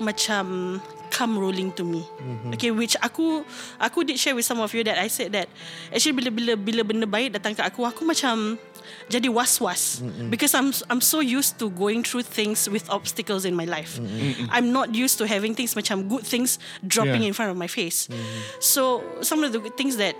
macam 0.00 0.78
come 1.12 1.36
rolling 1.36 1.68
to 1.76 1.84
me. 1.84 2.00
Mm-hmm. 2.16 2.56
Okay, 2.56 2.72
which 2.72 2.96
aku 3.04 3.44
aku 3.76 4.08
did 4.08 4.16
share 4.16 4.32
with 4.32 4.48
some 4.48 4.64
of 4.64 4.72
you 4.72 4.80
that 4.88 4.96
I 4.96 5.12
said 5.12 5.36
that 5.36 5.52
actually 5.92 6.16
bila 6.16 6.32
bila 6.32 6.52
bila 6.56 6.80
benda 6.80 7.04
baik 7.04 7.36
datang 7.36 7.52
ke 7.52 7.60
aku 7.60 7.84
aku 7.84 8.08
macam 8.08 8.56
jadi 9.12 9.28
was-was 9.28 10.00
mm-hmm. 10.00 10.32
because 10.32 10.56
I'm 10.56 10.72
I'm 10.88 11.04
so 11.04 11.20
used 11.20 11.60
to 11.60 11.68
going 11.68 12.00
through 12.00 12.24
things 12.24 12.64
with 12.64 12.88
obstacles 12.88 13.44
in 13.44 13.52
my 13.52 13.68
life. 13.68 14.00
Mm-hmm. 14.00 14.48
I'm 14.48 14.72
not 14.72 14.96
used 14.96 15.20
to 15.20 15.28
having 15.28 15.52
things 15.52 15.76
macam 15.76 16.08
good 16.08 16.24
things 16.24 16.56
dropping 16.80 17.20
Yeah. 17.20 17.28
in 17.28 17.34
front 17.36 17.52
of 17.52 17.60
my 17.60 17.68
face. 17.68 18.08
Mm-hmm. 18.08 18.40
So 18.64 19.04
some 19.20 19.44
of 19.44 19.52
the 19.52 19.60
good 19.60 19.76
things 19.76 20.00
that 20.00 20.16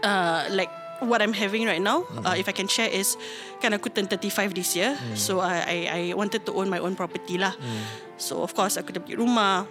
uh, 0.00 0.48
like 0.48 0.72
what 1.00 1.20
I'm 1.20 1.32
having 1.32 1.64
right 1.66 1.80
now, 1.80 2.04
uh, 2.24 2.36
if 2.36 2.48
I 2.48 2.52
can 2.52 2.68
share 2.68 2.88
is 2.88 3.16
kan 3.60 3.72
aku 3.72 3.88
turn 3.88 4.06
35 4.06 4.52
this 4.54 4.76
year. 4.76 4.96
So 5.16 5.40
I, 5.40 5.56
I 5.64 5.78
I 5.88 6.00
wanted 6.14 6.44
to 6.48 6.52
own 6.56 6.68
my 6.68 6.80
own 6.80 6.96
property 6.96 7.36
lah. 7.40 7.52
So 8.16 8.44
of 8.44 8.52
course 8.52 8.76
aku 8.76 8.92
dah 8.92 9.00
beli 9.00 9.16
rumah. 9.16 9.64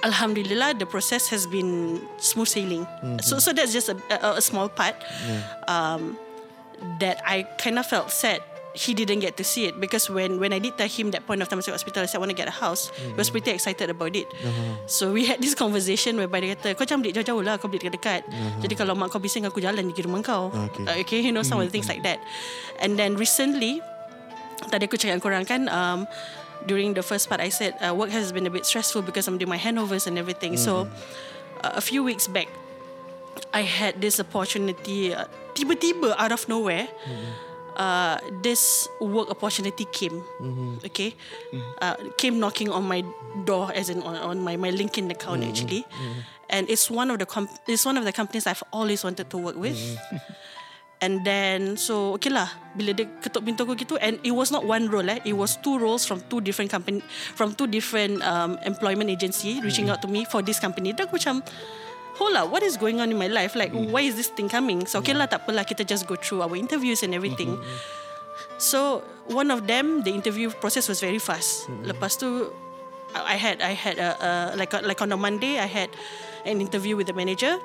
Alhamdulillah 0.00 0.80
the 0.80 0.88
process 0.88 1.28
has 1.28 1.44
been 1.44 2.00
smooth 2.16 2.48
sailing. 2.48 2.88
So 3.20 3.36
so 3.36 3.52
that's 3.52 3.72
just 3.72 3.92
a, 3.92 3.96
a, 4.08 4.40
a 4.40 4.42
small 4.44 4.72
part. 4.72 4.96
Um, 5.68 6.16
that 6.96 7.20
I 7.28 7.44
kind 7.60 7.76
of 7.76 7.84
felt 7.84 8.08
sad 8.08 8.40
he 8.74 8.94
didn't 8.94 9.18
get 9.18 9.36
to 9.36 9.44
see 9.44 9.66
it 9.66 9.78
because 9.80 10.06
when 10.06 10.38
when 10.38 10.52
I 10.52 10.58
did 10.62 10.78
tell 10.78 10.86
him 10.86 11.10
that 11.10 11.26
point 11.26 11.42
of 11.42 11.48
time 11.50 11.58
I 11.58 11.66
was 11.66 11.82
hospital 11.82 12.02
I 12.02 12.06
said 12.06 12.18
I 12.18 12.22
want 12.22 12.30
to 12.30 12.38
get 12.38 12.46
a 12.46 12.54
house. 12.54 12.94
He 12.94 13.18
was 13.18 13.30
pretty 13.30 13.50
excited 13.50 13.90
about 13.90 14.14
it. 14.14 14.30
So 14.86 15.10
we 15.10 15.26
had 15.26 15.42
this 15.42 15.58
conversation 15.58 16.16
whereby 16.16 16.40
dia 16.40 16.54
kata 16.54 16.78
kau 16.78 16.86
jangan 16.86 17.02
beli 17.02 17.12
jauh-jauh 17.18 17.42
lah 17.42 17.58
kau 17.58 17.66
beli 17.66 17.82
dekat-dekat. 17.82 18.22
Jadi 18.62 18.74
kalau 18.78 18.94
mak 18.94 19.10
kau 19.10 19.18
bising 19.18 19.42
aku 19.46 19.58
jalan 19.58 19.90
pergi 19.90 20.06
rumah 20.06 20.22
kau. 20.22 20.54
Okay. 20.54 20.84
Uh, 20.86 20.96
okay 21.02 21.20
you 21.20 21.34
know 21.34 21.42
some 21.42 21.58
of 21.58 21.66
the 21.66 21.72
things 21.72 21.90
like 21.90 22.06
that. 22.06 22.22
And 22.78 22.94
then 22.94 23.18
recently 23.18 23.82
tadi 24.70 24.86
aku 24.86 24.94
cakap 24.94 25.18
dengan 25.18 25.22
korang 25.22 25.44
kan 25.48 25.62
um, 25.66 26.06
during 26.68 26.94
the 26.94 27.02
first 27.02 27.26
part 27.26 27.42
I 27.42 27.50
said 27.50 27.74
uh, 27.82 27.90
work 27.90 28.14
has 28.14 28.30
been 28.30 28.46
a 28.46 28.52
bit 28.52 28.68
stressful 28.68 29.02
because 29.02 29.26
I'm 29.26 29.34
doing 29.34 29.50
my 29.50 29.58
handovers 29.58 30.06
and 30.06 30.14
everything. 30.14 30.54
So 30.54 30.86
uh, 31.66 31.74
a 31.74 31.82
few 31.82 32.06
weeks 32.06 32.30
back 32.30 32.46
I 33.50 33.66
had 33.66 33.98
this 33.98 34.22
opportunity 34.22 35.10
uh, 35.10 35.26
tiba-tiba 35.58 36.14
out 36.14 36.30
of 36.30 36.46
nowhere 36.46 36.86
uh, 37.80 38.20
this 38.44 38.84
work 39.00 39.32
opportunity 39.32 39.88
came. 39.88 40.20
Okay? 40.84 41.16
Uh, 41.80 41.96
came 42.20 42.36
knocking 42.36 42.68
on 42.68 42.84
my 42.84 43.00
door 43.48 43.72
as 43.72 43.88
in 43.88 44.04
on, 44.04 44.20
on 44.20 44.36
my, 44.44 44.60
my 44.60 44.68
LinkedIn 44.68 45.08
account 45.08 45.42
actually. 45.42 45.88
And 46.52 46.68
it's 46.68 46.92
one 46.92 47.08
of 47.08 47.16
the 47.16 47.26
com- 47.26 47.48
it's 47.64 47.86
one 47.88 47.96
of 47.96 48.04
the 48.04 48.12
companies 48.12 48.44
I've 48.46 48.62
always 48.68 49.00
wanted 49.00 49.32
to 49.32 49.38
work 49.40 49.56
with. 49.56 49.80
And 51.00 51.24
then 51.24 51.80
So 51.80 52.20
okay 52.20 52.28
lah. 52.28 52.52
Bila 52.76 52.92
dia 52.92 53.08
ketuk 53.24 53.40
pintu 53.40 53.64
aku 53.64 53.72
gitu 53.72 53.96
And 53.96 54.20
it 54.20 54.36
was 54.36 54.52
not 54.52 54.68
one 54.68 54.92
role 54.92 55.08
eh. 55.08 55.16
It 55.24 55.32
was 55.32 55.56
two 55.64 55.80
roles 55.80 56.04
From 56.04 56.20
two 56.28 56.44
different 56.44 56.68
company 56.68 57.00
From 57.34 57.56
two 57.56 57.64
different 57.66 58.20
um, 58.20 58.60
Employment 58.68 59.08
agency 59.08 59.64
Reaching 59.64 59.88
out 59.88 60.04
to 60.04 60.08
me 60.12 60.28
For 60.28 60.44
this 60.44 60.60
company. 60.60 60.92
Dan 60.92 61.08
aku 61.08 61.16
macam 61.16 61.40
Hold 62.20 62.36
up 62.36 62.52
What 62.52 62.62
is 62.62 62.76
going 62.76 63.00
on 63.00 63.08
in 63.08 63.16
my 63.16 63.32
life? 63.32 63.56
Like 63.56 63.72
why 63.72 64.04
is 64.04 64.14
this 64.14 64.28
thing 64.28 64.52
coming? 64.52 64.84
So 64.84 65.00
okay 65.00 65.16
lah 65.16 65.26
tak 65.26 65.48
apalah 65.48 65.64
Kita 65.64 65.88
just 65.88 66.04
go 66.04 66.14
through 66.20 66.44
Our 66.44 66.54
interviews 66.54 67.00
and 67.00 67.16
everything. 67.16 67.56
So 68.60 69.00
one 69.32 69.48
of 69.48 69.64
them 69.64 70.04
The 70.04 70.12
interview 70.12 70.52
process 70.52 70.84
was 70.86 71.00
very 71.00 71.18
fast. 71.18 71.66
Lepas 71.82 72.20
tu 72.20 72.52
I 73.10 73.34
had 73.34 73.58
I 73.58 73.74
had 73.74 73.98
a, 73.98 74.10
a 74.20 74.30
like 74.54 74.70
a, 74.70 74.86
like 74.86 75.02
on 75.02 75.10
a 75.10 75.18
Monday 75.18 75.58
I 75.58 75.66
had 75.66 75.90
an 76.46 76.60
interview 76.62 76.94
with 76.94 77.10
the 77.10 77.16
manager. 77.16 77.58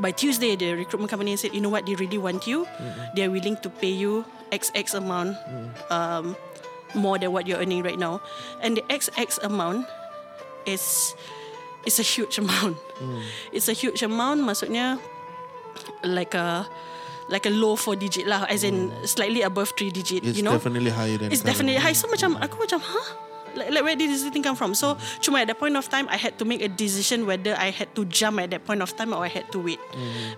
By 0.00 0.10
Tuesday, 0.10 0.56
the 0.56 0.74
recruitment 0.74 1.12
company 1.12 1.36
said, 1.36 1.54
you 1.54 1.60
know 1.60 1.68
what, 1.68 1.86
they 1.86 1.94
really 1.94 2.18
want 2.18 2.48
you. 2.48 2.66
They 3.14 3.28
are 3.28 3.30
willing 3.30 3.60
to 3.60 3.68
pay 3.68 3.92
you 3.92 4.24
XX 4.50 4.98
amount 4.98 5.36
um, 5.92 6.34
more 6.96 7.18
than 7.20 7.30
what 7.30 7.46
you're 7.46 7.60
earning 7.60 7.84
right 7.84 7.98
now, 7.98 8.24
and 8.62 8.80
the 8.80 8.84
XX 8.88 9.44
amount 9.44 9.86
is 10.66 11.14
is 11.86 11.98
a 11.98 12.06
huge 12.06 12.38
amount. 12.38 12.76
It's 13.52 13.68
a 13.68 13.76
huge 13.76 14.02
amount. 14.02 14.42
Maksudnya 14.42 14.98
like 16.02 16.34
a 16.34 16.66
like 17.28 17.46
a 17.46 17.52
low 17.52 17.76
four 17.76 17.96
digit 17.96 18.26
lah, 18.28 18.44
as 18.48 18.64
in 18.64 18.92
slightly 19.08 19.42
above 19.42 19.72
three 19.76 19.90
digit. 19.90 20.24
It's 20.24 20.36
you 20.36 20.44
know, 20.44 20.52
definitely 20.56 20.90
higher 20.92 21.16
than 21.16 21.32
it's 21.32 21.42
definitely 21.42 21.80
high. 21.80 21.96
So 21.96 22.08
macam 22.08 22.36
aku 22.40 22.64
macam 22.68 22.80
huh? 22.84 23.06
Like, 23.54 23.70
like 23.70 23.84
where 23.86 23.94
did 23.96 24.10
this 24.10 24.26
thing 24.28 24.42
come 24.42 24.58
from? 24.58 24.74
So 24.74 24.98
cuma 25.22 25.40
at 25.40 25.46
that 25.46 25.62
point 25.62 25.78
of 25.78 25.86
time 25.88 26.10
I 26.10 26.18
had 26.18 26.36
to 26.42 26.44
make 26.44 26.58
a 26.60 26.66
decision 26.68 27.22
whether 27.24 27.54
I 27.54 27.70
had 27.70 27.94
to 27.94 28.02
jump 28.04 28.42
at 28.42 28.50
that 28.50 28.66
point 28.66 28.82
of 28.82 28.90
time 28.98 29.14
or 29.14 29.22
I 29.22 29.30
had 29.30 29.46
to 29.54 29.58
wait 29.62 29.78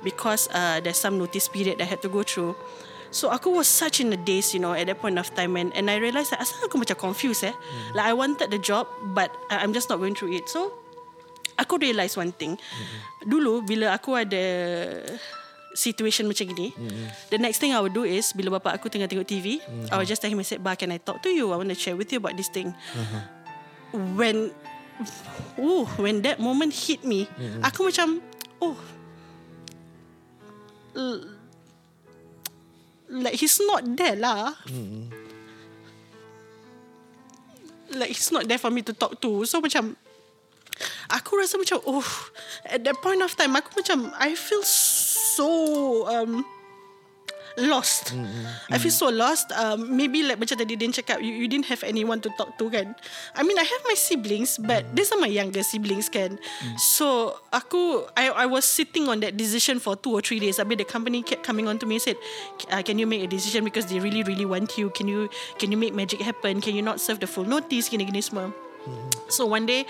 because 0.04 0.52
uh, 0.52 0.80
there's 0.84 1.00
some 1.00 1.16
notice 1.18 1.48
period 1.48 1.78
that 1.80 1.88
I 1.88 1.90
had 1.96 2.02
to 2.04 2.12
go 2.12 2.22
through. 2.22 2.54
So 3.10 3.32
aku 3.32 3.48
was 3.56 3.66
such 3.72 4.04
in 4.04 4.12
a 4.12 4.20
daze, 4.20 4.52
you 4.52 4.60
know, 4.60 4.76
at 4.76 4.86
that 4.92 5.00
point 5.00 5.16
of 5.16 5.32
time 5.32 5.56
and 5.56 5.72
and 5.72 5.88
I 5.88 5.96
realised 5.96 6.36
that 6.36 6.44
asal 6.44 6.68
aku 6.68 6.76
macam 6.76 7.00
confused 7.00 7.40
eh. 7.48 7.56
Like 7.96 8.04
I 8.04 8.12
wanted 8.12 8.52
the 8.52 8.60
job 8.60 8.84
but 9.16 9.32
I- 9.48 9.64
I'm 9.64 9.72
just 9.72 9.88
not 9.88 9.96
going 9.98 10.12
through 10.12 10.36
it. 10.36 10.46
So 10.52 10.76
aku 11.56 11.80
realise 11.80 12.14
one 12.14 12.30
thing. 12.30 12.54
Dulu 13.24 13.64
bila 13.64 13.92
aku 13.92 14.14
ada 14.14 14.44
situation 15.76 16.24
macam 16.24 16.48
gini, 16.48 16.72
the 17.28 17.36
next 17.36 17.60
thing 17.60 17.76
I 17.76 17.80
would 17.84 17.92
do 17.92 18.08
is 18.08 18.32
bila 18.32 18.56
bapak 18.56 18.80
aku 18.80 18.88
tengah 18.88 19.04
tengok 19.04 19.28
TV, 19.28 19.60
I 19.92 20.00
would 20.00 20.08
just 20.08 20.24
tell 20.24 20.32
him 20.32 20.40
I 20.40 20.46
said, 20.46 20.64
"Ba, 20.64 20.72
can 20.72 20.88
I 20.88 20.96
talk 20.96 21.20
to 21.20 21.28
you? 21.28 21.52
I 21.52 21.60
want 21.60 21.68
to 21.68 21.76
share 21.76 21.96
with 21.96 22.08
you 22.08 22.16
about 22.16 22.36
this 22.36 22.48
thing." 22.48 22.72
When 23.92 24.52
Ooh, 25.60 25.84
when 26.00 26.24
that 26.24 26.40
moment 26.40 26.72
hit 26.72 27.04
me, 27.04 27.28
aku 27.60 27.92
macam 27.92 28.24
oh 28.64 28.76
l- 30.96 31.28
like 33.12 33.36
he's 33.36 33.60
not 33.60 33.84
there 33.84 34.16
lah. 34.16 34.56
Like 37.92 38.16
he's 38.16 38.32
not 38.32 38.48
there 38.48 38.56
for 38.56 38.72
me 38.72 38.80
to 38.88 38.96
talk 38.96 39.20
to. 39.20 39.44
So 39.44 39.60
macam 39.60 39.94
aku 41.08 41.40
rasa 41.40 41.56
macam 41.56 41.80
oh 41.86 42.04
at 42.66 42.82
that 42.84 42.98
point 43.00 43.20
of 43.22 43.32
time 43.34 43.56
aku 43.56 43.80
macam 43.80 44.12
I 44.18 44.36
feel 44.36 44.62
so 44.64 46.04
um 46.08 46.44
lost. 47.56 48.12
I 48.70 48.78
feel 48.78 48.92
so 48.92 49.08
lost. 49.08 49.50
Um, 49.52 49.96
maybe 49.96 50.22
like 50.22 50.38
macam 50.38 50.60
tadi 50.60 50.76
Din 50.76 50.92
cakap, 50.92 51.24
you, 51.24 51.32
you 51.32 51.48
didn't 51.48 51.66
have 51.72 51.82
anyone 51.84 52.20
to 52.20 52.30
talk 52.36 52.56
to 52.60 52.68
kan. 52.70 52.94
I 53.34 53.42
mean, 53.42 53.58
I 53.58 53.64
have 53.64 53.82
my 53.88 53.96
siblings, 53.96 54.60
but 54.60 54.84
these 54.94 55.10
are 55.12 55.20
my 55.20 55.30
younger 55.30 55.64
siblings 55.64 56.08
kan. 56.08 56.38
So 56.76 57.36
aku, 57.52 58.04
I 58.16 58.28
I 58.28 58.46
was 58.46 58.68
sitting 58.68 59.08
on 59.08 59.20
that 59.24 59.40
decision 59.40 59.80
for 59.80 59.96
two 59.96 60.12
or 60.12 60.20
three 60.20 60.38
days. 60.38 60.60
Habis 60.60 60.84
the 60.84 60.88
company 60.88 61.24
kept 61.24 61.42
coming 61.42 61.66
on 61.66 61.80
to 61.80 61.88
me 61.88 61.96
and 61.96 62.04
said, 62.04 62.18
uh, 62.70 62.84
can 62.84 63.00
you 63.00 63.08
make 63.08 63.24
a 63.24 63.30
decision 63.30 63.64
because 63.64 63.88
they 63.88 63.98
really 63.98 64.22
really 64.22 64.46
want 64.46 64.76
you? 64.76 64.92
Can 64.92 65.08
you 65.08 65.32
can 65.56 65.72
you 65.72 65.80
make 65.80 65.96
magic 65.96 66.20
happen? 66.20 66.60
Can 66.60 66.76
you 66.76 66.84
not 66.84 67.00
serve 67.00 67.18
the 67.24 67.28
full 67.28 67.48
notice? 67.48 67.88
Gini 67.88 68.04
gini 68.04 68.20
So 69.26 69.46
one 69.46 69.66
day 69.66 69.84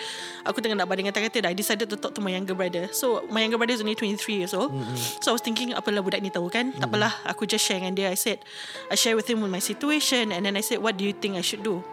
Aku 0.46 0.62
tengah 0.62 0.78
nak 0.78 0.88
baring 0.88 1.10
kata-kata 1.10 1.44
dah 1.44 1.50
I 1.52 1.56
decided 1.56 1.90
to 1.90 1.96
talk 1.98 2.16
to 2.16 2.22
my 2.24 2.32
younger 2.32 2.54
brother. 2.56 2.88
So 2.94 3.26
my 3.28 3.44
younger 3.44 3.60
brother 3.60 3.74
is 3.74 3.82
only 3.82 3.98
23 3.98 4.16
years 4.40 4.54
old. 4.56 4.72
So 5.20 5.30
I 5.30 5.34
was 5.36 5.44
thinking 5.44 5.76
Apalah 5.76 6.00
budak 6.00 6.22
ni 6.24 6.32
tahu 6.32 6.48
kan? 6.48 6.72
Tak 6.72 6.88
apalah 6.88 7.12
Aku 7.28 7.44
just 7.44 7.66
share 7.66 7.82
dengan 7.82 7.92
dia. 7.92 8.08
I 8.08 8.16
said 8.16 8.40
I 8.88 8.96
share 8.96 9.18
with 9.18 9.28
him 9.28 9.44
with 9.44 9.52
my 9.52 9.60
situation 9.60 10.32
And 10.32 10.46
then 10.46 10.56
I 10.56 10.64
said 10.64 10.80
What 10.80 10.96
do 10.96 11.04
you 11.04 11.12
think 11.12 11.36
I 11.36 11.44
should 11.44 11.60
do? 11.60 11.84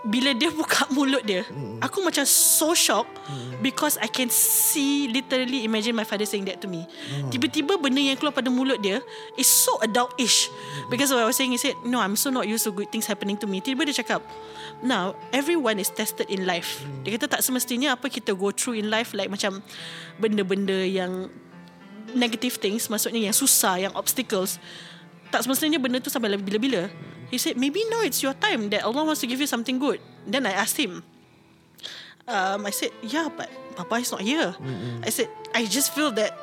Bila 0.00 0.32
dia 0.32 0.48
buka 0.56 0.88
mulut 0.96 1.28
dia 1.28 1.44
Aku 1.84 2.00
macam 2.00 2.24
so 2.24 2.72
shocked 2.72 3.12
Because 3.60 4.00
I 4.00 4.08
can 4.08 4.32
see 4.32 5.12
Literally 5.12 5.68
imagine 5.68 5.92
my 5.92 6.08
father 6.08 6.24
saying 6.24 6.48
that 6.48 6.64
to 6.64 6.68
me. 6.72 6.88
Tiba-tiba 7.28 7.76
benda 7.76 8.00
yang 8.00 8.16
keluar 8.16 8.32
pada 8.32 8.48
mulut 8.48 8.80
dia 8.80 9.04
Is 9.36 9.44
so 9.44 9.76
adult-ish. 9.84 10.48
Because 10.88 11.12
what 11.12 11.20
I 11.20 11.28
was 11.28 11.36
saying 11.36 11.52
He 11.52 11.60
said 11.60 11.76
No 11.84 12.00
I'm 12.00 12.16
so 12.16 12.32
not 12.32 12.48
used 12.48 12.64
to 12.64 12.72
good 12.72 12.88
things 12.88 13.04
happening 13.04 13.36
to 13.38 13.46
me. 13.46 13.60
Tiba-tiba 13.60 13.92
dia 13.92 13.96
cakap 14.00 14.24
Now 14.80 15.16
Everyone 15.30 15.76
is 15.76 15.92
tested 15.92 16.28
in 16.32 16.48
life 16.48 16.84
Dia 17.04 17.20
kata 17.20 17.38
tak 17.38 17.42
semestinya 17.44 17.94
Apa 17.94 18.08
kita 18.08 18.32
go 18.32 18.48
through 18.48 18.80
in 18.80 18.88
life 18.88 19.12
Like 19.12 19.28
macam 19.28 19.60
Benda-benda 20.16 20.80
yang 20.88 21.28
Negative 22.16 22.56
things 22.56 22.88
Maksudnya 22.88 23.28
yang 23.28 23.36
susah 23.36 23.76
Yang 23.76 23.94
obstacles 23.94 24.56
tak 25.30 25.46
semestinya 25.46 25.78
benda 25.78 26.02
tu 26.02 26.10
sampai 26.10 26.34
bila-bila. 26.36 26.90
He 27.30 27.38
said, 27.38 27.54
maybe 27.54 27.86
now 27.86 28.02
it's 28.02 28.18
your 28.20 28.34
time 28.34 28.68
that 28.74 28.82
Allah 28.82 29.06
wants 29.06 29.22
to 29.22 29.30
give 29.30 29.38
you 29.38 29.46
something 29.46 29.78
good. 29.78 30.02
Then 30.26 30.42
I 30.44 30.58
asked 30.58 30.74
him, 30.74 31.06
um, 32.26 32.66
I 32.66 32.74
said, 32.74 32.90
yeah, 33.06 33.30
but 33.30 33.46
Papa 33.78 34.02
is 34.02 34.10
not 34.10 34.26
here. 34.26 34.50
Mm-hmm. 34.58 35.06
I 35.06 35.10
said, 35.14 35.30
I 35.54 35.70
just 35.70 35.94
feel 35.94 36.10
that 36.18 36.34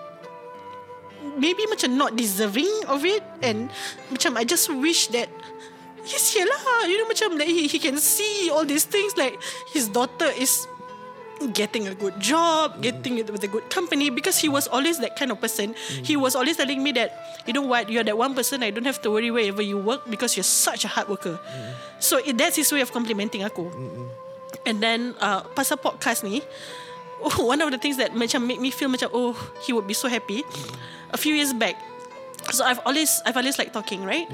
maybe 1.36 1.68
macam 1.68 2.00
not 2.00 2.16
deserving 2.16 2.72
of 2.88 3.04
it 3.04 3.20
and 3.44 3.68
macam 4.08 4.40
I 4.40 4.48
just 4.48 4.72
wish 4.72 5.12
that 5.12 5.28
he's 6.08 6.32
here 6.32 6.48
lah. 6.48 6.88
You 6.88 7.04
know 7.04 7.08
macam 7.12 7.36
like 7.36 7.52
he, 7.52 7.68
he 7.68 7.80
can 7.80 8.00
see 8.00 8.50
all 8.50 8.64
these 8.64 8.88
things 8.88 9.16
like 9.20 9.38
his 9.70 9.92
daughter 9.92 10.32
is 10.34 10.68
getting 11.54 11.88
a 11.88 11.94
good 11.94 12.18
job, 12.20 12.82
getting 12.82 13.18
it 13.18 13.30
with 13.30 13.44
a 13.44 13.48
good 13.48 13.70
company 13.70 14.10
because 14.10 14.38
he 14.38 14.50
was 14.50 14.68
always 14.68 14.98
that 15.00 15.16
kind 15.16 15.32
of 15.32 15.40
person. 15.40 15.76
He 16.02 16.18
was 16.18 16.36
always 16.36 16.58
telling 16.58 16.82
me 16.82 16.92
that, 16.94 17.14
you 17.46 17.54
know 17.54 17.62
what, 17.62 17.90
you're 17.90 18.04
that 18.04 18.18
one 18.18 18.34
person 18.34 18.64
I 18.64 18.72
don't 18.72 18.86
have 18.86 19.02
to 19.04 19.12
worry 19.12 19.30
wherever 19.30 19.62
you 19.62 19.78
work 19.78 20.10
because 20.10 20.36
you're 20.36 20.48
such 20.48 20.86
a 20.86 20.88
hard 20.88 21.10
worker. 21.10 21.40
So 22.00 22.18
it, 22.18 22.38
that's 22.38 22.56
his 22.56 22.72
way 22.72 22.82
of 22.82 22.92
complimenting 22.92 23.44
aku. 23.44 23.70
And 24.66 24.82
then 24.82 25.16
uh, 25.22 25.44
pasal 25.54 25.78
podcast 25.78 26.24
ni, 26.24 26.42
oh, 27.22 27.46
one 27.52 27.62
of 27.62 27.72
the 27.72 27.78
things 27.78 27.98
that 27.98 28.12
macam 28.12 28.48
make 28.48 28.60
me 28.60 28.72
feel 28.72 28.90
macam 28.90 29.10
oh 29.14 29.38
he 29.62 29.74
would 29.74 29.88
be 29.88 29.94
so 29.94 30.08
happy. 30.08 30.44
A 31.12 31.18
few 31.18 31.36
years 31.36 31.54
back, 31.54 31.78
So 32.52 32.64
I've 32.64 32.80
always 32.86 33.22
I've 33.26 33.36
always 33.36 33.60
like 33.60 33.74
talking 33.74 34.04
right, 34.04 34.28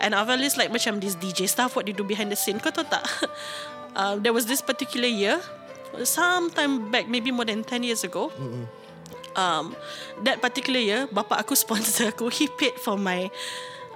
and 0.00 0.14
I've 0.14 0.28
always 0.28 0.56
like 0.56 0.72
macam 0.72 1.00
this 1.00 1.16
DJ 1.16 1.48
stuff 1.48 1.76
what 1.76 1.86
they 1.86 1.92
do 1.92 2.04
behind 2.04 2.32
the 2.32 2.38
scene. 2.38 2.60
Kau 2.60 2.70
tahu 2.72 2.88
tak? 2.88 3.04
uh, 3.98 4.16
there 4.16 4.32
was 4.32 4.46
this 4.46 4.60
particular 4.64 5.08
year, 5.08 5.40
sometime 6.04 6.90
back, 6.90 7.08
maybe 7.08 7.30
more 7.30 7.44
than 7.44 7.64
10 7.64 7.82
years 7.82 8.04
ago. 8.04 8.32
Um, 9.38 9.76
that 10.26 10.42
particular 10.42 10.80
year, 10.80 11.06
bapa 11.06 11.38
aku 11.38 11.54
sponsor 11.64 12.10
aku. 12.10 12.28
He 12.32 12.48
paid 12.48 12.74
for 12.80 12.98
my. 12.98 13.30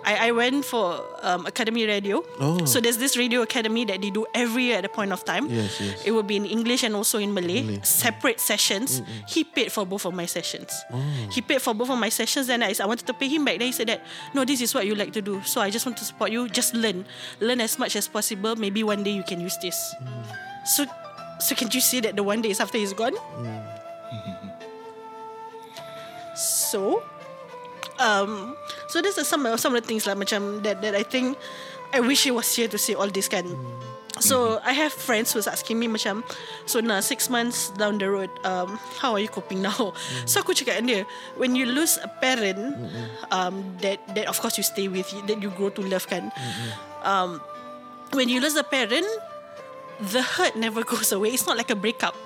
I, 0.05 0.29
I 0.29 0.31
went 0.33 0.65
for 0.65 1.05
um, 1.23 1.47
Academy 1.47 1.87
Radio. 1.87 2.25
Oh. 2.41 2.65
So 2.65 2.81
there's 2.81 2.99
this 2.99 3.17
radio 3.17 3.43
academy 3.43 3.85
that 3.87 4.01
they 4.01 4.11
do 4.11 4.27
every 4.35 4.65
year 4.65 4.79
at 4.79 4.85
a 4.85 4.89
point 4.89 5.13
of 5.13 5.25
time. 5.25 5.49
Yes, 5.49 5.81
yes. 5.81 6.05
It 6.05 6.13
will 6.13 6.23
be 6.23 6.37
in 6.37 6.45
English 6.45 6.83
and 6.83 6.95
also 6.95 7.19
in 7.19 7.33
Malay. 7.33 7.63
Malay. 7.63 7.81
Separate 7.83 8.41
sessions. 8.41 9.01
Mm, 9.01 9.07
mm. 9.07 9.31
He 9.31 9.45
paid 9.45 9.71
for 9.73 9.87
both 9.87 10.05
of 10.05 10.15
my 10.15 10.27
sessions. 10.27 10.73
Oh. 10.93 10.99
He 11.31 11.41
paid 11.41 11.63
for 11.63 11.75
both 11.75 11.91
of 11.91 11.99
my 11.99 12.09
sessions. 12.09 12.47
Then 12.47 12.63
I, 12.63 12.75
I 12.81 12.87
wanted 12.87 13.07
to 13.07 13.15
pay 13.15 13.29
him 13.29 13.45
back. 13.45 13.59
Then 13.59 13.67
he 13.67 13.73
said 13.73 13.89
that 13.89 14.03
no, 14.35 14.45
this 14.45 14.61
is 14.61 14.75
what 14.75 14.87
you 14.87 14.95
like 14.95 15.13
to 15.13 15.23
do. 15.23 15.43
So 15.43 15.61
I 15.61 15.71
just 15.71 15.87
want 15.87 15.99
to 15.99 16.05
support 16.05 16.31
you. 16.31 16.49
Just 16.49 16.75
learn, 16.75 17.05
learn 17.41 17.61
as 17.61 17.79
much 17.79 17.97
as 17.97 18.09
possible. 18.09 18.57
Maybe 18.57 18.83
one 18.83 19.03
day 19.03 19.13
you 19.13 19.23
can 19.23 19.41
use 19.41 19.57
this. 19.59 19.95
Mm. 20.03 20.67
So, 20.67 20.87
so 21.41 21.55
can 21.55 21.71
you 21.71 21.81
see 21.81 22.01
that 22.01 22.17
the 22.17 22.23
one 22.23 22.43
day 22.43 22.51
is 22.51 22.61
after 22.61 22.79
he's 22.79 22.93
gone? 22.93 23.15
so, 26.35 27.03
um, 28.03 28.59
so 28.91 28.99
this 29.01 29.17
is 29.17 29.31
some 29.31 29.47
some 29.57 29.79
of 29.79 29.81
the 29.83 29.87
things 29.87 30.05
lah 30.05 30.19
macam 30.19 30.61
that 30.67 30.83
that 30.83 30.99
I 30.99 31.07
think 31.07 31.39
I 31.95 32.03
wish 32.03 32.27
he 32.27 32.35
was 32.35 32.51
here 32.51 32.67
to 32.67 32.79
see 32.79 32.99
all 32.99 33.09
this 33.09 33.31
kan. 33.31 33.47
So 34.21 34.61
I 34.61 34.77
have 34.77 34.93
friends 34.93 35.33
who's 35.33 35.49
asking 35.49 35.81
me 35.81 35.89
macam 35.89 36.21
So 36.69 36.85
now 36.85 37.01
six 37.01 37.33
months 37.33 37.73
down 37.81 37.97
the 37.97 38.13
road 38.13 38.29
um, 38.45 38.77
How 39.01 39.17
are 39.17 39.23
you 39.25 39.33
coping 39.33 39.65
now? 39.65 39.97
So 40.29 40.45
aku 40.45 40.53
cakap 40.53 40.85
dengan 40.85 40.85
dia 40.85 41.03
When 41.41 41.57
you 41.57 41.65
lose 41.65 41.97
a 41.97 42.13
parent 42.21 42.77
um, 43.33 43.65
That 43.81 44.05
that 44.13 44.29
of 44.29 44.37
course 44.37 44.61
you 44.61 44.65
stay 44.69 44.85
with 44.93 45.09
That 45.25 45.41
you 45.41 45.49
grow 45.57 45.73
to 45.73 45.83
love 45.89 46.13
kan. 46.13 46.29
Um, 47.01 47.41
When 48.13 48.29
you 48.29 48.45
lose 48.45 48.53
a 48.61 48.67
parent 48.69 49.09
The 50.01 50.23
hurt 50.23 50.57
never 50.57 50.83
goes 50.85 51.13
away. 51.13 51.31
It's 51.35 51.47
not 51.47 51.57
like 51.57 51.71
a 51.71 51.77
breakup. 51.79 52.17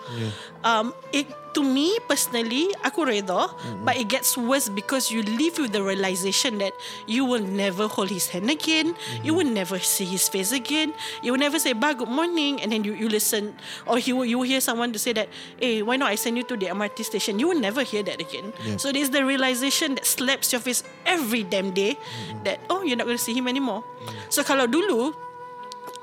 Um, 0.62 0.94
It 1.12 1.26
To 1.56 1.64
me 1.64 1.96
personally 2.04 2.68
Aku 2.84 3.08
reda 3.08 3.48
But 3.80 3.96
it 3.96 4.12
gets 4.12 4.36
worse 4.36 4.68
Because 4.68 5.08
you 5.08 5.24
live 5.24 5.56
with 5.56 5.72
the 5.72 5.80
realization 5.80 6.60
That 6.60 6.76
You 7.08 7.24
will 7.24 7.40
never 7.40 7.88
hold 7.88 8.12
his 8.12 8.28
hand 8.28 8.52
again. 8.52 8.92
You 9.24 9.32
will 9.32 9.48
never 9.48 9.80
see 9.80 10.04
his 10.04 10.28
face 10.28 10.52
again. 10.52 10.92
You 11.24 11.32
will 11.32 11.40
never 11.40 11.56
say 11.56 11.72
Ba 11.72 11.96
good 11.96 12.12
morning 12.12 12.60
And 12.60 12.76
then 12.76 12.84
you, 12.84 12.92
you 12.92 13.08
listen. 13.08 13.56
Or 13.88 13.96
you, 13.96 14.20
will- 14.20 14.28
you 14.28 14.36
will 14.36 14.44
hear 14.44 14.60
someone 14.60 14.92
to 14.92 15.00
say 15.00 15.16
that 15.16 15.32
Hey 15.56 15.80
why 15.80 15.96
not 15.96 16.12
I 16.12 16.20
send 16.20 16.36
you 16.36 16.44
to 16.44 16.60
the 16.60 16.68
MRT 16.76 17.08
station? 17.08 17.40
You 17.40 17.48
will 17.48 17.60
never 17.60 17.80
hear 17.88 18.04
that 18.04 18.20
again. 18.20 18.52
So 18.76 18.92
there's 18.92 19.08
the 19.08 19.24
realization 19.24 19.96
That 19.96 20.04
slaps 20.04 20.52
your 20.52 20.60
face 20.60 20.84
Every 21.08 21.40
damn 21.40 21.72
day 21.72 21.96
That 22.44 22.60
oh 22.68 22.84
you're 22.84 23.00
not 23.00 23.08
going 23.08 23.16
to 23.16 23.24
see 23.24 23.32
him 23.32 23.48
anymore. 23.48 23.80
So 24.28 24.44
kalau 24.44 24.68
dulu 24.68 25.16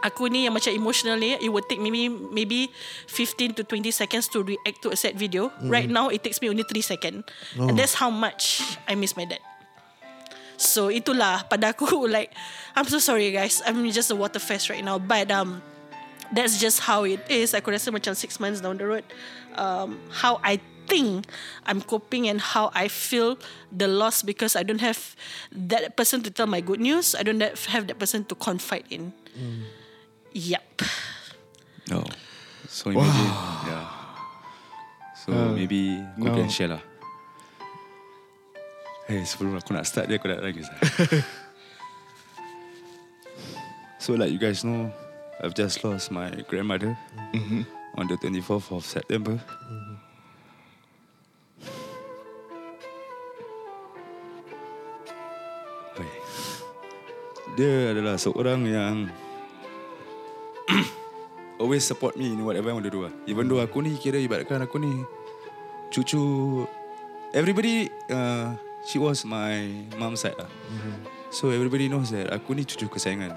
Aku 0.03 0.27
ni 0.27 0.45
yang 0.45 0.53
macam 0.53 0.75
emotional 0.75 1.15
ni 1.15 1.39
It 1.39 1.47
would 1.47 1.65
take 1.71 1.79
maybe 1.79 2.11
Maybe 2.11 2.69
15 3.07 3.55
to 3.57 3.61
20 3.63 3.89
seconds 3.95 4.27
To 4.35 4.43
react 4.43 4.83
to 4.83 4.91
a 4.91 4.97
sad 4.99 5.15
video. 5.15 5.49
Right 5.63 5.87
now 5.87 6.11
It 6.11 6.21
takes 6.21 6.43
me 6.43 6.51
only 6.51 6.67
3 6.67 6.83
seconds 6.83 7.23
And 7.55 7.79
that's 7.79 7.95
how 7.95 8.11
much 8.11 8.61
I 8.85 8.95
miss 8.99 9.15
my 9.15 9.23
dad. 9.25 9.39
So 10.59 10.91
itulah. 10.91 11.47
Pada 11.47 11.71
aku 11.73 11.87
like 12.15 12.35
I'm 12.75 12.87
so 12.87 12.99
sorry 12.99 13.31
guys. 13.31 13.63
I'm 13.63 13.79
just 13.89 14.11
a 14.11 14.17
water 14.17 14.43
fest 14.43 14.67
right 14.67 14.83
now. 14.83 14.99
But 14.99 15.31
um 15.31 15.63
That's 16.33 16.57
just 16.57 16.81
how 16.81 17.05
it 17.05 17.21
is. 17.29 17.53
Aku 17.53 17.69
rasa 17.69 17.93
macam 17.93 18.17
6 18.17 18.41
months 18.41 18.57
down 18.57 18.81
the 18.81 18.89
road 18.89 19.05
um, 19.53 20.01
How 20.09 20.41
I 20.41 20.57
think 20.87 21.25
I'm 21.65 21.81
coping 21.81 22.27
and 22.27 22.41
how 22.41 22.71
I 22.73 22.87
feel 22.87 23.37
the 23.71 23.87
loss 23.87 24.21
because 24.21 24.55
I 24.55 24.63
don't 24.63 24.81
have 24.81 25.15
that 25.51 25.95
person 25.95 26.21
to 26.23 26.29
tell 26.31 26.47
my 26.47 26.59
good 26.59 26.79
news. 26.79 27.15
I 27.15 27.23
don't 27.23 27.39
have 27.39 27.87
that 27.87 27.99
person 27.99 28.25
to 28.27 28.35
confide 28.35 28.85
in. 28.89 29.13
Yep. 30.33 30.81
No. 31.93 32.01
So 32.65 32.89
imagine. 32.89 33.33
Yeah. 33.69 33.85
So 35.13 35.29
maybe 35.53 36.01
kau 36.17 36.33
no. 36.33 36.35
can 36.35 36.49
share 36.49 36.73
lah. 36.73 36.81
Hey, 39.05 39.21
sebelum 39.29 39.53
aku 39.61 39.77
nak 39.77 39.85
start 39.85 40.09
dia, 40.09 40.17
aku 40.17 40.25
nak 40.25 40.41
lagi. 40.41 40.65
so 44.03 44.17
like 44.17 44.33
you 44.33 44.41
guys 44.41 44.65
know, 44.65 44.89
I've 45.37 45.53
just 45.53 45.85
lost 45.85 46.09
my 46.09 46.33
grandmother 46.49 46.97
on 47.93 48.09
the 48.09 48.17
24th 48.17 48.73
of 48.73 48.81
September. 48.89 49.37
Oi. 56.01 56.11
Dia 57.53 57.93
adalah 57.93 58.17
seorang 58.17 58.65
yang 58.65 59.13
always 61.61 61.83
support 61.85 62.17
me 62.19 62.33
in 62.33 62.43
whatever 62.43 62.69
I 62.69 62.73
want 62.73 62.87
to 62.87 62.93
do 62.93 63.07
lah. 63.07 63.13
Even 63.29 63.47
though 63.47 63.61
aku 63.63 63.83
ni 63.83 63.95
kira 63.95 64.19
ibaratkan 64.19 64.63
aku 64.63 64.79
ni 64.81 65.03
cucu 65.93 66.21
everybody 67.31 67.87
uh, 68.09 68.57
she 68.83 68.99
was 68.99 69.23
my 69.23 69.63
mom 69.95 70.17
side 70.19 70.35
lah. 70.35 70.49
So 71.33 71.49
everybody 71.49 71.89
knows 71.89 72.13
that 72.13 72.29
aku 72.29 72.53
ni 72.53 72.67
cucu 72.67 72.85
kesayangan. 72.91 73.33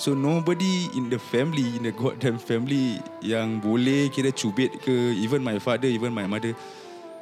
So 0.00 0.16
nobody 0.16 0.88
in 0.96 1.12
the 1.12 1.20
family, 1.20 1.76
in 1.76 1.84
the 1.84 1.92
goddamn 2.00 2.40
family 2.40 3.02
yang 3.20 3.60
boleh 3.60 4.08
kira 4.08 4.32
cubit 4.32 4.80
ke 4.80 5.12
even 5.18 5.44
my 5.44 5.60
father, 5.60 5.90
even 5.90 6.14
my 6.14 6.24
mother 6.24 6.56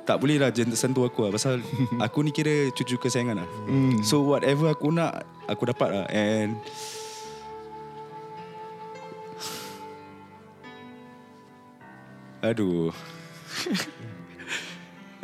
tak 0.06 0.22
boleh 0.22 0.38
lah 0.38 0.54
sentuh 0.54 1.10
aku 1.10 1.26
lah 1.26 1.34
Pasal 1.34 1.58
aku 2.06 2.22
ni 2.22 2.30
kira 2.30 2.70
cucu 2.70 2.94
kesayangan 2.94 3.42
lah 3.42 3.48
So 4.06 4.22
whatever 4.22 4.70
aku 4.70 4.94
nak 4.94 5.26
Aku 5.50 5.66
dapat 5.66 5.90
lah 5.90 6.06
And 6.14 6.62
Aduh 12.52 12.94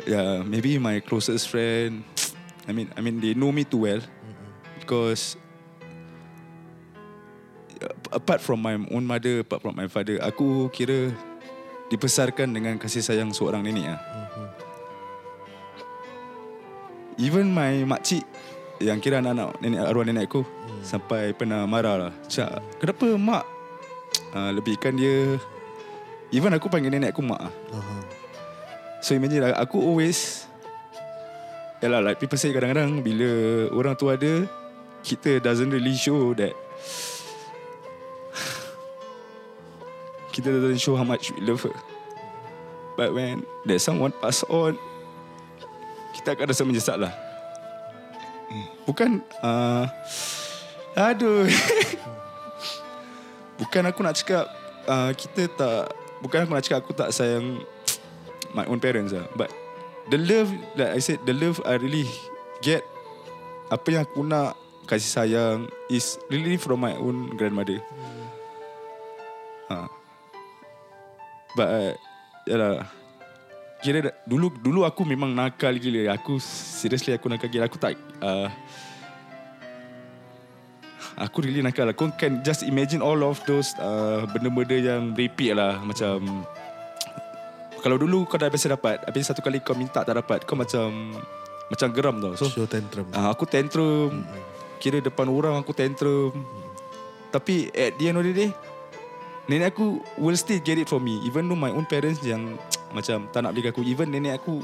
Yeah 0.03 0.43
maybe 0.43 0.75
my 0.79 0.99
closest 0.99 1.47
friend 1.47 2.03
I 2.67 2.71
mean 2.75 2.91
I 2.95 2.99
mean 2.99 3.23
they 3.23 3.31
know 3.31 3.51
me 3.55 3.63
too 3.63 3.87
well 3.87 4.03
Because 4.83 5.39
apart 8.11 8.39
from 8.39 8.61
my 8.61 8.77
own 8.77 9.03
mother, 9.03 9.41
apart 9.41 9.61
from 9.61 9.75
my 9.75 9.89
father, 9.89 10.21
aku 10.21 10.69
kira 10.69 11.11
dibesarkan 11.89 12.53
dengan 12.53 12.75
kasih 12.77 13.03
sayang 13.03 13.33
seorang 13.33 13.65
nenek 13.65 13.97
ah. 13.97 13.99
Even 17.21 17.53
my 17.53 17.85
makcik 17.85 18.25
yang 18.81 18.97
kira 18.97 19.21
anak-anak 19.21 19.53
nenek 19.61 19.79
arwah 19.85 20.05
nenek 20.05 20.25
aku 20.27 20.41
hmm. 20.41 20.81
sampai 20.81 21.31
pernah 21.37 21.65
marah 21.69 22.09
lah. 22.09 22.13
Cak, 22.25 22.81
kenapa 22.81 23.05
mak 23.15 23.45
uh, 24.33 24.51
lebihkan 24.51 24.97
dia 24.97 25.37
Even 26.33 26.57
aku 26.57 26.65
panggil 26.65 26.89
nenek 26.89 27.13
aku 27.13 27.21
mak. 27.21 27.45
Aha. 27.45 28.23
So 29.03 29.19
imagine 29.19 29.43
like, 29.43 29.59
aku 29.59 29.83
always 29.83 30.47
Yalah 31.83 31.99
like 31.99 32.23
people 32.23 32.39
say 32.39 32.55
kadang-kadang 32.55 33.03
Bila 33.03 33.67
orang 33.75 33.99
tu 33.99 34.07
ada 34.07 34.47
Kita 35.03 35.43
doesn't 35.43 35.67
really 35.67 35.99
show 35.99 36.31
that 36.39 36.55
Kita 40.33 40.55
doesn't 40.55 40.79
show 40.79 40.95
how 40.95 41.03
much 41.03 41.35
we 41.35 41.43
love 41.43 41.59
her 41.67 41.75
But 42.95 43.11
when 43.11 43.43
There's 43.67 43.83
someone 43.83 44.15
pass 44.15 44.47
on 44.47 44.79
Kita 46.15 46.39
akan 46.39 46.47
rasa 46.47 46.63
menyesal 46.63 47.03
lah 47.03 47.11
Bukan 48.87 49.19
uh, 49.43 49.83
Aduh 50.95 51.43
Bukan 53.59 53.83
aku 53.83 53.99
nak 53.99 54.15
cakap 54.15 54.47
uh, 54.87 55.11
Kita 55.11 55.51
tak 55.51 56.02
Bukan 56.23 56.47
aku 56.47 56.51
nak 56.55 56.63
cakap 56.63 56.79
Aku 56.87 56.95
tak 56.95 57.11
sayang 57.11 57.59
My 58.55 58.63
own 58.71 58.79
parents 58.79 59.11
lah 59.11 59.27
But 59.35 59.51
The 60.07 60.15
love 60.15 60.49
Like 60.79 60.95
I 60.95 61.01
said 61.03 61.19
The 61.27 61.35
love 61.35 61.59
I 61.67 61.75
really 61.75 62.07
get 62.63 62.87
Apa 63.67 63.87
yang 63.91 64.03
aku 64.07 64.23
nak 64.23 64.55
Kasih 64.87 65.11
sayang 65.11 65.59
Is 65.91 66.15
really 66.31 66.55
from 66.55 66.79
my 66.79 66.95
own 66.95 67.35
grandmother 67.35 67.83
ha. 69.67 69.91
But 71.59 71.67
uh, 71.67 71.93
Yalah 72.47 72.87
Kira 73.83 74.15
dulu 74.23 74.47
dulu 74.47 74.87
aku 74.87 75.03
memang 75.03 75.35
nakal 75.35 75.75
gila. 75.75 76.15
Aku 76.15 76.39
seriously 76.39 77.11
aku 77.11 77.27
nakal 77.27 77.51
gila. 77.51 77.67
Aku 77.67 77.75
tak 77.75 77.99
uh, 78.23 78.47
Aku 81.21 81.45
really 81.45 81.61
nakal 81.61 81.85
lah. 81.85 81.93
Kau 81.93 82.09
can 82.17 82.41
just 82.41 82.65
imagine 82.65 82.97
all 82.97 83.21
of 83.21 83.37
those 83.45 83.77
uh, 83.77 84.25
Benda-benda 84.33 84.77
yang 84.77 85.13
repeat 85.13 85.53
lah. 85.53 85.77
Macam 85.85 86.45
Kalau 87.85 88.01
dulu 88.01 88.25
kau 88.25 88.41
dah 88.41 88.49
biasa 88.49 88.73
dapat 88.73 89.03
Habis 89.05 89.29
satu 89.29 89.45
kali 89.45 89.61
kau 89.61 89.77
minta 89.77 90.01
tak 90.01 90.17
dapat 90.17 90.41
Kau 90.49 90.57
macam 90.57 91.13
Macam 91.69 91.87
geram 91.93 92.17
tau. 92.17 92.33
So 92.33 92.49
Show 92.49 92.65
tantrum. 92.65 93.09
uh, 93.13 93.29
Aku 93.29 93.45
tantrum. 93.45 94.25
Kira 94.81 94.99
depan 94.99 95.31
orang 95.31 95.55
aku 95.61 95.71
tantrum. 95.71 96.33
Tapi 97.29 97.69
at 97.73 97.95
the 97.97 98.09
end 98.09 98.17
of 98.17 98.25
the 98.25 98.33
day 98.33 98.51
Nenek 99.43 99.75
aku 99.75 99.99
will 100.17 100.39
still 100.39 100.63
get 100.63 100.79
it 100.79 100.87
from 100.87 101.03
me. 101.03 101.19
Even 101.27 101.45
though 101.51 101.59
my 101.59 101.69
own 101.69 101.85
parents 101.85 102.23
yang 102.25 102.57
Macam 102.95 103.29
tak 103.29 103.45
nak 103.45 103.53
beli 103.53 103.69
aku 103.69 103.85
Even 103.85 104.09
nenek 104.09 104.41
aku 104.41 104.63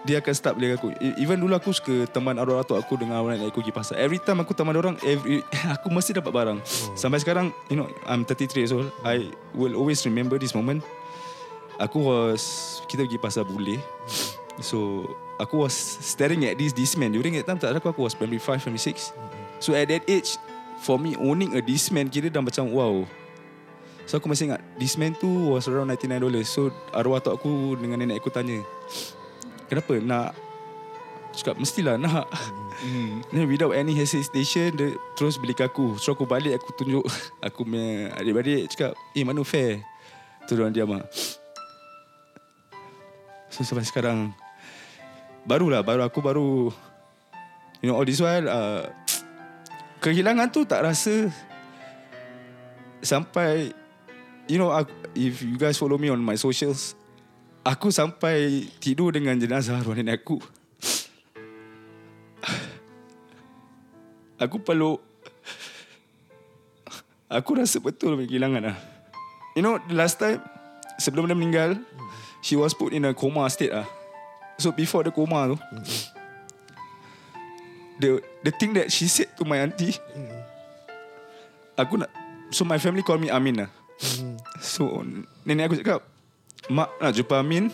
Dia 0.00 0.24
akan 0.24 0.32
start 0.32 0.56
beli 0.56 0.72
aku. 0.72 0.96
E- 0.96 1.12
Even 1.20 1.36
dulu 1.36 1.52
aku 1.52 1.76
suka 1.76 2.08
Teman 2.08 2.40
arwah 2.40 2.64
atuk 2.64 2.80
aku 2.80 2.96
Dengan 2.96 3.20
arwah 3.20 3.36
nenek 3.36 3.52
aku 3.52 3.60
pergi 3.60 3.74
pasar. 3.76 4.00
Every 4.00 4.16
time 4.16 4.40
aku 4.40 4.56
teman 4.56 4.72
orang 4.72 4.96
every, 5.04 5.44
Aku 5.76 5.92
mesti 5.92 6.16
dapat 6.16 6.32
barang. 6.32 6.58
Sampai 6.96 7.20
sekarang 7.20 7.52
You 7.68 7.76
know 7.76 7.88
I'm 8.08 8.24
33 8.24 8.64
years 8.64 8.72
old. 8.72 8.88
I 9.04 9.28
will 9.52 9.76
always 9.76 10.00
remember 10.08 10.40
this 10.40 10.56
moment. 10.56 10.80
Aku 11.76 12.00
was 12.00 12.40
Kita 12.88 13.04
pergi 13.04 13.20
pasar 13.20 13.44
bule 13.44 13.76
So 14.64 15.04
Aku 15.36 15.64
was 15.64 15.72
staring 16.00 16.44
at 16.48 16.56
this 16.56 16.72
this 16.72 16.96
man. 16.96 17.12
During 17.12 17.36
that 17.36 17.44
time 17.44 17.60
tak 17.60 17.72
ada 17.72 17.80
aku 17.80 17.92
Aku 17.92 18.00
was 18.08 18.16
primary 18.16 18.40
5, 18.40 18.56
primary 18.64 18.80
6 18.80 19.12
So 19.60 19.76
at 19.76 19.92
that 19.92 20.08
age 20.08 20.40
For 20.80 20.96
me 20.96 21.12
owning 21.20 21.52
a 21.56 21.60
Discman 21.60 22.08
Kira 22.08 22.32
dah 22.32 22.40
macam 22.40 22.72
wow. 22.72 23.04
So 24.08 24.16
aku 24.16 24.32
masih 24.32 24.48
ingat 24.48 24.64
Discman 24.80 25.12
tu 25.12 25.28
was 25.52 25.68
around 25.68 25.92
$99 25.92 26.24
So 26.48 26.72
arwah 26.96 27.20
atuk 27.20 27.36
aku 27.36 27.76
Dengan 27.76 28.00
nenek 28.00 28.24
aku 28.24 28.32
tanya 28.32 28.64
Kenapa 29.70 29.94
nak 30.02 30.34
Cakap 31.30 31.62
mestilah 31.62 31.94
nak. 31.94 32.26
Hmm. 32.82 33.22
Then 33.30 33.46
without 33.46 33.70
any 33.78 33.94
hesitation 33.94 34.74
Dia 34.74 34.98
terus 35.14 35.38
beli 35.38 35.54
ke 35.54 35.62
aku. 35.62 35.94
So 36.02 36.18
aku 36.18 36.26
balik 36.26 36.58
Aku 36.58 36.74
tunjuk. 36.74 37.06
Aku 37.46 37.62
punya 37.62 38.10
adik-adik 38.18 38.66
Cakap 38.74 38.98
Eh 39.14 39.22
mana 39.22 39.46
fair. 39.46 39.86
Tu 40.50 40.58
orang 40.58 40.74
diam 40.74 40.90
lah 40.90 41.06
So 43.54 43.62
sampai 43.62 43.86
sekarang 43.86 44.34
Barulah 45.46 45.86
Baru 45.86 46.02
aku 46.02 46.18
baru 46.18 46.50
You 47.78 47.94
know 47.94 47.96
all 47.96 48.04
this 48.04 48.18
while 48.18 48.50
uh, 48.50 48.90
Kehilangan 50.02 50.50
tu 50.50 50.66
tak 50.66 50.82
rasa 50.82 51.30
Sampai 53.06 53.70
You 54.50 54.58
know 54.58 54.74
aku, 54.74 54.90
If 55.14 55.46
you 55.46 55.54
guys 55.54 55.78
follow 55.78 55.94
me 55.94 56.10
on 56.10 56.18
my 56.18 56.34
socials 56.34 56.99
Aku 57.60 57.92
sampai 57.92 58.64
Tidur 58.80 59.12
dengan 59.12 59.36
jenazah 59.36 59.76
arwah 59.76 59.92
nenek 59.92 60.24
aku. 60.24 60.40
Aku 64.40 64.56
peluk. 64.64 65.04
Aku 67.28 67.60
rasa 67.60 67.76
betul 67.78 68.16
kehilangan 68.24 68.72
lah. 68.72 68.76
You 69.54 69.62
know 69.62 69.78
the 69.86 69.94
last 69.94 70.18
time 70.18 70.42
Sebelum 70.98 71.26
dia 71.28 71.36
meninggal 71.36 71.70
She 72.42 72.56
was 72.58 72.74
put 72.74 72.90
in 72.90 73.06
a 73.06 73.14
coma 73.14 73.46
state 73.52 73.70
lah. 73.70 73.86
So 74.58 74.74
before 74.74 75.06
the 75.06 75.12
coma 75.14 75.54
tu 75.54 75.56
The 78.02 78.10
the 78.42 78.52
thing 78.56 78.74
that 78.74 78.90
she 78.90 79.06
said 79.06 79.30
to 79.38 79.46
my 79.46 79.62
auntie 79.62 79.94
Aku 81.78 82.02
nak 82.02 82.10
So 82.50 82.66
my 82.66 82.82
family 82.82 83.06
call 83.06 83.22
me 83.22 83.30
Amin 83.30 83.62
lah. 83.62 83.70
So 84.58 85.04
nenek 85.46 85.70
aku 85.70 85.76
cakap 85.78 86.09
Mak 86.68 86.92
nak 87.00 87.16
jumpa 87.16 87.40
Amin 87.40 87.72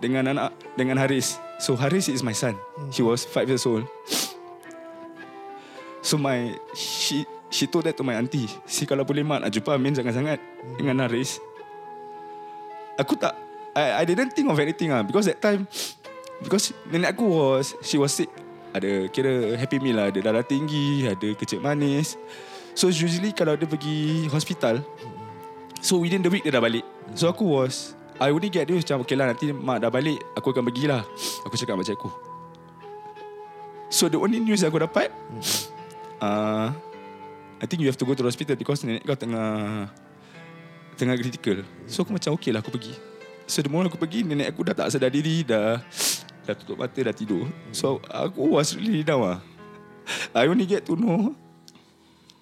Dengan 0.00 0.32
anak 0.32 0.56
Dengan 0.78 0.96
Haris. 0.96 1.36
So 1.60 1.76
Haris 1.76 2.08
is 2.08 2.24
my 2.24 2.32
son. 2.32 2.56
He 2.92 3.04
was 3.04 3.28
5 3.28 3.48
years 3.48 3.64
old. 3.68 3.84
So 6.00 6.16
my 6.16 6.56
She 6.72 7.28
She 7.52 7.68
told 7.68 7.86
that 7.86 7.96
to 8.00 8.04
my 8.04 8.16
auntie. 8.16 8.48
Si 8.64 8.88
kalau 8.88 9.04
boleh 9.04 9.22
mak 9.22 9.44
nak 9.44 9.52
jumpa 9.52 9.76
Amin 9.76 9.92
sangat-sangat 9.92 10.40
Dengan 10.80 11.04
Haris. 11.04 11.38
Aku 12.96 13.16
tak 13.20 13.36
I, 13.76 14.00
I 14.00 14.04
didn't 14.08 14.32
think 14.32 14.48
of 14.48 14.56
anything 14.56 14.88
ah 14.88 15.04
Because 15.04 15.28
that 15.28 15.44
time 15.44 15.68
Because 16.40 16.72
nenek 16.88 17.12
aku 17.12 17.28
was 17.28 17.76
She 17.84 18.00
was 18.00 18.16
sick. 18.16 18.32
Ada 18.72 19.08
kira 19.08 19.56
happy 19.56 19.80
meal 19.80 20.00
lah. 20.00 20.08
Ada 20.08 20.20
darah 20.24 20.44
tinggi 20.44 21.04
Ada 21.04 21.36
kecil 21.36 21.60
manis. 21.60 22.16
So 22.76 22.88
usually 22.88 23.32
kalau 23.36 23.56
dia 23.56 23.68
pergi 23.68 24.28
hospital 24.32 24.80
So 25.80 26.00
within 26.00 26.24
the 26.24 26.32
week 26.32 26.44
dia 26.44 26.56
dah 26.56 26.64
balik 26.64 26.95
So 27.16 27.32
aku 27.32 27.48
was 27.48 27.96
I 28.20 28.28
only 28.28 28.52
get 28.52 28.68
news 28.68 28.84
macam 28.84 29.08
Okay 29.08 29.16
lah 29.16 29.32
nanti 29.32 29.48
mak 29.48 29.80
dah 29.80 29.88
balik 29.88 30.20
Aku 30.36 30.52
akan 30.52 30.68
pergi 30.68 30.84
lah 30.84 31.00
Aku 31.48 31.56
cakap 31.56 31.80
macam 31.80 31.96
aku 31.96 32.10
So 33.88 34.12
the 34.12 34.20
only 34.20 34.36
news 34.36 34.60
aku 34.60 34.76
dapat 34.76 35.08
uh, 36.20 36.68
I 37.56 37.64
think 37.64 37.80
you 37.80 37.88
have 37.88 37.96
to 37.96 38.04
go 38.04 38.12
to 38.12 38.20
the 38.20 38.28
hospital 38.28 38.52
Because 38.52 38.84
nenek 38.84 39.08
kau 39.08 39.16
tengah 39.16 39.88
Tengah 40.96 41.16
critical. 41.16 41.64
So 41.88 42.04
aku 42.04 42.16
macam 42.16 42.36
okay 42.36 42.52
lah 42.52 42.64
aku 42.64 42.72
pergi. 42.72 42.96
So 43.48 43.64
the 43.64 43.72
moment 43.72 43.88
aku 43.88 44.00
pergi 44.00 44.24
Nenek 44.24 44.52
aku 44.52 44.68
dah 44.68 44.76
tak 44.76 44.92
sedar 44.92 45.08
diri 45.08 45.40
Dah 45.40 45.80
Dah 46.44 46.52
tutup 46.52 46.76
mata 46.76 47.00
dah 47.00 47.16
tidur. 47.16 47.48
So 47.72 48.04
aku 48.12 48.44
was 48.44 48.76
really 48.76 49.00
down 49.00 49.24
lah 49.24 49.38
I 50.36 50.52
only 50.52 50.68
get 50.68 50.84
to 50.84 51.00
know 51.00 51.32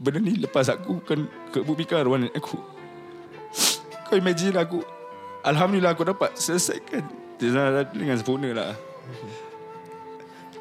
Benda 0.02 0.18
ni 0.18 0.34
lepas 0.34 0.66
aku 0.66 0.98
kan 1.06 1.30
Kebumikan 1.54 2.02
arwah 2.02 2.18
nenek 2.18 2.34
aku 2.34 2.73
Kau 4.14 4.22
imagine 4.22 4.54
aku 4.54 4.78
Alhamdulillah 5.42 5.90
aku 5.90 6.06
dapat 6.06 6.38
selesaikan. 6.38 7.02
Dengan 7.34 8.14
sempurna 8.14 8.54
lah. 8.54 8.78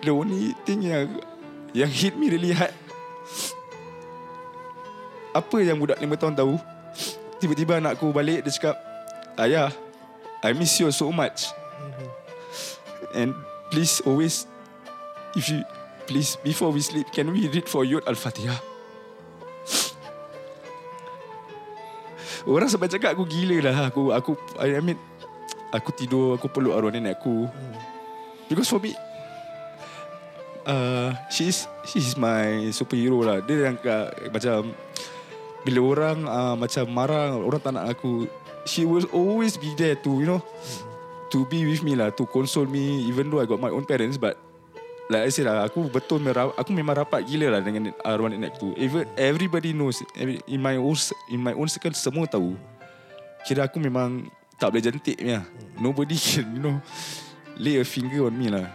The 0.01 0.09
only 0.09 0.57
thing 0.65 0.81
yang 0.81 1.21
Yang 1.69 1.91
hit 1.93 2.13
me 2.17 2.33
really 2.33 2.49
hard 2.49 2.73
Apa 5.37 5.61
yang 5.61 5.77
budak 5.77 6.01
5 6.01 6.17
tahun 6.17 6.33
tahu? 6.33 6.57
Tiba-tiba 7.37 7.77
anak 7.77 8.01
aku 8.01 8.09
balik 8.09 8.41
Dia 8.41 8.49
cakap 8.57 8.81
Ayah 9.37 9.69
I 10.41 10.57
miss 10.57 10.73
you 10.81 10.89
so 10.89 11.13
much. 11.13 11.53
And 13.13 13.37
please 13.69 14.01
always 14.01 14.49
If 15.37 15.45
you 15.45 15.61
Please 16.09 16.41
before 16.41 16.73
we 16.73 16.81
sleep 16.81 17.13
Can 17.13 17.29
we 17.29 17.45
read 17.53 17.69
for 17.69 17.85
you 17.85 18.01
Al-Fatihah 18.01 18.72
Orang 22.43 22.67
sampai 22.67 22.91
cakap 22.91 23.15
aku 23.15 23.23
gila 23.23 23.71
lah 23.71 23.75
Aku 23.87 24.11
aku 24.11 24.31
I 24.59 24.83
mean 24.83 24.99
Aku 25.71 25.95
tidur 25.95 26.35
Aku 26.35 26.51
peluk 26.51 26.75
arwah 26.75 26.91
nenek 26.91 27.17
aku. 27.19 27.47
Because 28.51 28.67
for 28.67 28.83
me 28.83 28.91
uh, 30.67 31.15
She's 31.31 31.65
She's 31.87 32.19
my 32.19 32.69
superhero 32.75 33.23
lah. 33.23 33.39
Dia 33.43 33.71
yang 33.71 33.79
kat, 33.79 34.31
Macam 34.31 34.75
Bila 35.63 35.79
orang 35.81 36.17
uh, 36.27 36.55
Macam 36.59 36.85
marah 36.91 37.35
Orang 37.35 37.61
tak 37.63 37.73
nak 37.75 37.87
aku 37.87 38.27
She 38.67 38.83
will 38.83 39.07
always 39.15 39.55
be 39.55 39.71
there 39.79 39.95
to 40.03 40.11
You 40.19 40.27
know 40.27 40.41
To 41.31 41.47
be 41.47 41.65
with 41.65 41.81
me 41.81 41.95
lah 41.95 42.11
To 42.13 42.27
console 42.27 42.67
me 42.67 43.07
Even 43.07 43.31
though 43.31 43.39
I 43.39 43.47
got 43.47 43.63
my 43.63 43.71
own 43.71 43.87
parents 43.87 44.19
But 44.19 44.35
like 45.11 45.23
I 45.27 45.31
said 45.31 45.47
lah, 45.49 45.67
aku 45.67 45.91
betul 45.91 46.23
merap, 46.23 46.55
aku 46.55 46.71
memang 46.71 46.95
rapat 46.95 47.27
gila 47.27 47.59
lah 47.59 47.61
dengan 47.63 47.91
arwah 48.03 48.31
nenek 48.31 48.55
tu. 48.55 48.71
Even 48.79 49.03
everybody 49.19 49.75
knows 49.75 49.99
in 50.15 50.59
my 50.61 50.79
own 50.79 50.95
in 51.27 51.39
my 51.43 51.51
own 51.55 51.67
circle 51.67 51.95
semua 51.95 52.27
tahu. 52.29 52.55
Kira 53.43 53.67
aku 53.67 53.79
memang 53.81 54.31
tak 54.55 54.71
boleh 54.71 54.83
jentik 54.83 55.19
punya. 55.19 55.43
Nobody 55.75 56.15
can 56.15 56.47
you 56.55 56.61
know 56.63 56.77
lay 57.59 57.81
a 57.81 57.85
finger 57.85 58.31
on 58.31 58.35
me 58.35 58.47
lah. 58.47 58.67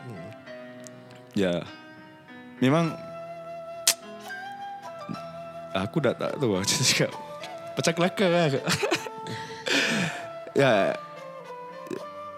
Ya. 1.33 1.49
Yeah. 1.49 1.61
Memang 2.61 2.93
aku 5.85 6.03
dah 6.03 6.13
tak 6.13 6.37
tahu 6.37 6.59
lah 6.59 6.61
macam 6.67 6.79
cakap. 6.85 7.11
Pecah 7.79 7.95
kelakar 7.95 8.29
lah. 8.29 8.47
ya. 8.53 8.61
Yeah. 10.53 11.08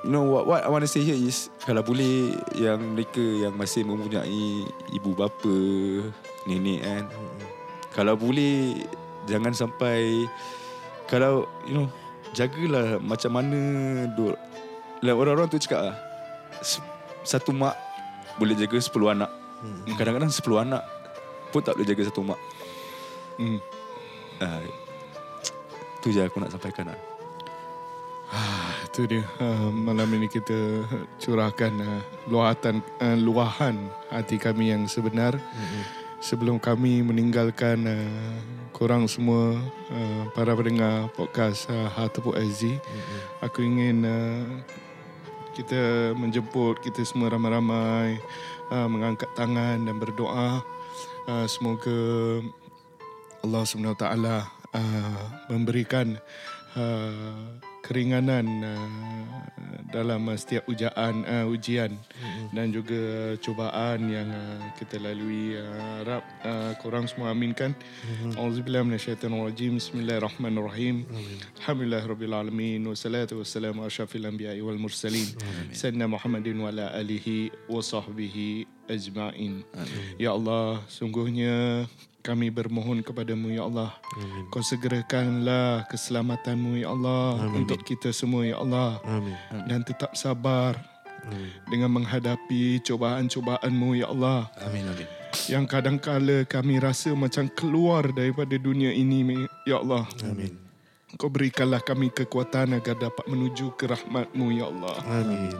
You 0.01 0.17
know 0.17 0.25
what 0.25 0.49
what 0.49 0.65
I 0.65 0.73
want 0.73 0.81
to 0.85 0.89
say 0.89 1.05
here 1.05 1.17
is 1.17 1.53
kalau 1.61 1.85
boleh 1.85 2.33
yang 2.57 2.81
mereka 2.97 3.21
yang 3.21 3.53
masih 3.53 3.85
mempunyai 3.85 4.65
ibu 4.97 5.13
bapa, 5.13 5.57
nenek 6.49 6.81
kan. 6.81 7.05
Kalau 7.93 8.17
boleh 8.17 8.81
jangan 9.29 9.53
sampai 9.53 10.25
kalau 11.05 11.45
you 11.69 11.77
know 11.77 11.89
jagalah 12.33 12.97
macam 12.97 13.37
mana 13.37 13.61
duk 14.17 14.41
like 15.05 15.13
orang-orang 15.13 15.53
tu 15.53 15.61
cakap 15.61 15.93
lah 15.93 15.97
satu 17.25 17.53
mak 17.53 17.77
boleh 18.41 18.57
jaga 18.57 18.81
10 18.81 19.15
anak. 19.21 19.31
Kadang-kadang 20.01 20.33
10 20.33 20.65
anak 20.65 20.83
pun 21.53 21.61
tak 21.61 21.77
boleh 21.77 21.89
jaga 21.93 22.09
satu 22.09 22.25
mak. 22.25 22.41
Hmm. 23.37 23.61
Uh, 24.41 24.65
tu 26.01 26.09
je 26.09 26.25
aku 26.25 26.41
nak 26.41 26.49
sampaikan 26.49 26.89
lah. 26.89 27.01
Itu 28.91 29.07
dia 29.07 29.23
uh, 29.39 29.71
malam 29.71 30.11
ini 30.19 30.27
kita 30.27 30.83
curahkan 31.23 31.71
uh, 31.79 32.03
luahatan 32.27 32.83
uh, 32.99 33.15
luahan 33.15 33.79
hati 34.11 34.35
kami 34.35 34.75
yang 34.75 34.91
sebenar 34.91 35.39
mm-hmm. 35.39 35.83
sebelum 36.19 36.59
kami 36.59 36.99
meninggalkan 36.99 37.87
uh, 37.87 38.35
korang 38.75 39.07
semua 39.07 39.55
uh, 39.95 40.23
para 40.35 40.59
pendengar 40.59 41.07
podcast 41.15 41.71
uh, 41.71 41.87
Hartepuk 41.87 42.35
SG 42.35 42.83
mm-hmm. 42.83 43.21
aku 43.47 43.63
ingin 43.63 43.97
uh, 44.03 44.43
kita 45.55 46.11
menjemput 46.19 46.83
kita 46.83 47.07
semua 47.07 47.31
ramai-ramai 47.31 48.19
uh, 48.75 48.91
mengangkat 48.91 49.31
tangan 49.39 49.87
dan 49.87 49.97
berdoa 50.03 50.67
uh, 51.31 51.47
semoga 51.47 51.95
Allah 53.47 53.63
SWT 53.63 54.03
uh, 54.03 55.23
memberikan 55.47 56.19
uh, 56.75 57.70
keringanan 57.91 58.47
uh, 58.63 58.87
dalam 59.91 60.23
uh, 60.31 60.39
setiap 60.39 60.71
ujaan 60.71 61.27
uh, 61.27 61.51
ujian. 61.51 61.91
Mm-hmm. 61.99 62.47
dan 62.51 62.67
juga 62.75 63.03
cubaan 63.39 64.11
yang 64.11 64.27
uh, 64.31 64.75
kita 64.75 64.99
lalui 64.99 65.55
uh, 65.55 66.03
harap 66.03 66.23
uh, 66.43 66.75
korang 66.83 67.07
semua 67.07 67.31
aminkan. 67.31 67.75
Auzubillahi 68.35 68.87
minasyaitonir 68.87 69.51
rajim 69.51 69.79
bismillahirrahmanirrahim 69.79 71.07
alhamdulillahirabbil 71.63 72.35
alamin. 72.35 72.83
Wassalatu 72.91 73.43
wassalamu 73.43 73.87
asyrafil 73.87 74.27
anbiya'i 74.27 74.63
wal 74.63 74.79
mursalin. 74.79 75.27
Sayyidina 75.71 76.11
muhammadin 76.11 76.59
wa 76.59 76.75
ala 76.75 76.91
alihi 76.95 77.51
wa 77.71 77.83
sahbihi 77.83 78.67
ajma'in. 78.91 79.63
Ya 80.19 80.35
Allah 80.35 80.83
sungguhnya 80.91 81.87
kami 82.21 82.53
bermohon 82.53 83.01
kepadamu 83.01 83.49
ya 83.51 83.65
Allah 83.65 83.97
Amin. 84.21 84.45
kau 84.53 84.61
segerakanlah 84.61 85.89
keselamatanmu 85.89 86.77
ya 86.77 86.93
Allah 86.93 87.41
Amin. 87.41 87.65
untuk 87.65 87.81
kita 87.81 88.13
semua 88.13 88.45
ya 88.45 88.61
Allah 88.61 89.01
Amin. 89.09 89.37
dan 89.65 89.81
tetap 89.81 90.13
sabar 90.13 90.77
Amin. 91.25 91.49
dengan 91.73 91.91
menghadapi 91.97 92.85
cobaan-cobaanmu 92.85 93.89
ya 93.97 94.13
Allah 94.13 94.53
Amin 94.61 94.85
amin. 94.85 95.09
yang 95.49 95.65
kadang-kala 95.65 96.45
kami 96.45 96.77
rasa 96.77 97.17
macam 97.17 97.49
keluar 97.49 98.13
daripada 98.13 98.53
dunia 98.61 98.93
ini 98.93 99.49
ya 99.65 99.81
Allah 99.81 100.05
Amin. 100.29 100.53
kau 101.17 101.33
berikanlah 101.33 101.81
kami 101.81 102.13
kekuatan 102.13 102.77
agar 102.77 103.01
dapat 103.01 103.25
menuju 103.27 103.73
ke 103.81 103.89
rahmatmu 103.89 104.47
ya 104.61 104.69
Allah 104.69 104.97
Amin. 105.09 105.53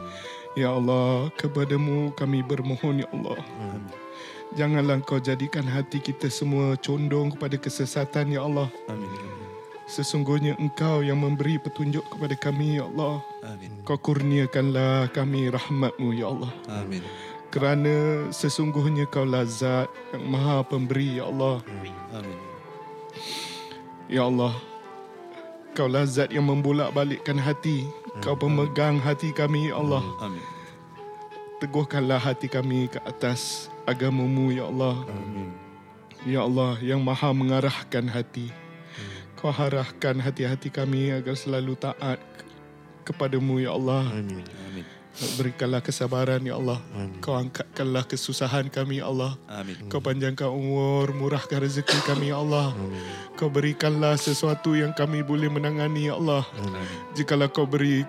ya 0.53 0.77
Allah 0.77 1.33
kepadamu 1.41 2.13
kami 2.13 2.45
bermohon 2.45 3.01
ya 3.01 3.09
Allah 3.09 3.41
Amin. 3.57 4.00
Janganlah 4.51 4.99
kau 5.07 5.15
jadikan 5.15 5.63
hati 5.63 6.03
kita 6.03 6.27
semua 6.27 6.75
condong 6.75 7.31
kepada 7.31 7.55
kesesatan, 7.55 8.35
Ya 8.35 8.43
Allah. 8.43 8.67
Amin. 8.91 9.07
Sesungguhnya 9.87 10.59
engkau 10.59 10.99
yang 10.99 11.23
memberi 11.23 11.55
petunjuk 11.55 12.03
kepada 12.11 12.35
kami, 12.35 12.75
Ya 12.75 12.83
Allah. 12.83 13.23
Amin. 13.47 13.71
Kau 13.87 13.95
kurniakanlah 13.95 15.07
kami 15.15 15.47
rahmatmu, 15.47 16.11
Ya 16.11 16.27
Allah. 16.27 16.51
Amin. 16.67 16.99
Kerana 17.47 18.27
sesungguhnya 18.35 19.07
kau 19.07 19.23
lazat 19.23 19.87
yang 20.11 20.23
maha 20.27 20.67
pemberi, 20.67 21.15
Ya 21.15 21.31
Allah. 21.31 21.63
Amin. 22.11 22.39
Ya 24.11 24.27
Allah. 24.27 24.51
Kau 25.71 25.87
lazat 25.87 26.35
yang 26.35 26.43
membolak 26.43 26.91
balikkan 26.91 27.39
hati. 27.39 27.87
Kau 28.19 28.35
pemegang 28.35 28.99
hati 28.99 29.31
kami, 29.31 29.71
Ya 29.71 29.79
Allah. 29.79 30.03
Amin. 30.19 30.43
Teguhkanlah 31.63 32.19
hati 32.19 32.51
kami 32.51 32.91
ke 32.91 32.99
atas 33.07 33.70
agamamu, 33.87 34.53
Ya 34.53 34.67
Allah. 34.67 34.95
Amin. 35.07 35.49
Ya 36.21 36.45
Allah 36.45 36.77
yang 36.85 37.01
maha 37.01 37.33
mengarahkan 37.33 38.05
hati. 38.05 38.53
Kau 39.41 39.49
arahkan 39.49 40.21
hati-hati 40.21 40.69
kami 40.69 41.09
agar 41.09 41.33
selalu 41.33 41.73
taat 41.73 42.21
kepadamu 43.01 43.57
ya 43.57 43.73
Allah. 43.73 44.05
Amin. 44.13 44.45
Amin. 44.69 44.85
Berikanlah 45.41 45.81
kesabaran 45.81 46.45
ya 46.45 46.61
Allah. 46.61 46.77
Amin. 46.93 47.17
Kau 47.25 47.33
angkatkanlah 47.33 48.05
kesusahan 48.05 48.69
kami 48.69 49.01
ya 49.01 49.09
Allah. 49.09 49.33
Amin. 49.49 49.89
Kau 49.89 49.97
panjangkan 49.97 50.45
umur, 50.45 51.09
murahkan 51.17 51.57
rezeki 51.57 52.05
kami 52.05 52.29
ya 52.29 52.37
Allah. 52.37 52.69
Amin. 52.77 53.01
Kau 53.33 53.49
berikanlah 53.49 54.13
sesuatu 54.13 54.77
yang 54.77 54.93
kami 54.93 55.25
boleh 55.25 55.49
menangani 55.49 56.13
ya 56.13 56.21
Allah. 56.21 56.45
Amin. 56.61 56.85
Jikalau 57.17 57.49
kau 57.49 57.65
beri 57.65 58.05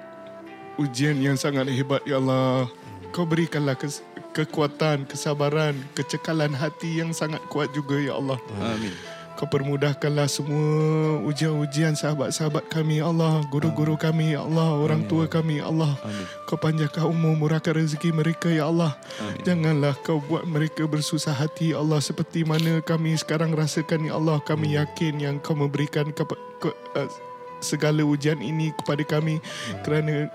ujian 0.77 1.17
yang 1.17 1.41
sangat 1.41 1.65
hebat 1.73 2.05
ya 2.05 2.21
Allah. 2.21 2.69
Kau 3.13 3.29
berikanlah 3.29 3.77
kes- 3.77 4.01
kekuatan, 4.33 5.05
kesabaran, 5.05 5.77
kecekalan 5.93 6.57
hati 6.57 7.05
yang 7.05 7.13
sangat 7.13 7.45
kuat 7.47 7.69
juga 7.71 8.01
ya 8.01 8.17
Allah. 8.17 8.41
Amin. 8.59 8.93
Kau 9.33 9.49
permudahkanlah 9.49 10.29
semua 10.29 11.19
ujian-ujian 11.25 11.93
sahabat-sahabat 11.93 12.69
kami 12.69 13.01
ya 13.01 13.09
Allah, 13.09 13.41
guru-guru 13.49 13.97
kami 13.97 14.33
ya 14.33 14.45
Allah, 14.45 14.77
orang 14.77 15.05
tua 15.05 15.25
kami 15.27 15.59
ya 15.61 15.69
Allah. 15.69 15.93
Amin. 16.05 16.25
Kau 16.47 16.57
panjangkan 16.57 17.05
umur, 17.05 17.37
murahkan 17.37 17.77
rezeki 17.77 18.13
mereka 18.13 18.49
ya 18.49 18.69
Allah. 18.69 18.97
Amin. 19.21 19.41
Janganlah 19.43 19.93
kau 20.01 20.21
buat 20.23 20.45
mereka 20.49 20.85
bersusah 20.85 21.33
hati 21.35 21.73
ya 21.77 21.81
Allah 21.81 22.01
seperti 22.01 22.45
mana 22.45 22.81
kami 22.81 23.17
sekarang 23.17 23.53
rasakan 23.53 24.09
ya 24.09 24.17
Allah. 24.17 24.41
Kami 24.41 24.77
yakin 24.77 25.21
yang 25.21 25.37
kau 25.41 25.57
memberikan 25.57 26.13
kepa- 26.13 26.41
ke, 26.61 26.71
uh, 26.97 27.09
segala 27.61 28.05
ujian 28.05 28.39
ini 28.39 28.71
kepada 28.75 29.03
kami 29.03 29.39
kerana 29.83 30.29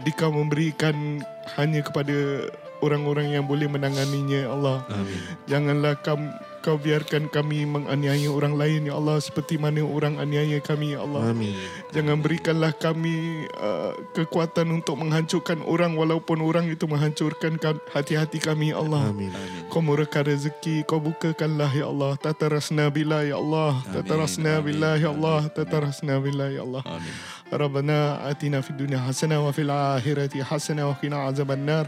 dikau 0.00 0.32
memberikan 0.32 1.20
hanya 1.58 1.80
kepada 1.82 2.46
orang-orang 2.80 3.36
yang 3.36 3.44
boleh 3.44 3.68
menanganinya 3.68 4.48
ya 4.48 4.50
Allah. 4.56 4.76
Amin. 4.88 5.20
Janganlah 5.44 6.00
kau, 6.00 6.16
kau 6.64 6.80
biarkan 6.80 7.28
kami 7.28 7.68
menganiaya 7.68 8.32
orang 8.32 8.56
lain 8.56 8.88
ya 8.88 8.96
Allah 8.96 9.20
seperti 9.20 9.60
mana 9.60 9.84
orang 9.84 10.16
aniaya 10.16 10.56
kami 10.64 10.96
ya 10.96 11.04
Allah. 11.04 11.28
Amin. 11.28 11.52
Jangan 11.92 12.24
berikanlah 12.24 12.72
kami 12.72 13.44
uh, 13.60 13.92
kekuatan 14.16 14.80
untuk 14.80 14.96
menghancurkan 14.96 15.60
orang 15.68 15.92
walaupun 15.92 16.40
orang 16.40 16.72
itu 16.72 16.88
menghancurkan 16.88 17.60
kam- 17.60 17.84
hati-hati 17.92 18.40
kami 18.40 18.72
ya 18.72 18.80
Allah. 18.80 19.12
Amin. 19.12 19.28
Kau 19.68 19.84
murahkan 19.84 20.24
rezeki, 20.24 20.88
kau 20.88 21.04
bukakanlah 21.04 21.68
ya 21.76 21.84
Allah. 21.84 22.16
Tatarasna 22.16 22.88
billah 22.88 23.28
ya 23.28 23.36
Allah. 23.36 23.76
Tatarasna 23.92 24.56
billah 24.64 24.96
ya. 24.96 25.12
Allah. 25.12 25.52
Tatarasna 25.52 26.16
billah 26.16 26.48
ya 26.48 26.64
Allah. 26.64 26.82
Amin. 26.88 27.12
ربنا 27.53 28.29
آتنا 28.29 28.61
في 28.61 28.69
الدنيا 28.69 28.99
حسنة 29.07 29.47
وفي 29.47 29.61
الآخرة 29.61 30.43
حسنة 30.43 30.89
وقنا 30.89 31.17
عذاب 31.17 31.51
النار 31.51 31.87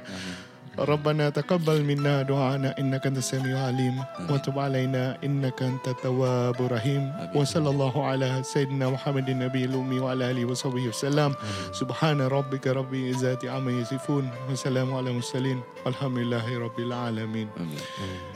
ربنا 0.77 1.29
تقبل 1.33 1.81
منا 1.81 2.21
دعانا 2.21 2.77
إنك 2.77 3.01
أنت 3.09 3.17
السميع 3.17 3.49
العليم 3.49 3.97
وتب 4.29 4.53
علينا 4.59 5.17
إنك 5.25 5.57
أنت 5.63 5.87
التواب 5.87 6.53
الرحيم 6.53 7.33
وصلى 7.33 7.69
الله 7.69 7.93
على 8.05 8.29
سيدنا 8.45 8.89
محمد 8.89 9.25
النبي 9.29 9.65
الأمي 9.65 9.99
وعلى 9.99 10.31
آله 10.31 10.45
وصحبه 10.45 10.93
وسلم 10.93 11.33
سبحان 11.73 12.21
ربك 12.21 12.67
رب 12.69 12.93
العزة 12.93 13.41
عما 13.49 13.71
يصفون 13.71 14.29
وسلام 14.53 14.93
على 14.93 15.09
المرسلين 15.09 15.59
والحمد 15.85 16.17
لله 16.17 16.45
رب 16.45 16.77
العالمين 16.79 17.47
Amin. 17.57 17.81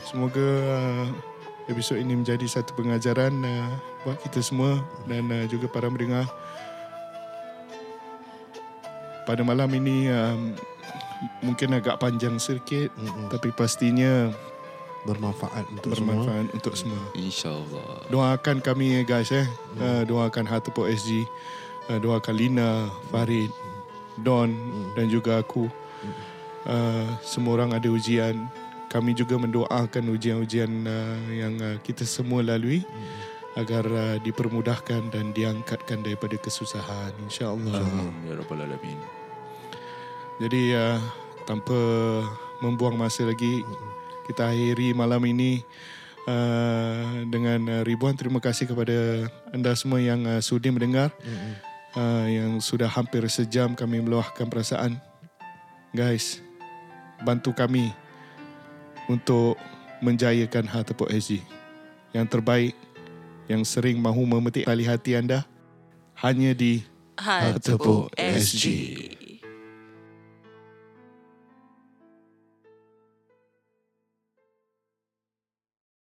Semoga 0.02 0.42
uh, 0.66 1.06
episod 1.70 1.94
ini 1.94 2.18
menjadi 2.18 2.42
satu 2.50 2.74
pengajaran 2.74 3.38
uh, 3.38 3.70
buat 4.02 4.18
kita 4.18 4.42
semua 4.42 4.82
dan 5.06 5.30
uh, 5.30 5.46
juga 5.46 5.70
para 5.70 5.86
pendengar. 5.86 6.26
pada 9.27 9.43
malam 9.43 9.67
ini 9.75 10.07
um, 10.07 10.55
mungkin 11.43 11.75
agak 11.75 11.99
panjang 11.99 12.39
sedikit 12.39 12.87
Mm-mm. 12.95 13.27
tapi 13.27 13.51
pastinya 13.51 14.31
Bermanfaat 15.07 15.63
untuk 15.71 15.95
bermanfaat 15.95 16.51
untuk 16.51 16.75
semua. 16.75 16.99
InsyaAllah. 17.15 18.11
Doakan 18.11 18.59
kami 18.59 18.99
ya 18.99 19.01
guys 19.07 19.31
eh. 19.31 19.47
Uh, 19.79 20.03
doakan 20.03 20.43
Hartepok 20.43 20.91
SG. 20.91 21.23
Uh, 21.87 21.95
doakan 22.03 22.35
Lina, 22.35 22.91
Farid, 23.07 23.47
Don 24.19 24.51
dan 24.99 25.07
juga 25.07 25.39
aku. 25.39 25.71
Uh, 26.67 27.07
semua 27.23 27.55
orang 27.55 27.71
ada 27.71 27.87
ujian. 27.87 28.35
kami 28.87 29.11
juga 29.11 29.35
mendoakan 29.35 30.15
ujian-ujian 30.15 30.71
uh, 30.87 31.19
yang 31.35 31.59
uh, 31.59 31.75
kita 31.83 32.07
semua 32.07 32.39
lalui 32.39 32.87
agar 33.57 33.83
uh, 33.89 34.15
dipermudahkan 34.21 35.09
dan 35.09 35.33
diangkatkan 35.33 36.05
daripada 36.05 36.37
kesusahan 36.37 37.09
insya-Allah. 37.25 37.81
Ya 38.29 38.37
Rabbal 38.37 38.69
Alamin. 38.69 38.99
Jadi 40.37 40.77
uh, 40.77 41.01
tanpa 41.49 41.79
membuang 42.61 42.93
masa 42.93 43.25
lagi 43.25 43.65
kita 44.29 44.53
akhiri 44.53 44.93
malam 44.93 45.25
ini 45.25 45.65
uh, 46.29 47.25
dengan 47.25 47.81
uh, 47.81 47.81
ribuan 47.87 48.13
terima 48.13 48.37
kasih 48.43 48.69
kepada 48.69 49.25
anda 49.49 49.71
semua 49.73 50.03
yang 50.03 50.27
uh, 50.27 50.43
sudi 50.43 50.69
mendengar 50.69 51.15
uh, 51.95 52.25
yang 52.27 52.59
sudah 52.59 52.91
hampir 52.91 53.23
sejam 53.31 53.73
kami 53.73 54.03
meluahkan 54.03 54.45
perasaan 54.51 54.99
guys 55.95 56.43
bantu 57.23 57.55
kami 57.55 57.95
untuk 59.07 59.55
menjayakan 60.03 60.67
Hartepok 60.67 61.09
SG 61.09 61.41
yang 62.11 62.27
terbaik 62.27 62.75
yang 63.47 63.63
sering 63.63 63.97
mahu 63.99 64.27
memetik 64.27 64.67
tali 64.67 64.83
hati 64.83 65.15
anda 65.15 65.47
hanya 66.19 66.51
di 66.51 66.83
Hartepok 67.17 68.13
SG. 68.13 68.37
SG. 68.37 68.65